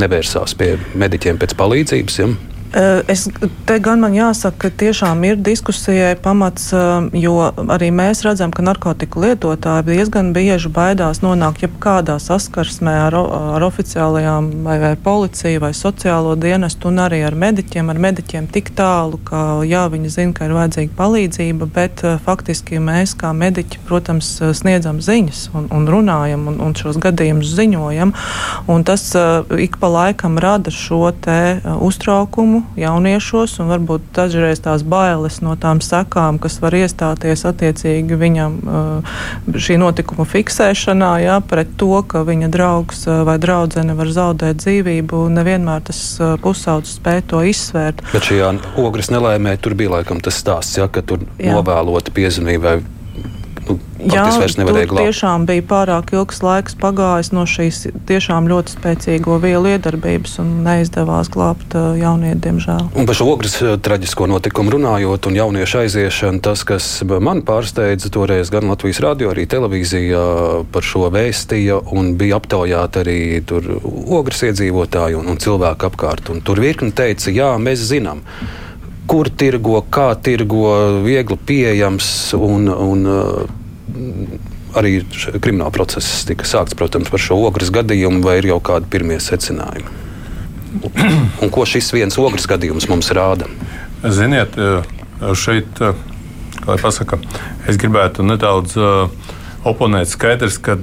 nevērsās 0.00 0.56
pie 0.58 0.74
mediķiem 0.98 1.40
pēc 1.40 1.56
palīdzības. 1.58 2.20
Ja? 2.22 2.30
Eh, 2.74 3.02
es, 3.06 3.28
te 3.68 3.76
gan 3.78 4.00
man 4.02 4.16
jāsaka, 4.16 4.66
ka 4.66 4.68
tiešām 4.82 5.20
ir 5.28 5.36
diskusijai 5.38 6.16
pamats, 6.18 6.72
eh, 6.74 7.04
jo 7.22 7.36
arī 7.70 7.92
mēs 7.94 8.24
redzam, 8.26 8.50
ka 8.50 8.64
narkotiku 8.66 9.20
lietotāji 9.22 9.84
diezgan 9.86 10.32
bieži 10.34 10.72
baidās 10.74 11.20
nonākt 11.22 11.62
jebkādā 11.62 12.16
saskarsmē 12.18 12.94
ar, 13.04 13.14
ar 13.54 13.62
oficiālajām 13.62 14.48
vai, 14.66 14.78
vai 14.82 14.90
policiju 14.96 15.60
vai 15.62 15.70
sociālo 15.70 16.34
dienestu 16.34 16.90
un 16.90 16.98
arī 17.04 17.22
ar 17.22 17.38
mediķiem. 17.38 17.92
Ar 17.94 18.00
mediķiem 18.08 18.50
tik 18.50 18.74
tālu, 18.74 19.22
ka 19.22 19.62
jā, 19.62 19.84
viņi 19.94 20.10
zina, 20.10 20.34
ka 20.34 20.50
ir 20.50 20.56
vajadzīga 20.58 20.98
palīdzība, 20.98 21.70
bet 21.78 22.02
eh, 22.02 22.18
faktiski 22.26 22.82
mēs 22.82 23.14
kā 23.14 23.30
mediķi, 23.30 23.84
protams, 23.86 24.32
sniedzam 24.50 24.98
ziņas 24.98 25.44
un, 25.54 25.70
un 25.70 25.86
runājam 25.86 26.50
un, 26.50 26.58
un 26.58 26.74
šos 26.74 26.98
gadījumus 26.98 27.54
ziņojam. 27.54 28.16
Un 28.66 28.82
tas 28.82 29.12
ik 29.62 29.78
pa 29.78 29.94
laikam 29.94 30.42
rada 30.42 30.74
šo 30.74 31.12
te 31.22 31.60
uztraukumu 31.62 32.63
jauniešos, 32.78 33.58
un 33.62 33.70
varbūt 33.70 34.06
dažreiz 34.16 34.62
tās 34.64 34.84
bailes 34.86 35.40
no 35.44 35.54
tām 35.60 35.80
sekām, 35.84 36.38
kas 36.42 36.58
var 36.62 36.76
iestāties 36.78 37.44
attiecīgi 37.48 38.18
viņam 38.18 38.56
uh, 38.62 39.14
šī 39.54 39.78
notikuma 39.82 40.26
fiksēšanā, 40.28 41.12
jā, 41.24 41.38
pret 41.48 41.76
to, 41.80 41.92
ka 42.08 42.24
viņa 42.26 42.50
draugs 42.54 43.04
uh, 43.08 43.22
vai 43.28 43.36
draudzene 43.42 43.96
var 43.98 44.10
zaudēt 44.14 44.62
dzīvību, 44.64 45.26
nevienmēr 45.36 45.86
tas 45.90 46.02
uh, 46.20 46.34
pusaudzis 46.42 46.98
spēj 47.00 47.24
to 47.30 47.44
izsvērt. 47.50 48.02
Bet 48.14 48.30
šajā 48.30 48.50
ogres 48.82 49.12
nelaimē 49.14 49.56
tur 49.62 49.78
bija 49.78 49.98
laikam 49.98 50.22
tas 50.24 50.40
stāsts, 50.40 50.78
ja, 50.80 50.88
ka 50.88 51.04
tur 51.06 51.26
jā. 51.38 51.54
novēlota 51.54 52.14
piezemība 52.14 52.78
nu, 53.68 53.78
Jā, 54.04 54.24
tur 54.52 54.80
tiešām 54.98 55.46
bija 55.48 55.62
pārāk 55.64 56.10
ilgs 56.12 56.42
laiks 56.44 56.74
pagājis 56.76 57.30
no 57.32 57.44
šīs 57.48 57.78
tiešām 58.08 58.48
ļoti 58.50 58.74
spēcīgo 58.74 59.38
vielu 59.40 59.74
iedarbības 59.74 60.36
un 60.42 60.50
neizdevās 60.66 61.30
glābt 61.32 61.76
jaunieti, 61.98 62.40
diemžēl. 62.44 62.90
Un 62.92 63.08
par 63.08 63.16
šo 63.16 63.28
ogres 63.32 63.56
traģisko 63.86 64.28
notikumu 64.28 64.74
runājot 64.76 65.30
un 65.30 65.38
jauniešu 65.38 65.80
aiziešanu, 65.84 66.42
tas, 66.44 66.66
kas 66.68 66.88
man 67.06 67.40
pārsteidza 67.46 68.10
toreiz 68.12 68.52
gan 68.52 68.68
Latvijas 68.72 69.00
radio, 69.04 69.30
arī 69.32 69.46
televīzijā 69.48 70.26
par 70.74 70.84
šo 70.84 71.08
vēstīja 71.14 71.80
un 71.96 72.12
bija 72.20 72.42
aptaujāti 72.42 73.02
arī 73.04 73.20
tur 73.46 73.70
ogres 73.84 74.44
iedzīvotāji 74.50 75.16
un, 75.20 75.32
un 75.32 75.40
cilvēki 75.40 75.88
apkārt. 75.88 76.34
Un 76.34 76.44
tur 76.44 76.60
virkni 76.60 76.92
teica, 76.92 77.32
jā, 77.32 77.54
mēs 77.62 77.88
zinām 77.88 78.20
kur 79.10 79.28
tirgo, 79.28 79.80
kā 79.92 80.12
tirgo, 80.22 80.64
viegli 81.04 81.36
pieejams 81.48 82.08
un, 82.38 82.68
un 82.68 83.04
arī 84.74 84.96
krimināla 85.42 85.72
process 85.74 86.24
tika 86.28 86.46
sākts, 86.48 86.76
protams, 86.78 87.10
par 87.12 87.22
šo 87.22 87.38
ogres 87.46 87.70
gadījumu, 87.74 88.22
vai 88.24 88.38
ir 88.40 88.50
jau 88.52 88.58
kādi 88.64 88.90
pirmie 88.90 89.20
secinājumi? 89.22 90.02
Un 91.44 91.52
ko 91.54 91.62
šis 91.68 91.92
viens 91.94 92.18
ogres 92.18 92.48
gadījums 92.50 92.88
mums 92.90 93.12
rāda? 93.14 93.46
Ziniet, 94.02 94.56
šeit, 95.38 95.78
kā 95.78 96.74
jau 96.74 96.80
pasaka, 96.82 97.20
es 97.70 97.78
gribētu 97.80 98.26
nedaudz 98.26 98.74
oponēt 99.64 100.10
skaidrs, 100.10 100.58
ka 100.58 100.74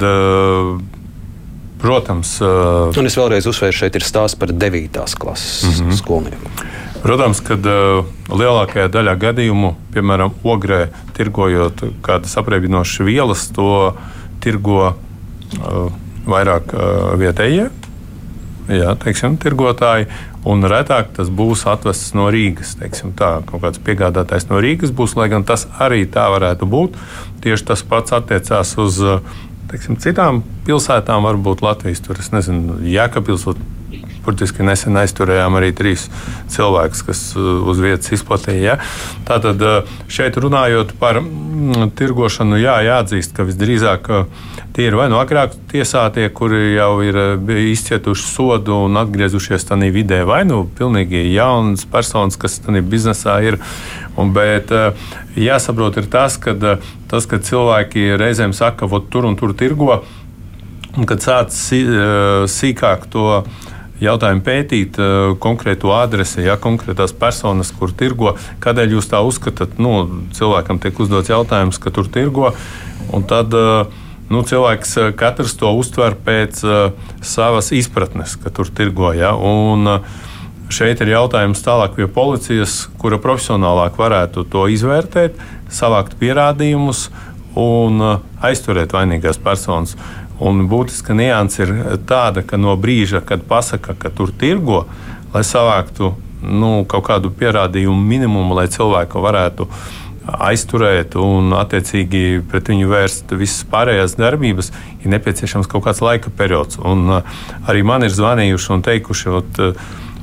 Protams, 1.82 2.36
uh, 2.46 2.94
un 2.94 3.10
es 3.10 3.16
vēlreiz 3.18 3.48
uzsvēru, 3.50 3.74
šeit 3.74 3.96
ir 3.98 4.04
stāsts 4.06 4.38
par 4.38 4.52
9. 4.54 5.00
klases 5.18 5.64
mm 5.66 5.72
-hmm. 5.72 5.96
skolnieku. 5.98 6.52
Protams, 7.02 7.42
ka 7.42 7.58
uh, 7.58 8.06
lielākajā 8.30 8.92
daļā 8.94 9.18
gadījumu, 9.22 9.74
piemēram, 9.96 10.36
ogrē, 10.46 10.84
tirgojot 11.18 11.82
kādas 12.06 12.38
apreibinošas 12.38 13.06
vielas, 13.08 13.48
to 13.56 13.96
tirgo 14.44 14.92
uh, 14.92 15.88
vairāk 16.30 16.76
uh, 16.76 17.14
vietējie 17.22 17.72
jā, 18.70 18.94
teiksim, 19.00 19.38
tirgotāji. 19.42 20.08
un 20.46 20.66
retāk 20.66 21.12
tas 21.14 21.30
būs 21.30 21.68
atvests 21.70 22.16
no 22.18 22.30
Rīgas. 22.34 22.74
Tā, 23.18 23.32
kaut 23.46 23.62
kāds 23.62 23.82
piegādātājs 23.84 24.48
no 24.50 24.62
Rīgas 24.62 24.94
būs, 24.94 25.16
lai 25.16 25.30
gan 25.30 25.44
tas 25.44 25.68
arī 25.80 26.06
tā 26.10 26.28
varētu 26.34 26.66
būt. 26.66 26.98
Tieši 27.44 27.66
tas 27.66 27.84
pats 27.84 28.12
attiecās 28.18 28.74
uz 28.82 29.02
teiksim, 29.72 29.98
citām 30.02 30.42
pilsētām, 30.66 31.24
varbūt 31.24 31.62
Latvijas 31.62 32.02
tur, 32.04 32.20
es 32.20 32.32
nezinu, 32.34 32.82
Jēkabils 32.82 33.46
Burtiski 34.26 34.66
nesen 34.66 34.98
aizturējām 35.02 35.58
arī 35.58 35.72
trīs 35.74 36.08
cilvēkus, 36.54 37.04
kas 37.08 37.24
uh, 37.38 37.64
uz 37.72 37.82
vietas 37.82 38.14
izplatīja. 38.14 38.62
Ja? 38.62 38.78
Tātad 39.28 39.62
uh, 39.66 39.96
šeit 40.12 40.38
runājot 40.42 40.94
par 41.02 41.22
mm, 41.24 41.94
tirgošanu, 41.98 42.60
jā, 42.62 42.78
jāatzīst, 42.86 43.34
ka 43.38 43.48
visdrīzāk 43.48 44.12
uh, 44.14 44.52
tie 44.76 44.88
ir 44.88 44.96
vai 44.96 45.08
nu 45.10 45.18
no 45.18 45.22
agrāk 45.24 45.56
tiesātie, 45.72 46.28
kuri 46.34 46.76
jau 46.76 47.02
ir 47.04 47.18
izcietuši 47.72 48.28
sodu 48.30 48.78
un 48.86 49.00
atgriezušies 49.02 49.68
tajā 49.68 49.92
vidē, 49.94 50.22
vai 50.28 50.44
nu 50.48 50.64
pilnīgi 50.78 51.26
jaunas 51.34 51.84
personas, 51.90 52.40
kas 52.40 52.60
tajā 52.64 52.84
biznesā 52.86 53.40
ir. 53.48 53.60
Un, 54.20 54.34
bet 54.36 54.72
jāsaprot, 55.40 55.98
ir 56.02 56.08
tas, 56.12 56.36
ka, 56.42 56.54
tas, 57.12 57.28
ka 57.28 57.40
cilvēki 57.40 58.12
reizēm 58.20 58.56
saka, 58.56 58.88
ka 58.88 59.02
tur 59.12 59.28
un 59.30 59.38
tur 59.40 59.56
tirgo, 59.58 60.02
un 60.98 61.08
kad 61.08 61.24
sāc 61.24 61.56
sīkāk 62.52 63.08
to 63.12 63.44
jautājumu 64.02 64.44
pētīt 64.46 65.00
uh, 65.02 65.34
konkrēto 65.42 65.94
adresi, 65.96 66.44
ja 66.46 66.58
konkrētās 66.62 67.14
personas, 67.18 67.74
kur 67.76 67.94
tirgo. 67.98 68.36
Kādēļ 68.64 68.98
jūs 68.98 69.12
tā 69.12 69.22
uzskatāt? 69.26 69.78
Nu, 69.82 70.24
cilvēkam 70.36 70.82
tiek 70.82 71.00
uzdots 71.00 71.32
jautājums, 71.32 71.80
ka 71.82 71.94
tur 71.94 72.10
tirgo. 72.12 72.52
Un 73.14 73.28
tad 73.30 73.54
uh, 73.58 73.86
nu, 74.32 74.44
cilvēks 74.48 74.98
uh, 74.98 75.14
katrs 75.18 75.56
to 75.60 75.72
uztver 75.78 76.18
pēc 76.26 76.66
uh, 76.66 77.14
savas 77.22 77.72
izpratnes, 77.78 78.38
ka 78.42 78.54
tur 78.54 78.74
tirgo. 78.74 79.14
Ja? 79.18 79.36
Un, 79.38 79.88
uh, 79.88 80.28
Šeit 80.72 81.02
ir 81.04 81.10
jautājums 81.12 81.60
tālāk 81.66 81.98
pie 81.98 82.06
policijas, 82.08 82.86
kura 83.02 83.18
profesionālāk 83.20 83.98
varētu 84.00 84.46
to 84.48 84.70
izvērtēt, 84.72 85.36
savākt 85.68 86.16
pierādījumus 86.22 87.10
un 87.60 88.02
aizturēt 88.42 88.94
vainīgās 88.96 89.40
personas. 89.42 89.96
Un 90.42 90.66
būtiska 90.70 91.14
nianse 91.14 91.64
ir 91.66 91.74
tāda, 92.10 92.42
ka 92.42 92.58
no 92.58 92.74
brīža, 92.80 93.22
kad 93.26 93.44
pasaka, 93.46 93.94
ka 93.94 94.10
tur 94.10 94.32
tirgo, 94.34 94.86
lai 95.34 95.44
savāktu 95.46 96.16
nu, 96.42 96.72
kaut 96.90 97.06
kādu 97.10 97.30
pierādījumu 97.38 98.02
minimumu, 98.02 98.56
lai 98.58 98.66
cilvēku 98.72 99.22
varētu 99.22 99.68
aizturēt 100.22 101.16
un 101.18 101.54
attiecīgi 101.58 102.42
pret 102.50 102.70
viņu 102.72 102.90
vērst 102.90 103.34
visas 103.38 103.66
pārējās 103.70 104.16
darbības, 104.20 104.72
ir 105.02 105.14
nepieciešams 105.14 105.70
kaut 105.70 105.86
kāds 105.88 106.02
laika 106.02 106.34
periods. 106.38 106.78
Un, 106.82 107.08
uh, 107.10 107.42
arī 107.70 107.84
man 107.86 108.06
ir 108.06 108.14
zvanījuši 108.14 108.74
un 108.76 108.86
teikuši, 108.86 109.34
ka 109.58 109.72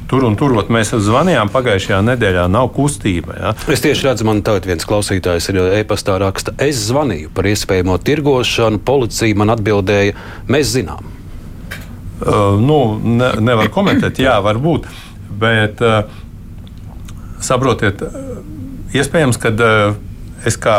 tur 0.09 0.25
un 0.29 0.37
tur 0.41 0.55
mēs 0.73 0.95
zvanījām 1.05 1.51
pagājušajā 1.53 2.01
nedēļā, 2.07 2.47
nav 2.53 2.71
kustība. 2.77 3.37
Ja? 3.37 3.53
Es 3.71 3.85
tieši 3.85 4.09
redzu, 4.09 4.27
man 4.29 4.41
tagad 4.47 4.69
viens 4.69 4.87
klausītājs 4.89 5.51
ir 5.53 5.61
e-pastā 5.81 6.17
raksta, 6.23 6.55
es 6.65 6.81
zvanīju 6.89 7.33
par 7.37 7.49
iespējamo 7.51 7.99
tirgošanu, 8.05 8.81
policija 8.89 9.39
man 9.39 9.53
atbildēja, 9.55 10.17
mēs 10.49 10.73
zinām. 10.73 11.15
Uh, 12.19 12.57
nu, 12.59 12.79
ne, 12.99 13.35
nevar 13.47 13.69
komentēt, 13.71 14.19
jā, 14.19 14.35
varbūt, 14.43 14.89
bet 15.39 15.83
uh, 15.85 16.01
saprotiet, 17.45 18.03
iespējams, 18.97 19.39
ka 19.39 19.53
uh, 19.55 19.99
es 20.49 20.59
kā 20.59 20.79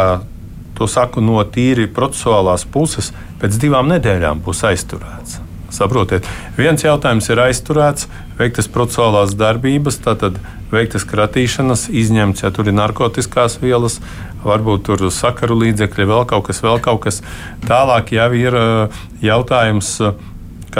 to 0.76 0.88
saku 0.88 1.24
no 1.24 1.40
tīri 1.48 1.88
procesuālās 1.92 2.66
puses, 2.72 3.14
pēc 3.40 3.56
divām 3.62 3.88
nedēļām 3.92 4.44
būs 4.44 4.66
aizturēts. 4.68 5.40
Saprotiet, 5.74 6.26
viens 6.58 6.84
jautājums 6.84 7.30
ir 7.30 7.42
aizturēts, 7.44 8.08
veiktas 8.40 8.70
procesuālās 8.72 9.36
darbības, 9.38 10.00
tātad 10.06 10.40
veiktas 10.72 11.06
kratīšanas, 11.10 11.88
izņemts, 11.90 12.44
ja 12.46 12.52
tur 12.54 12.70
ir 12.70 12.78
narkotikās 12.78 13.60
vielas, 13.62 14.00
varbūt 14.46 14.88
tur 14.88 15.06
sakaru 15.14 15.60
līdzekļi, 15.64 16.10
vēl 16.10 16.26
kaut 16.30 16.48
kas, 16.50 16.64
vēl 16.66 16.82
kaut 16.84 17.04
kas. 17.06 17.22
Tālāk 17.68 18.14
jau 18.16 18.30
ir 18.38 18.58
uh, 18.58 19.02
jautājums. 19.26 19.98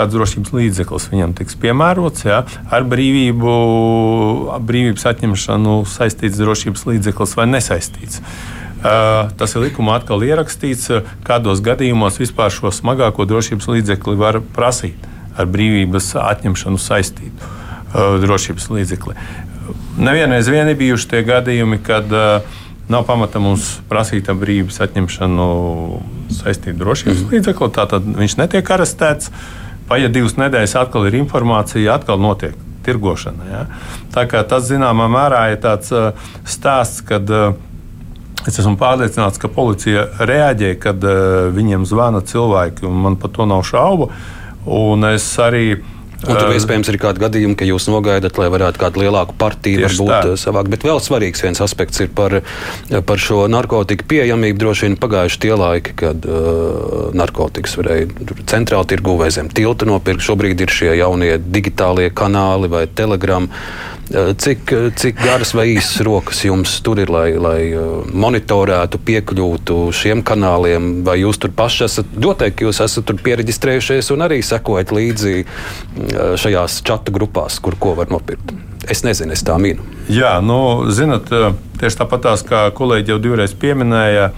kāds 0.00 0.16
drošības 0.16 0.54
līdzeklis 0.56 1.08
viņam 1.12 1.34
tiks 1.36 1.58
piemērots. 1.60 2.24
Ja, 2.24 2.44
ar 2.72 2.86
brīvību, 2.88 3.52
brīvības 4.64 5.06
atņemšanu 5.12 5.82
saistīts 5.90 6.40
drošības 6.40 6.86
līdzeklis 6.88 7.36
vai 7.36 7.48
nesaistīts. 7.50 8.22
Uh, 8.80 9.28
tas 9.36 9.52
ir 9.52 9.66
likumā 9.66 9.98
atkal 10.00 10.22
ierakstīts, 10.24 10.88
uh, 10.94 11.08
kādos 11.26 11.60
gadījumos 11.64 12.16
vispār 12.22 12.52
šo 12.54 12.72
smagāko 12.72 13.26
drošības 13.28 13.68
līdzekli 13.74 14.16
var 14.16 14.40
prasīt 14.56 15.04
ar 15.36 15.50
brīvības 15.52 16.14
atņemšanu 16.16 16.80
saistītu 16.80 17.44
uh, 17.44 18.16
drošības 18.22 18.70
līdzekli. 18.72 19.18
Nevienreiz 20.00 20.48
vien 20.48 20.70
ir 20.70 20.80
bijuši 20.80 21.10
tie 21.12 21.20
gadījumi, 21.28 21.76
kad 21.84 22.08
nav 22.90 23.04
pamata 23.06 23.38
mums 23.38 23.76
prasīt 23.90 24.26
brīvības 24.32 24.80
atņemšanu 24.86 25.46
saistītu 26.40 26.80
drošības 26.80 27.20
mm. 27.20 27.34
līdzekli. 27.34 27.68
Tātad 27.76 28.08
viņš 28.16 28.38
netiek 28.40 28.72
arestēts. 28.74 29.28
Paiet 29.90 30.14
divas 30.14 30.36
nedēļas, 30.38 30.76
atkal 30.78 31.08
ir 31.08 31.18
informācija, 31.18 31.96
atkal 31.98 32.20
notiek 32.22 32.54
tirgošana. 32.86 33.48
Ja? 33.50 33.64
Tā 34.14 34.24
kā 34.30 34.44
tas 34.48 34.68
zināmā 34.70 35.08
mērā 35.10 35.48
ir 35.52 35.58
tāds 35.62 35.90
stāsts, 36.48 37.02
kad 37.06 37.28
uh, 37.34 37.58
Es 38.48 38.56
esmu 38.56 38.78
pārliecināts, 38.80 39.36
ka 39.36 39.50
policija 39.52 40.06
reaģē, 40.24 40.70
kad 40.80 41.02
uh, 41.04 41.50
viņiem 41.52 41.82
zvana 41.84 42.22
cilvēki, 42.24 42.86
un 42.88 43.02
man 43.04 43.18
par 43.20 43.34
to 43.36 43.44
nav 43.44 43.66
šaubu. 43.68 44.08
Un 44.64 45.04
es 45.10 45.26
arī 45.40 45.82
Un 46.28 46.36
tur 46.36 46.52
iespējams 46.52 46.90
ir 46.92 46.98
kādi 47.00 47.22
gadījumi, 47.22 47.56
ka 47.56 47.66
jūs 47.68 47.86
nogaidat, 47.88 48.36
lai 48.40 48.50
varētu 48.52 48.80
kādu 48.82 49.00
lielāku 49.04 49.36
partiju 49.40 49.86
varbūt 49.86 50.40
savākt. 50.40 50.68
Bet 50.72 50.84
vēl 50.84 51.00
svarīgs 51.00 51.44
viens 51.44 51.62
aspekts 51.64 52.02
ir 52.04 52.10
par, 52.16 52.40
par 53.08 53.22
šo 53.22 53.46
narkotiku 53.50 54.04
pieejamību. 54.10 54.60
Droši 54.60 54.88
vien 54.88 54.98
pagājuši 55.00 55.40
tie 55.46 55.54
laiki, 55.56 55.96
kad 56.02 56.28
uh, 56.28 57.08
narkotikas 57.16 57.78
varēja 57.80 58.10
centrāli 58.52 58.92
tirgu 58.92 59.16
vai 59.20 59.30
zem 59.34 59.48
tilta 59.48 59.88
nopirkt. 59.88 60.24
Šobrīd 60.26 60.60
ir 60.60 60.74
šie 60.74 60.92
jaunie 61.00 61.38
digitālie 61.40 62.10
kanāli 62.12 62.68
vai 62.72 62.84
telegrami. 62.86 63.48
Eh, 64.10 64.34
cik, 64.34 64.72
cik 64.98 65.20
garas 65.22 65.52
vai 65.54 65.68
īsas 65.70 66.00
rokas 66.02 66.40
jums 66.42 66.72
tur 66.82 66.98
ir, 66.98 67.12
lai, 67.14 67.28
lai 67.38 67.58
eh, 67.70 67.90
monitorētu, 68.10 68.98
piekļūtu 69.06 69.76
šiem 69.94 70.24
kanāliem, 70.26 70.88
vai 71.06 71.20
jūs 71.20 71.38
tur 71.38 71.52
paši 71.54 71.84
esat, 71.86 72.16
noteikti 72.18 72.66
jūs 72.66 72.80
esat 72.82 73.06
tur 73.06 73.20
pieregistrējušies 73.22 74.10
un 74.10 74.24
arī 74.26 74.40
sekojat 74.42 74.90
līdzi 74.96 75.34
eh, 75.38 75.44
šajās 76.42 76.80
čatu 76.88 77.14
grupās, 77.14 77.60
kur 77.62 77.78
ko 77.78 77.94
var 78.00 78.10
nopirkt? 78.10 78.50
Es 78.90 79.04
nezinu, 79.06 79.30
es 79.36 79.46
tā 79.46 79.54
minu. 79.62 79.86
Jā, 80.10 80.40
nu, 80.42 80.90
zinat, 80.90 81.30
tieši 81.78 82.00
tāpat 82.00 82.26
kā 82.48 82.64
kolēģi 82.74 83.14
jau 83.14 83.20
divreiz 83.22 83.54
pieminēja, 83.54 84.32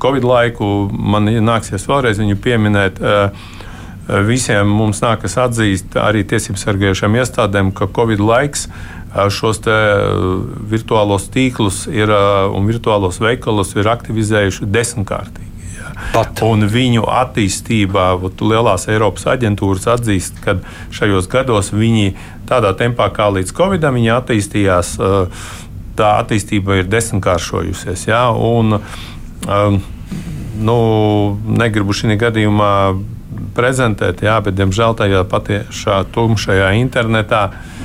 Covid 0.00 0.24
laiku 0.24 0.66
man 0.90 1.28
nāksies 1.44 1.84
vēlreiz 1.86 2.18
viņu 2.18 2.38
pieminēt. 2.40 2.98
Uh, 3.04 3.57
visiem 4.28 4.70
mums 4.72 5.02
nākas 5.04 5.36
atzīst, 5.40 5.96
arī 6.00 6.24
tiesību 6.28 6.60
sargājušām 6.60 7.18
iestādēm, 7.20 7.72
ka 7.76 7.90
Covid 7.92 8.22
laiks 8.24 8.68
šos 9.32 9.60
virtuālos 10.68 11.28
tīklus 11.32 11.86
ir, 11.92 12.12
un 12.54 12.68
virtuālos 12.68 13.20
veikalus 13.24 13.74
ir 13.76 13.88
aktivizējuši 13.88 14.68
desmitkārtīgi. 14.68 15.46
Pat. 16.12 16.40
Un 16.46 16.62
viņu 16.70 17.04
attīstībā 17.10 18.12
lielās 18.22 18.86
Eiropas 18.90 19.26
aģentūras 19.34 19.88
atzīst, 19.96 20.38
ka 20.44 20.58
šajos 20.94 21.26
gados 21.30 21.72
viņi 21.74 22.12
tādā 22.48 22.70
tempā 22.78 23.08
kā 23.14 23.28
līdz 23.34 23.52
Covidam 23.56 23.98
attīstījās. 24.14 24.94
Tā 25.98 26.10
attīstība 26.22 26.78
ir 26.78 26.90
desmitkāršojusies. 26.92 28.04
Ja? 28.06 28.28
Un, 28.30 28.78
nu, 30.62 30.78
negribu 31.58 31.96
šī 31.96 32.14
gadījumā 32.20 32.72
prezentēt, 33.58 34.22
jā, 34.22 34.38
bet 34.44 34.56
diemžēl 34.58 34.94
tajā 35.02 35.26
patiešā 35.28 36.04
tumšajā 36.14 36.72
internetā. 36.78 37.48
Uh, 37.50 37.78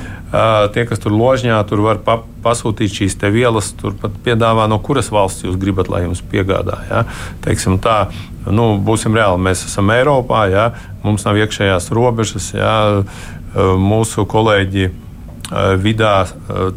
tie, 0.74 0.84
kas 0.88 1.02
tur 1.02 1.14
ložņā, 1.14 1.58
tur 1.68 1.82
var 1.84 2.00
pa, 2.04 2.18
pasūtīt 2.44 2.92
šīs 2.92 3.16
vielas, 3.32 3.72
turpat 3.78 4.16
piedāvā, 4.24 4.66
no 4.70 4.78
kuras 4.82 5.10
valsts 5.14 5.44
jūs 5.46 5.58
gribat, 5.60 5.88
lai 5.92 6.04
jums 6.04 6.22
piegādā. 6.30 6.80
Ja? 6.90 7.04
Teiksim 7.44 7.78
tā, 7.82 8.10
nu, 8.46 8.74
būsim 8.82 9.14
reāli, 9.14 9.42
mēs 9.42 9.64
esam 9.68 9.92
Eiropā, 9.94 10.46
ja? 10.50 10.66
mums 11.04 11.26
nav 11.26 11.38
iekšējās 11.38 11.90
robežas, 11.94 12.52
ja? 12.56 13.04
mūsu 13.54 14.26
kolēģi 14.26 14.90
vidā 15.78 16.14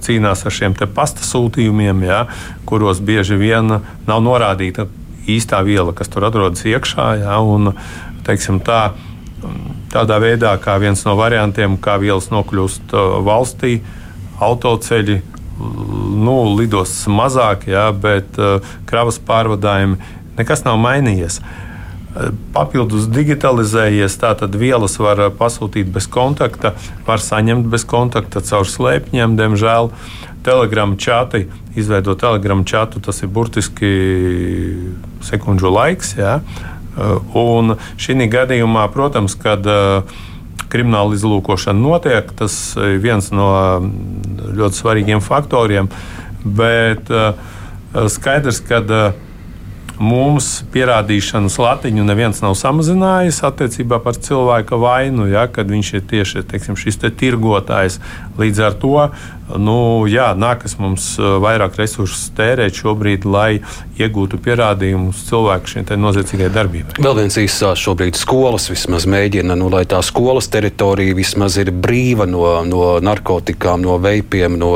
cīnās 0.04 0.44
ar 0.46 0.54
šiem 0.54 0.76
pasta 0.94 1.26
sūtījumiem, 1.26 2.04
ja? 2.06 2.26
kuros 2.70 3.02
bieži 3.02 3.40
vien 3.40 3.80
nav 4.08 4.22
norādīta 4.22 4.88
īstā 5.28 5.64
viela, 5.66 5.96
kas 5.96 6.12
tur 6.12 6.28
atrodas 6.28 6.64
iekšā. 6.68 7.08
Ja? 7.24 7.40
Un, 7.42 7.74
teiksim, 8.28 8.60
tā, 8.64 8.92
tādā 9.94 10.20
veidā, 10.24 10.54
kā 10.62 10.78
viens 10.82 11.04
no 11.08 11.16
variantiem, 11.20 11.80
kā 11.82 11.98
vielas 12.02 12.30
nokļūst 12.34 12.94
uh, 12.94 13.18
valstī, 13.26 13.80
autoceļi. 14.44 15.22
Nu, 15.58 16.36
lidostas 16.54 17.08
mazāk, 17.10 17.66
jā, 17.72 17.88
bet 17.98 18.36
uh, 18.38 18.62
kravas 18.86 19.18
pārvadājumi 19.18 19.98
nekas 20.38 20.66
nav 20.68 20.78
mainījies. 20.82 21.42
papildus 22.54 23.06
digitalizējies. 23.14 24.16
Tātad 24.18 24.56
vielas 24.58 24.96
var 24.98 25.20
pasūtīt 25.38 25.92
bez 25.94 26.08
kontakta, 26.10 26.74
var 27.06 27.22
saņemt 27.22 27.68
bez 27.70 27.86
kontakta 27.86 28.42
caur 28.42 28.66
slēpņiem, 28.66 29.36
diemžēl. 29.38 29.92
Telegram 30.48 30.96
čati, 30.98 31.46
izveidot 31.76 32.20
telegramu 32.22 32.66
čatu, 32.66 33.02
tas 33.04 33.22
ir 33.22 33.30
burtiski 33.30 33.92
sekundžu 35.22 35.70
laiks. 35.74 36.16
Ja? 36.18 36.40
Un 37.38 37.78
šī 38.02 38.28
gadījumā, 38.34 38.88
protams, 38.94 39.38
kad 39.38 39.66
krimināla 40.72 41.16
izlūkošana 41.16 41.80
notiek, 41.80 42.32
tas 42.36 42.76
ir 42.76 42.98
viens 43.04 43.30
no 43.32 43.52
ļoti 44.58 44.82
svarīgiem 44.82 45.22
faktoriem. 45.24 45.92
Bet 46.44 47.12
skaidrs, 48.12 48.60
ka 48.66 48.82
mums 49.98 50.50
pierādīšanas 50.74 51.58
latiņu 51.62 52.06
neviens 52.06 52.42
nav 52.44 52.54
samazinājis 52.60 53.40
attiecībā 53.48 54.00
par 54.04 54.20
cilvēka 54.22 54.78
vainu, 54.80 55.26
ja, 55.32 55.48
kad 55.50 55.70
viņš 55.72 55.94
ir 55.98 56.04
tieši 56.12 56.44
teiksim, 56.52 56.78
šis 56.78 57.02
te 57.02 57.10
tirgotājs. 57.10 58.00
Līdz 58.38 58.64
ar 58.68 58.78
to 58.78 58.96
nu, 59.56 60.06
jā, 60.12 60.32
nākas 60.36 60.76
mums 60.82 61.14
uh, 61.22 61.38
vairāk 61.44 61.78
resursu 61.80 62.34
tērēt 62.38 62.82
šobrīd, 62.82 63.26
lai 63.28 63.62
iegūtu 63.98 64.40
pierādījumus 64.44 65.24
cilvēku 65.30 65.72
šai 65.72 65.98
noziedzīgai 65.98 66.50
darbībai. 66.54 66.98
Vēl 67.04 67.16
viens 67.22 67.38
īsās 67.40 67.82
šobrīd 67.82 68.20
skolas 68.20 68.68
vismaz 68.72 69.08
mēģina, 69.10 69.56
nu, 69.58 69.72
lai 69.74 69.86
tā 69.90 70.02
skolas 70.06 70.52
teritorija 70.52 71.16
vismaz 71.18 71.58
ir 71.62 71.72
brīva 71.72 72.28
no, 72.30 72.44
no 72.68 72.98
narkotikām, 73.04 73.86
no 73.86 73.96
veipiem, 74.04 74.58
no, 74.60 74.74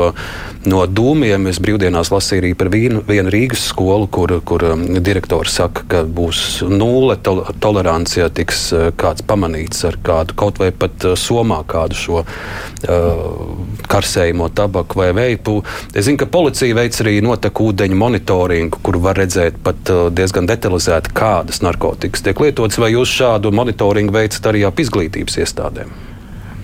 no 0.68 0.82
dūmiem. 0.88 1.50
Es 1.50 1.60
brīvdienās 1.62 2.12
lasīju 2.14 2.44
arī 2.44 2.54
par 2.58 2.72
vienu, 2.72 3.02
vienu 3.06 3.32
Rīgas 3.32 3.68
skolu, 3.72 4.08
kur, 4.12 4.38
kur 4.48 4.64
um, 4.72 4.86
direktors 5.04 5.58
saka, 5.60 5.84
ka 5.88 6.02
būs 6.08 6.62
nulle 6.70 7.18
tol 7.22 7.44
tolerants, 7.62 8.16
ja 8.18 8.30
tiks 8.32 8.64
uh, 8.72 8.88
kāds 8.96 9.24
pamanīts 9.28 9.84
ar 9.88 10.00
kādu 10.02 10.38
kaut 10.38 10.62
vai 10.62 10.72
pat 10.72 11.08
uh, 11.10 11.16
somā 11.18 11.60
kādu 11.68 11.98
šo 11.98 12.22
uh, 12.24 13.51
karsējumu 13.90 14.48
tabaku 14.56 15.00
vai 15.02 15.10
veipu. 15.16 15.58
Es 15.94 16.06
zinu, 16.06 16.20
ka 16.20 16.28
policija 16.32 16.76
veic 16.78 16.98
arī 17.02 17.18
noteku 17.24 17.70
ūdeņu 17.70 17.98
monitoringu, 17.98 18.80
kur 18.84 18.98
var 19.02 19.20
redzēt 19.20 19.58
pat 19.64 19.92
uh, 19.92 20.06
diezgan 20.14 20.48
detalizēti, 20.50 21.12
kādas 21.16 21.62
narkotikas 21.64 22.24
tiek 22.24 22.40
lietotas. 22.42 22.80
Vai 22.82 22.92
jūs 22.94 23.12
šādu 23.12 23.52
monitoringu 23.54 24.14
veicat 24.14 24.52
arī 24.52 24.64
ap 24.68 24.80
izglītības 24.82 25.38
iestādēm? 25.44 25.92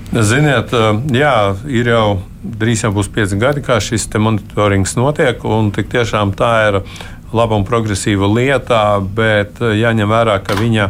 Ziniet, 0.08 0.72
uh, 0.72 1.02
jā, 1.12 1.34
ir 1.68 1.92
jau 1.92 2.06
drīz 2.42 2.86
jau 2.86 2.94
būs 2.96 3.10
pieci 3.12 3.36
gadi, 3.40 3.64
kā 3.64 3.80
šis 3.82 4.08
monitorings 4.16 4.96
notiek. 4.96 5.42
Tik 5.76 5.92
tiešām 5.92 6.32
tā 6.38 6.52
ir 6.70 6.80
laba 7.34 7.58
un 7.58 7.66
progresīva 7.68 8.30
lieta, 8.32 8.86
bet 9.02 9.60
uh, 9.60 9.74
jāņem 9.76 10.08
vērā, 10.08 10.40
ka 10.46 10.56
viņa 10.58 10.88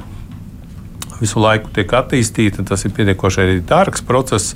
visu 1.19 1.43
laiku 1.43 1.73
tiek 1.75 1.93
attīstīta. 1.99 2.65
Tas 2.67 2.87
ir 2.87 2.95
pietiekoši 2.97 3.45
arī 3.45 3.59
dārgs 3.67 4.05
process. 4.07 4.55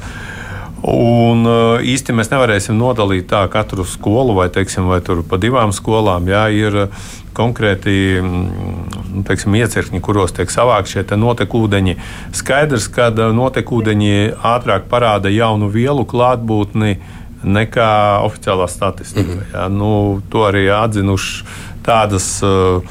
Un 0.83 1.47
uh, 1.47 1.79
īsti 1.79 2.15
mēs 2.17 2.33
nevarēsim 2.33 2.75
nodalīt 2.75 3.29
tā 3.31 3.45
katru 3.51 3.85
skolu 3.87 4.35
vai, 4.35 4.49
teiksim, 4.51 4.89
vai 4.91 4.99
pa 5.03 5.39
divām 5.39 5.71
skolām. 5.71 6.27
Jā, 6.27 6.49
ir 6.51 6.79
uh, 6.89 7.05
konkrēti 7.39 7.95
mm, 8.19 8.65
nu, 9.13 9.23
teiksim, 9.29 9.55
iecirkņi, 9.61 10.03
kuros 10.03 10.35
tiek 10.35 10.51
savākti 10.51 10.97
šie 10.97 11.19
notekūdeņi. 11.23 11.95
Skaidrs, 12.35 12.89
ka 12.91 13.13
uh, 13.15 13.31
notekūdeņi 13.37 14.35
ātrāk 14.43 14.91
parāda 14.91 15.31
jaunu 15.31 15.71
vielu 15.71 16.03
klātbūtni 16.03 16.97
nekā 17.43 17.93
oficiālā 18.27 18.67
statistika. 18.67 19.29
Mm 19.29 19.39
-hmm. 19.39 19.55
Jā, 19.55 19.69
nu, 19.69 20.23
to 20.31 20.47
arī 20.51 20.67
atzinuši 20.83 21.45
tādas. 21.87 22.43
Uh, 22.43 22.83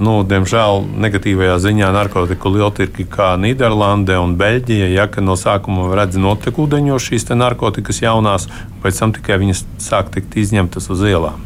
nu, 0.00 0.18
diemžēl 0.26 0.84
negatīvajā 1.04 1.56
ziņā 1.62 1.90
narkotiku 1.94 2.52
lieltirgi 2.56 3.06
kā 3.10 3.34
Nīderlande 3.40 4.16
un 4.20 4.36
Beļģija, 4.40 4.90
ja 4.94 5.06
no 5.22 5.36
sākuma 5.38 5.90
redz 5.98 6.18
notekūdeņos 6.20 7.10
šīs 7.10 7.28
narkotikas 7.34 8.02
jaunās, 8.02 8.48
pēc 8.82 9.00
tam 9.00 9.14
tikai 9.16 9.40
viņas 9.42 9.64
sāk 9.82 10.10
tikt 10.14 10.36
izņemtas 10.42 10.90
uz 10.90 11.04
ielām. 11.06 11.40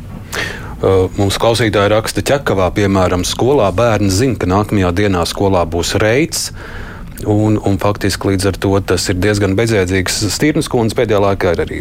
Mums 1.18 1.40
klausītāji 1.42 1.90
raksta, 1.90 2.22
ka 2.22 2.36
ķekavā, 2.36 2.68
piemēram, 2.76 3.24
skolā 3.26 3.66
bērni 3.74 4.12
zina, 4.14 4.38
ka 4.38 4.46
nākamajā 4.46 4.92
dienā 5.00 5.24
skolā 5.26 5.64
būs 5.66 5.96
reids. 5.98 6.52
Un, 7.26 7.56
un 7.58 7.80
faktiski 7.82 8.30
līdz 8.30 8.52
ar 8.52 8.58
to 8.62 8.76
tas 8.86 9.08
ir 9.10 9.18
diezgan 9.18 9.56
bezjēdzīgs. 9.58 10.20
Stīrnas 10.30 10.70
kundze 10.70 10.94
pēdējā 10.94 11.18
laikā 11.24 11.56
ir 11.56 11.64
arī 11.64 11.80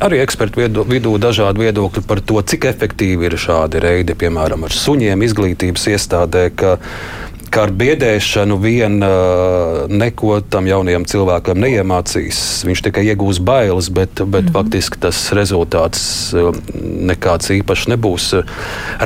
arī 0.00 0.20
ekspertu 0.24 0.64
viedo, 0.64 0.84
vidū 0.88 1.14
dažādi 1.20 1.66
viedokļi 1.66 2.04
par 2.08 2.22
to, 2.24 2.40
cik 2.42 2.68
efektīvi 2.72 3.28
ir 3.28 3.36
šādi 3.40 3.82
reidi, 3.82 4.16
piemēram, 4.18 4.64
ar 4.66 4.74
suņiem 4.74 5.26
izglītības 5.26 5.88
iestādē. 5.94 6.46
Ka, 6.56 6.76
ka 7.50 7.64
ar 7.66 7.72
biedēšanu 7.74 8.56
vien 8.62 8.98
neko 9.90 10.38
tam 10.52 10.68
jaunajam 10.70 11.06
cilvēkam 11.10 11.60
neiemācīs. 11.64 12.40
Viņš 12.68 12.84
tikai 12.86 13.04
iegūs 13.10 13.42
bailes, 13.44 13.90
bet, 13.90 14.22
bet 14.22 14.46
mm 14.46 14.48
-hmm. 14.48 14.52
faktiski 14.56 15.00
tas 15.02 15.20
rezultāts 15.36 16.02
nekāds 17.12 17.50
īpašs 17.60 17.90
nebūs. 17.94 18.32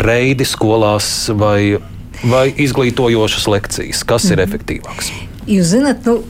Reidi 0.04 0.44
skolās 0.44 1.30
vai, 1.32 1.78
vai 2.24 2.48
izglītojošas 2.52 3.48
lekcijas, 3.48 4.04
kas 4.04 4.24
mm 4.24 4.28
-hmm. 4.28 4.32
ir 4.32 4.38
mhm. 4.38 4.48
efektīvāks? 4.48 5.12
Jūs 5.44 5.74
zināt, 5.74 6.06
nu, 6.08 6.22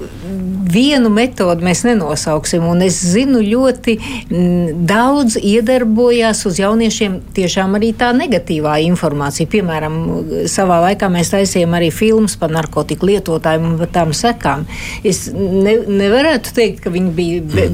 vienu 0.75 1.11
metodi 1.13 1.65
mēs 1.67 1.85
nenosauksim, 1.87 2.65
un 2.69 2.83
es 2.85 2.99
zinu, 3.13 3.41
ļoti 3.45 3.97
daudz 4.89 5.37
iedarbojās 5.41 6.45
uz 6.49 6.59
jauniešiem 6.63 7.19
tiešām 7.37 7.77
arī 7.79 7.93
tā 7.99 8.11
negatīvā 8.17 8.77
informācija. 8.89 9.51
Piemēram, 9.51 9.99
savā 10.51 10.81
laikā 10.89 11.09
mēs 11.13 11.33
taisījām 11.35 11.77
arī 11.79 11.91
filmas 11.95 12.37
par 12.41 12.53
narkotiku 12.55 13.11
lietotājiem 13.11 13.69
un 13.71 13.85
tām 13.95 14.15
sekām. 14.17 14.67
Es 15.07 15.27
ne, 15.33 15.77
nevarētu 15.89 16.55
teikt, 16.57 16.83
ka 16.85 16.93
viņi 16.95 17.15
bija 17.15 17.45
be, 17.55 17.69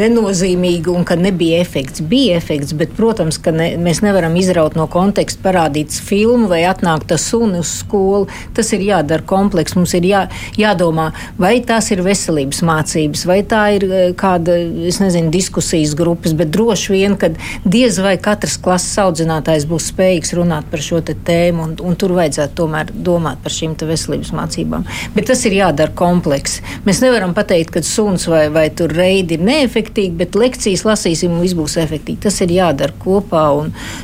nenozīmīgi 0.00 0.92
un 0.92 1.06
ka 1.08 1.18
nebija 1.20 1.60
efekts. 1.62 2.02
Bija 2.10 2.38
efekts, 2.40 2.74
bet, 2.76 2.94
protams, 2.96 3.38
ka 3.42 3.54
ne, 3.54 3.72
mēs 3.80 4.02
nevaram 4.04 4.36
izraut 4.40 4.76
no 4.78 4.86
konteksta 4.90 5.42
parādīt 5.44 5.94
filmu 5.94 6.50
vai 6.50 6.62
atnākt 6.68 7.12
ar 7.14 7.20
suni 7.22 7.60
uz 7.60 7.72
skolu. 7.80 8.28
Tas 8.56 8.72
ir 8.76 8.84
jādara 8.86 9.26
kompleks. 9.26 9.76
Mums 9.78 9.94
ir 9.98 10.08
jā, 10.08 10.24
jādomā, 10.58 11.10
vai 11.40 11.59
tās 11.68 11.90
ir 11.92 12.02
veselības 12.04 12.62
mācības, 12.66 13.24
vai 13.28 13.40
tā 13.48 13.62
ir 13.76 13.86
eh, 13.88 14.06
kāda, 14.18 14.56
es 14.88 15.00
nezinu, 15.02 15.32
diskusijas 15.34 15.94
grupas, 15.98 16.34
bet 16.36 16.52
droši 16.54 16.94
vien, 16.94 17.16
ka 17.20 17.32
diez 17.64 17.98
vai 18.02 18.16
katrs 18.22 18.58
klases 18.62 18.98
audzinātājs 19.02 19.66
būs 19.70 19.90
spējīgs 19.92 20.34
runāt 20.38 20.68
par 20.70 20.84
šo 20.84 21.02
tēmu, 21.10 21.64
un, 21.64 21.74
un 21.84 21.98
tur 21.98 22.14
vajadzētu 22.16 22.56
tomēr 22.60 22.92
domāt 22.94 23.40
par 23.44 23.54
šīm 23.54 23.76
veselības 23.80 24.32
mācībām. 24.36 24.84
Bet 25.14 25.30
tas 25.30 25.42
ir 25.48 25.56
jādara 25.56 25.94
kompleksi. 25.96 26.64
Mēs 26.86 27.00
nevaram 27.04 27.32
pateikt, 27.36 27.72
ka 27.74 27.82
suns 27.86 28.26
vai, 28.30 28.46
vai 28.52 28.68
tur 28.74 28.92
reidi 28.94 29.38
ir 29.38 29.44
neefektīgi, 29.46 30.16
bet 30.20 30.38
lekcijas 30.38 30.84
lasīsim 30.88 31.34
un 31.34 31.44
viss 31.44 31.56
būs 31.58 31.78
efektīgi. 31.80 32.20
Tas 32.26 32.40
ir 32.44 32.52
jādara 32.54 32.94
kopā. 33.00 33.46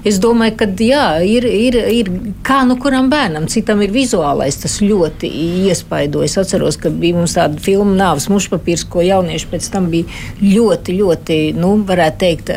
Es 0.06 0.20
domāju, 0.22 0.56
ka 0.62 0.68
jā, 0.82 1.04
ir, 1.26 1.46
ir, 1.46 1.76
ir 1.92 2.10
kā 2.46 2.62
nu 2.68 2.78
kuram 2.80 3.10
bērnam, 3.12 3.48
citam 3.52 3.82
ir 3.84 3.92
vizuālais, 3.94 4.58
tas 4.62 4.78
ļoti 4.82 5.30
iespaidojas. 5.66 6.36
Es 6.36 6.40
atceros, 6.40 6.78
ka 6.80 6.90
bija 6.90 7.16
mums 7.20 7.35
tāda 7.36 7.60
filma 7.62 7.94
Nāves 7.96 8.28
mušpapīrs, 8.32 8.84
ko 8.90 9.04
jaunieši 9.04 9.48
pēc 9.50 9.68
tam 9.72 9.88
bija 9.92 10.08
ļoti, 10.42 10.96
ļoti, 11.00 11.38
nu, 11.56 11.72
varētu 11.86 12.20
teikt, 12.22 12.52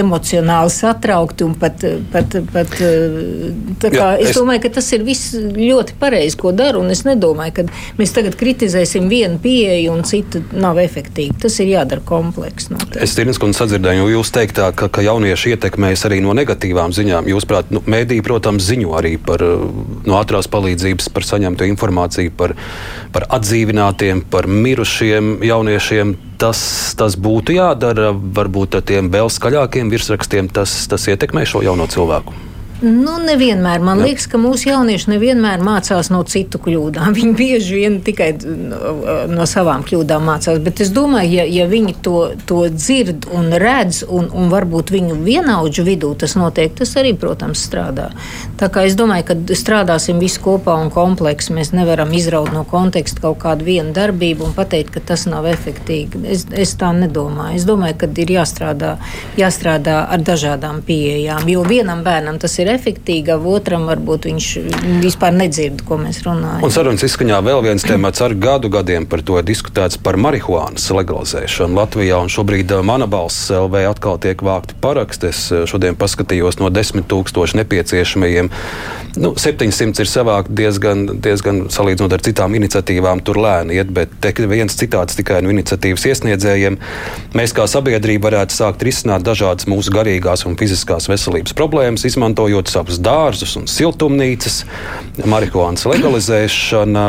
emocionāli 0.00 0.72
satraukti 0.74 1.46
un 1.46 1.56
pat, 1.60 1.84
pat, 2.12 2.36
pat 2.52 2.74
tā 3.82 3.92
kā 3.92 4.00
Jā, 4.00 4.10
es, 4.20 4.32
es 4.32 4.38
domāju, 4.38 4.64
ka 4.64 4.72
tas 4.78 4.90
ir 4.96 5.04
viss 5.06 5.34
ļoti 5.36 5.96
pareizi, 6.00 6.38
ko 6.40 6.52
daru, 6.56 6.82
es 6.92 7.04
nedomāju, 7.06 7.56
ka 7.60 7.66
mēs 8.00 8.14
tagad 8.16 8.36
kritizēsim 8.40 9.08
vienu 9.10 9.40
pieeju 9.42 9.94
un 9.94 10.04
citu 10.08 10.42
nav 10.52 10.80
efektīvi. 10.82 11.36
Tas 11.42 11.58
ir 11.62 11.72
jādara 11.74 12.04
kompleks. 12.06 12.70
Noteikti. 12.72 13.02
Es 13.04 13.16
tirnas 13.16 13.40
kundze 13.42 13.64
sadzirdēju, 13.64 14.08
jūs 14.14 14.32
teiktā, 14.34 14.70
ka, 14.76 14.90
ka 14.92 15.04
jaunieši 15.04 15.54
ietekmējas 15.56 16.06
arī 16.08 16.20
no 16.24 16.34
negatīvām 16.36 16.94
ziņām. 16.96 17.30
Jūs, 17.30 17.46
prāt, 17.50 17.72
nu, 17.74 17.82
mēdī, 17.90 18.20
protams, 18.24 18.66
ziņo 18.68 18.94
arī 19.00 19.16
par 19.22 19.42
no 19.42 20.18
ātrās 20.20 20.48
palīdzības, 20.50 21.10
par 21.14 21.26
saņemto 21.26 21.68
informāciju, 21.70 22.34
par 22.36 22.56
par 23.12 23.26
atdzīvinātiem, 23.36 24.19
par 24.30 24.48
mirušiem 24.50 25.40
jauniešiem. 25.46 26.16
Tas, 26.40 26.60
tas 26.96 27.16
būtu 27.20 27.56
jādara, 27.56 28.10
varbūt 28.12 28.78
ar 28.80 28.86
tiem 28.88 29.10
vēl 29.12 29.28
skaļākiem 29.32 29.92
virsrakstiem, 29.92 30.48
tas, 30.52 30.72
tas 30.88 31.08
ietekmē 31.12 31.44
šo 31.48 31.64
jauno 31.66 31.88
cilvēku. 31.90 32.49
Nu, 32.80 33.18
nevienmēr. 33.20 33.82
Man 33.84 34.00
Jā. 34.00 34.08
liekas, 34.08 34.26
ka 34.30 34.38
mūsu 34.40 34.70
jaunieši 34.70 35.10
nevienmēr 35.12 35.60
mācās 35.64 36.08
no 36.12 36.22
citu 36.24 36.60
kļūdām. 36.64 37.12
Viņi 37.18 37.34
bieži 37.36 37.80
vien 37.82 37.98
tikai 38.04 38.30
no, 38.40 38.94
no 39.28 39.46
savām 39.48 39.84
kļūdām 39.84 40.24
mācās. 40.24 40.60
Bet 40.64 40.80
es 40.80 40.92
domāju, 40.96 41.34
ja, 41.40 41.44
ja 41.44 41.66
viņi 41.68 41.96
to, 42.04 42.16
to 42.48 42.62
dzird 42.72 43.28
un 43.36 43.52
redz, 43.60 44.02
un, 44.08 44.30
un 44.32 44.48
varbūt 44.52 44.92
viņu 44.94 45.18
vienaudžu 45.26 45.84
vidū 45.84 46.14
tas 46.20 46.36
notiek, 46.40 46.72
tas 46.78 46.94
arī, 47.00 47.12
protams, 47.20 47.60
strādā. 47.68 48.08
Tā 48.60 48.70
kā 48.72 48.86
es 48.88 48.96
domāju, 48.96 49.28
ka 49.28 49.58
strādāsim 49.58 50.20
visi 50.22 50.40
kopā 50.40 50.78
un 50.80 50.88
kompleksi. 50.94 51.52
Mēs 51.56 51.74
nevaram 51.76 52.12
izraut 52.16 52.48
no 52.54 52.64
konteksta 52.68 53.26
kaut 53.26 53.42
kādu 53.44 53.68
vienu 53.68 53.92
darbību 53.96 54.48
un 54.48 54.56
pateikt, 54.56 54.94
ka 54.96 55.04
tas 55.12 55.26
nav 55.28 55.48
efektīgi. 55.52 56.24
Es, 56.32 56.46
es 56.48 56.74
tā 56.80 56.94
nedomāju. 56.96 57.60
Es 57.60 57.68
domāju, 57.68 57.98
ka 58.00 58.10
ir 58.24 58.34
jāstrādā, 58.38 58.96
jāstrādā 59.40 60.00
ar 60.08 60.24
dažādām 60.24 60.80
pieejām. 60.86 61.44
Jo 61.50 61.68
vienam 61.68 62.04
bērnam 62.06 62.40
tas 62.40 62.56
ir 62.62 62.69
ir 62.70 62.78
efektīva, 62.78 63.36
otram 63.50 63.86
varbūt 63.90 64.28
viņš 64.30 64.48
vispār 65.02 65.34
nedzird, 65.34 65.82
ko 65.86 65.98
mēs 66.00 66.22
runājam. 66.26 66.62
Un 66.64 66.74
sarunas 66.74 67.04
izskaņā 67.06 67.40
vēl 67.46 67.64
viens 67.66 67.86
temats 67.86 68.22
ar 68.24 68.34
gadu 68.38 68.70
gadiem 68.72 69.06
par 69.10 69.24
to 69.26 69.38
diskutēts 69.42 69.98
par 70.00 70.18
marihuānas 70.20 70.86
legalizēšanu 70.94 71.78
Latvijā. 71.78 72.20
Šobrīd 72.30 72.74
uh, 72.76 72.84
mana 72.86 73.08
balss 73.10 73.50
LV 73.54 73.84
atkal 73.90 74.20
tiek 74.22 74.42
vākti 74.44 74.76
paraksti. 74.82 75.30
Es 75.30 75.46
uh, 75.50 75.64
šodien 75.70 75.98
paskatījos 75.98 76.60
no 76.60 76.70
desmit 76.72 77.08
tūkstošu 77.10 77.60
nepieciešamajiem. 77.62 78.50
Nu, 79.18 79.32
700 79.34 80.04
ir 80.04 80.10
savākt 80.10 80.52
diezgan, 80.54 81.06
diezgan 81.22 81.64
salīdzinot 81.72 82.12
ar 82.14 82.22
citām 82.22 82.54
iniciatīvām, 82.54 83.24
tur 83.26 83.40
lēni 83.42 83.80
iet, 83.80 83.90
bet 83.94 84.12
te 84.22 84.30
viens 84.50 84.76
citāts 84.78 85.18
tikai 85.18 85.40
no 85.42 85.50
iniciatīvas 85.50 86.06
iesniedzējiem. 86.12 86.78
Mēs 87.34 87.54
kā 87.56 87.66
sabiedrība 87.70 88.28
varētu 88.28 88.54
sākt 88.54 88.84
risināt 88.86 89.24
dažādas 89.26 89.66
mūsu 89.70 89.90
garīgās 89.94 90.46
un 90.46 90.54
fiziskās 90.60 91.08
veselības 91.10 91.56
problēmas, 91.58 92.06
izmantojot 92.06 92.59
savus 92.68 93.00
dārzus 93.00 93.56
un 93.56 93.64
siltumnīcas. 93.70 94.64
Marihuānas 95.24 95.86
legalizēšana 95.88 97.06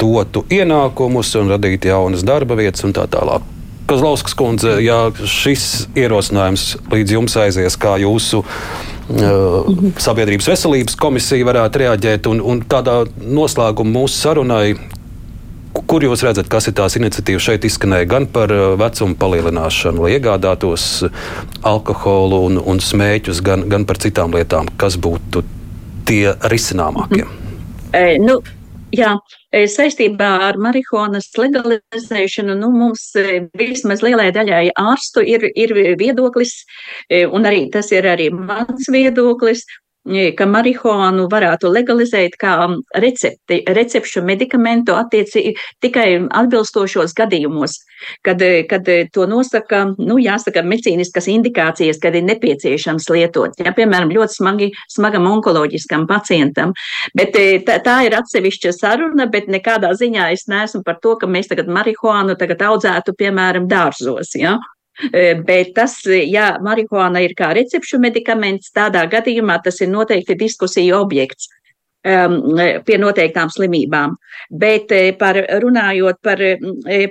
dotu 0.00 0.44
ienākumus 0.50 1.34
un 1.38 1.52
radītu 1.54 1.92
jaunas 1.92 2.24
darba 2.26 2.56
vietas 2.58 2.84
un 2.86 2.94
tā 2.96 3.06
tālāk. 3.10 3.44
Kozlauskas 3.86 4.34
kundze, 4.34 4.80
ja 4.82 5.12
šis 5.14 5.86
ierosinājums 5.94 6.72
līdz 6.90 7.12
jums 7.14 7.36
aizies, 7.38 7.76
kā 7.78 7.94
jūsu 8.02 8.40
uh, 8.42 9.68
sabiedrības 10.02 10.50
veselības 10.50 10.98
komisija 10.98 11.46
varētu 11.46 11.84
reaģēt, 11.84 12.26
un, 12.32 12.42
un 12.42 12.64
tādā 12.66 13.04
noslēguma 13.22 14.00
mūsu 14.00 14.18
sarunai, 14.18 14.74
Kur 15.84 16.04
jūs 16.04 16.22
redzat, 16.24 16.48
kas 16.50 16.70
ir 16.70 16.76
tās 16.78 16.96
iniciatīvas? 16.98 17.44
Šeit 17.44 17.66
izskanēja 17.68 18.08
gan 18.10 18.26
par 18.32 18.52
uh, 18.54 18.74
vecumu 18.80 19.16
palielināšanu, 19.20 20.06
lai 20.06 20.16
iegādātos 20.16 21.04
alkoholu 21.66 22.42
un, 22.48 22.60
un 22.62 22.80
smēķus, 22.82 23.42
gan, 23.44 23.66
gan 23.70 23.84
par 23.88 24.00
citām 24.02 24.34
lietām, 24.36 24.70
kas 24.80 24.96
būtu 24.96 25.44
tie 26.08 26.32
risināmākie? 26.52 27.26
E, 27.92 28.16
nu, 28.22 28.38
jā, 28.94 29.12
saistībā 29.52 30.30
ar 30.48 30.58
marihuānas 30.62 31.28
legalizēšanu 31.38 32.56
nu, 32.60 32.70
mums 32.74 33.08
vismaz 33.58 34.04
lielai 34.04 34.30
daļai 34.36 34.68
ārstu 34.80 35.24
ir, 35.26 35.48
ir 35.56 35.74
viedoklis, 36.00 36.58
un 37.32 37.48
arī 37.48 37.66
tas 37.74 37.90
ir 37.94 38.08
arī 38.10 38.30
mans 38.34 38.88
viedoklis, 38.92 39.64
ka 40.38 40.46
marihuānu 40.50 41.26
varētu 41.30 41.70
legalizēt 41.72 42.36
kā 42.40 42.54
recepti, 43.02 43.62
recepšu 43.66 44.22
medikamentu 44.26 44.94
attieci 44.96 45.54
tikai 45.82 46.06
atbilstošos 46.30 47.14
gadījumos, 47.16 47.78
kad, 48.26 48.42
kad 48.70 48.88
to 49.12 49.26
nosaka, 49.30 49.82
nu, 49.98 50.18
jāsaka, 50.22 50.62
medicīniskas 50.66 51.28
indikācijas, 51.32 52.00
kad 52.02 52.14
ir 52.14 52.26
nepieciešams 52.28 53.08
lietot. 53.12 53.58
Ja, 53.62 53.74
piemēram, 53.76 54.12
ļoti 54.14 54.38
smagi, 54.38 54.70
smagam 54.92 55.26
onkoloģiskam 55.30 56.06
pacientam. 56.10 56.74
Bet 57.16 57.36
tā, 57.66 57.80
tā 57.84 57.98
ir 58.06 58.16
atsevišķa 58.18 58.74
saruna, 58.76 59.28
bet 59.32 59.50
nekādā 59.52 59.92
ziņā 59.98 60.30
es 60.36 60.46
neesmu 60.50 60.84
par 60.86 61.00
to, 61.02 61.16
ka 61.20 61.30
mēs 61.30 61.50
tagad 61.50 61.70
marihuānu 61.72 62.38
tagad 62.38 62.62
audzētu, 62.70 63.16
piemēram, 63.18 63.68
dārzos. 63.70 64.34
Ja? 64.38 64.56
Bet 65.46 65.74
tas, 65.76 65.98
ja 66.06 66.54
marihuāna 66.64 67.20
ir 67.24 67.34
kā 67.36 67.50
recepšu 67.56 68.00
medikaments, 68.00 68.72
tādā 68.72 69.04
gadījumā 69.12 69.58
tas 69.64 69.80
ir 69.84 69.90
noteikti 69.92 70.38
diskusiju 70.40 70.96
objekts 70.96 71.50
um, 72.06 72.38
pie 72.86 72.96
noteiktām 73.02 73.52
slimībām. 73.52 74.16
Bet 74.50 74.94
par, 75.20 75.40
runājot 75.62 76.22
par, 76.24 76.40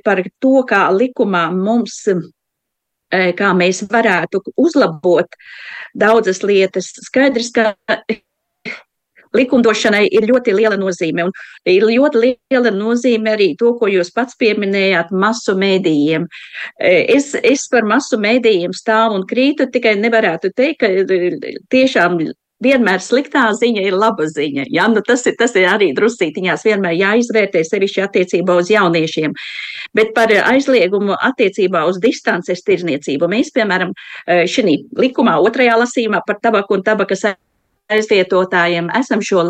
par 0.03 0.23
to, 0.41 0.55
kā 0.69 0.87
likumā 0.95 1.47
mums 1.53 2.01
kā 3.37 3.51
mēs 3.55 3.83
varētu 3.89 4.41
uzlabot 4.57 5.37
daudzas 5.93 6.41
lietas. 6.43 6.91
Skaidrs, 7.05 7.51
ka 7.53 7.75
likumdošanai 9.35 10.05
ir 10.11 10.27
ļoti 10.29 10.55
liela 10.55 10.77
nozīme. 10.79 11.27
Un 11.27 11.33
ir 11.69 11.85
ļoti 11.89 12.21
liela 12.23 12.73
nozīme 12.75 13.35
arī 13.35 13.51
to, 13.59 13.73
ko 13.79 13.89
jūs 13.91 14.13
pats 14.15 14.37
pieminējāt, 14.41 15.11
masu 15.11 15.57
mēdījiem. 15.59 16.29
E, 16.79 16.95
es, 17.17 17.33
es 17.41 17.67
par 17.71 17.87
masu 17.87 18.19
mēdījiem 18.21 18.73
stāvu 18.75 19.19
un 19.19 19.27
krītu, 19.29 19.69
tikai 19.71 19.95
nevarētu 19.99 20.53
teikt, 20.55 20.83
ka 20.83 20.89
e, 20.89 21.55
tiešām 21.73 22.19
vienmēr 22.63 23.01
sliktā 23.03 23.45
ziņa 23.55 23.83
ir 23.87 23.95
laba 23.97 24.27
ziņa. 24.29 24.67
Ja? 24.73 24.87
Nu, 24.91 25.03
tas, 25.05 25.25
ir, 25.27 25.35
tas 25.39 25.55
ir 25.59 25.67
arī 25.69 25.91
drusītiņās 25.97 26.65
vienmēr 26.67 26.95
jāizvērtē 26.97 27.63
sevišķi 27.67 28.03
attiecībā 28.05 28.57
uz 28.61 28.71
jauniešiem. 28.71 29.35
Bet 29.95 30.13
par 30.15 30.31
aizliegumu 30.31 31.17
attiecībā 31.29 31.85
uz 31.89 31.99
distances 32.03 32.63
tirzniecību 32.67 33.29
mēs, 33.31 33.51
piemēram, 33.55 33.91
e, 34.25 34.43
šī 34.51 34.79
likumā 34.99 35.37
otrajā 35.43 35.77
lasījumā 35.83 36.23
par 36.27 36.39
tabaku 36.43 36.79
un 36.79 36.85
tabakas 36.87 37.27
aizvietotājiem 37.93 38.89
esam 38.99 39.21
šo 39.21 39.43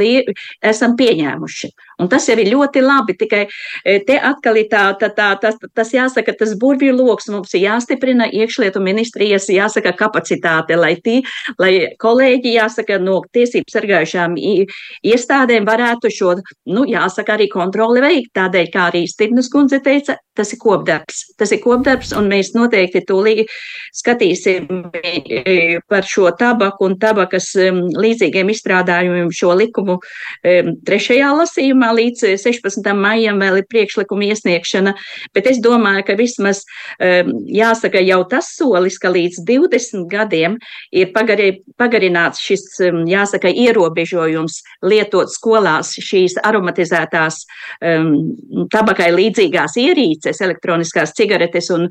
esam 0.73 0.95
pieņēmuši. 0.99 1.71
Un 2.01 2.09
tas 2.11 2.27
jau 2.27 2.35
ir 2.39 2.49
ļoti 2.51 2.83
labi, 2.83 3.15
tikai 3.15 3.45
e, 3.47 3.99
te 4.07 4.17
atkal 4.19 4.59
ir 4.59 4.67
tā, 4.71 4.83
tā, 4.99 5.09
tā, 5.15 5.29
tas, 5.41 5.55
tas 5.75 5.93
jāsaka, 5.95 6.35
tas 6.37 6.55
burvju 6.59 6.95
loks 6.95 7.29
mums 7.31 7.53
ir 7.55 7.65
jāstiprina 7.65 8.27
iekšlietu 8.27 8.81
ministrijas, 8.83 9.47
jāsaka, 9.51 9.95
kapacitāte, 9.95 10.75
lai 10.79 10.95
tī, 11.05 11.21
lai 11.61 11.71
kolēģi, 12.01 12.55
jāsaka, 12.57 12.99
no 12.99 13.21
tiesību 13.35 13.71
sargājušām 13.71 14.35
iestādēm 14.35 15.67
varētu 15.67 16.11
šo, 16.11 16.35
nu, 16.75 16.83
jāsaka, 16.89 17.37
arī 17.37 17.47
kontroli 17.53 18.03
veikt. 18.03 18.33
Tādēļ, 18.35 18.69
kā 18.73 18.89
arī 18.91 19.05
Stirnas 19.07 19.47
kundze 19.53 19.79
teica, 19.83 20.17
tas 20.35 20.51
ir 20.51 20.59
kopdarbs. 20.59 21.21
Tas 21.39 21.53
ir 21.55 21.61
kopdarbs, 21.63 22.11
un 22.19 22.27
mēs 22.31 22.51
noteikti 22.57 23.05
tūlīt 23.07 23.51
skatīsim 23.95 24.67
e, 24.99 25.79
par 25.87 26.03
šo 26.07 26.27
tabaku 26.35 26.89
un 26.89 26.97
tabakas 26.99 27.53
līdzīgiem 27.55 28.51
izstrādājumiem 28.51 29.31
šo 29.35 29.53
likumu 29.55 29.97
trešajā 30.43 31.31
lasījumā 31.39 31.84
sākumā 31.85 31.93
līdz 31.95 32.37
16. 32.41 32.87
Eh, 32.87 32.93
maijam 32.93 33.39
vēl 33.39 33.59
ir 33.59 33.65
priekšlikuma 33.69 34.29
iesniegšana, 34.31 34.93
bet 35.33 35.47
es 35.47 35.59
domāju, 35.59 36.05
ka 36.05 36.15
vismaz 36.15 36.63
ehm, 36.99 37.31
jāsaka 37.47 38.01
jau 38.01 38.23
tas 38.29 38.55
solis, 38.55 38.97
ka 38.97 39.09
līdz 39.09 39.43
20 39.45 40.07
gadiem 40.09 40.57
ir 40.91 41.11
pagari, 41.13 41.61
pagarināts 41.77 42.39
šis, 42.39 42.79
ehm, 42.81 43.05
jāsaka, 43.07 43.49
ierobežojums 43.49 44.61
lietot 44.83 45.29
skolās 45.29 45.95
šīs 45.99 46.37
aromatizētās 46.43 47.45
um, 47.81 48.67
tabakai 48.71 49.11
līdzīgās 49.13 49.77
ierīces, 49.77 50.41
elektroniskās 50.41 51.13
cigaretes 51.15 51.69
un 51.73 51.87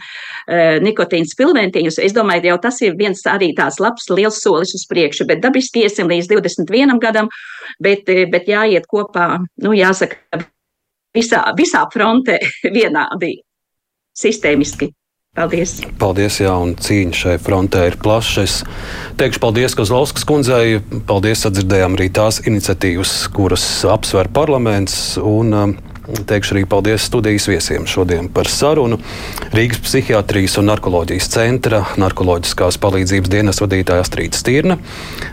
nikotīnas 0.85 1.35
pilventiņus. 1.39 1.99
Es 2.03 2.13
domāju, 2.15 2.49
jau 2.51 2.59
tas 2.63 2.81
ir 2.85 2.97
viens 2.99 3.21
arī 3.27 3.53
tāds 3.57 3.81
labs, 3.81 4.09
liels 4.11 4.41
solis 4.43 4.75
uz 4.77 4.85
priekšu, 4.91 5.27
bet 5.27 5.43
dabiski 5.43 5.85
iesim 5.85 6.11
līdz 6.11 6.31
21 6.31 7.01
gadam, 7.03 7.31
bet, 7.83 8.09
bet 8.31 8.49
jāiet 8.49 8.87
kopā, 8.91 9.45
nu, 9.65 9.75
jā, 9.77 9.84
jāsaka, 9.85 10.45
visā, 11.17 11.45
visā 11.59 11.85
frontē 11.93 12.41
vienādi 12.77 13.39
sistēmiski. 14.19 14.93
Paldies! 15.35 15.81
Paldies, 15.99 16.37
jā, 16.39 16.53
un 16.63 16.77
cīņa 16.79 17.17
šai 17.19 17.33
frontē 17.43 17.89
ir 17.89 17.97
plaša. 17.99 18.45
Es 18.47 18.61
teikšu 19.19 19.41
paldies 19.43 19.75
Kozlauskas 19.75 20.23
kundzei. 20.29 20.77
Paldies, 21.09 21.43
atdzirdējām 21.49 21.97
arī 21.99 22.07
tās 22.15 22.39
iniciatīvas, 22.47 23.17
kuras 23.35 23.65
apsver 23.91 24.31
parlaments. 24.37 25.17
Un, 25.19 25.51
um, 25.59 25.75
Teikšu 26.05 26.53
arī 26.59 26.65
paldies 26.69 27.07
studijas 27.09 27.47
viesiem 27.49 27.87
šodien 27.89 28.27
par 28.33 28.49
sarunu. 28.51 28.99
Rīgas 29.57 29.81
psihiatrijas 29.87 30.59
un 30.61 30.69
narkoloģijas 30.69 31.31
centra 31.33 31.81
narkoloģiskās 32.01 32.77
palīdzības 32.83 33.33
dienas 33.33 33.63
vadītāja 33.65 34.05
Astrīda 34.05 34.37
Stirna, 34.37 34.77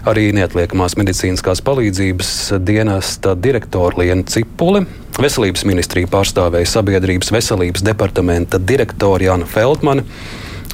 arī 0.07 0.30
neatliekamās 0.38 0.95
medicīniskās 0.99 1.63
palīdzības 1.67 2.32
dienesta 2.63 3.36
direktora 3.36 3.99
Liena 3.99 4.24
Cipule. 4.32 4.86
Veselības 5.19 5.65
ministrija 5.67 6.07
pārstāvēja 6.11 6.72
sabiedrības 6.78 7.34
veselības 7.36 7.84
departamenta 7.84 8.61
direktora 8.63 9.28
Jana 9.28 9.49
Feldmana 9.51 10.07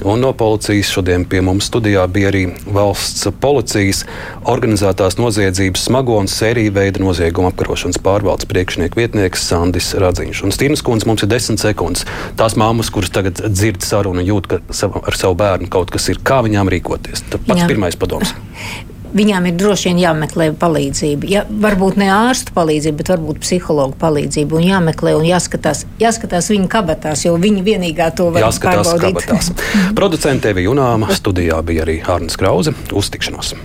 Un 0.05 0.19
no 0.21 0.29
policijas 0.37 0.91
šodien 0.93 1.23
pie 1.25 1.39
mums 1.41 1.65
studijā 1.71 2.03
bija 2.13 2.29
arī 2.29 2.43
valsts 2.69 3.25
policijas 3.41 4.03
organizētās 4.45 5.17
noziedzības 5.17 5.87
smago 5.89 6.19
un 6.21 6.29
sēriju 6.29 6.75
veida 6.75 7.01
nozieguma 7.01 7.49
apkarošanas 7.49 7.97
pārvaldes 8.05 8.49
priekšnieka 8.51 8.99
vietnieks 8.99 9.47
Sandis 9.49 9.93
Radziņš. 9.97 10.43
Un 10.45 10.53
Stīnas 10.53 10.85
kundze 10.85 11.09
mums 11.09 11.25
ir 11.25 11.31
desmit 11.31 11.63
sekundes. 11.63 12.05
Tās 12.37 12.57
māmas, 12.59 12.91
kuras 12.93 13.09
tagad 13.13 13.41
dzird 13.47 13.81
sarunu, 13.85 14.21
jūt, 14.27 14.51
ka 14.51 14.61
ar 15.01 15.17
savu 15.17 15.39
bērnu 15.39 15.71
kaut 15.73 15.93
kas 15.93 16.11
ir, 16.13 16.21
kā 16.21 16.43
viņām 16.45 16.69
rīkoties. 16.75 17.25
Tas 17.31 17.41
pats 17.49 17.65
Jā. 17.65 17.71
pirmais 17.71 17.97
padoms. 17.97 18.35
viņām 19.17 19.49
ir 19.49 19.57
droši 19.59 19.89
vien 19.91 20.01
jāmeklē 20.05 20.49
palīdzība. 20.61 21.29
Ja, 21.31 21.43
varbūt 21.49 21.99
ne 22.01 22.09
ārsta 22.13 22.53
palīdzība, 22.55 23.01
bet 23.01 23.11
varbūt 23.15 23.41
psihologa 23.43 23.97
palīdzība. 24.01 24.59
Un 24.59 24.67
jāmeklē 24.67 25.15
un 25.17 25.25
jāskatās, 25.27 25.85
jāskatās 26.01 26.51
viņa 26.53 26.69
kabatās, 26.71 27.25
jo 27.27 27.35
viņa 27.41 27.65
vienīgā 27.67 28.11
to 28.17 28.29
var 28.35 28.47
jāskatās 28.47 28.93
pārbaudīt. 28.93 29.65
Producentē 29.99 30.53
bija 30.57 30.69
Junāma, 30.69 31.11
studijā 31.17 31.59
bija 31.65 31.87
arī 31.87 31.99
Hārnas 32.05 32.39
Krause. 32.39 32.75
Uz 32.93 33.11
tikšanos! 33.13 33.57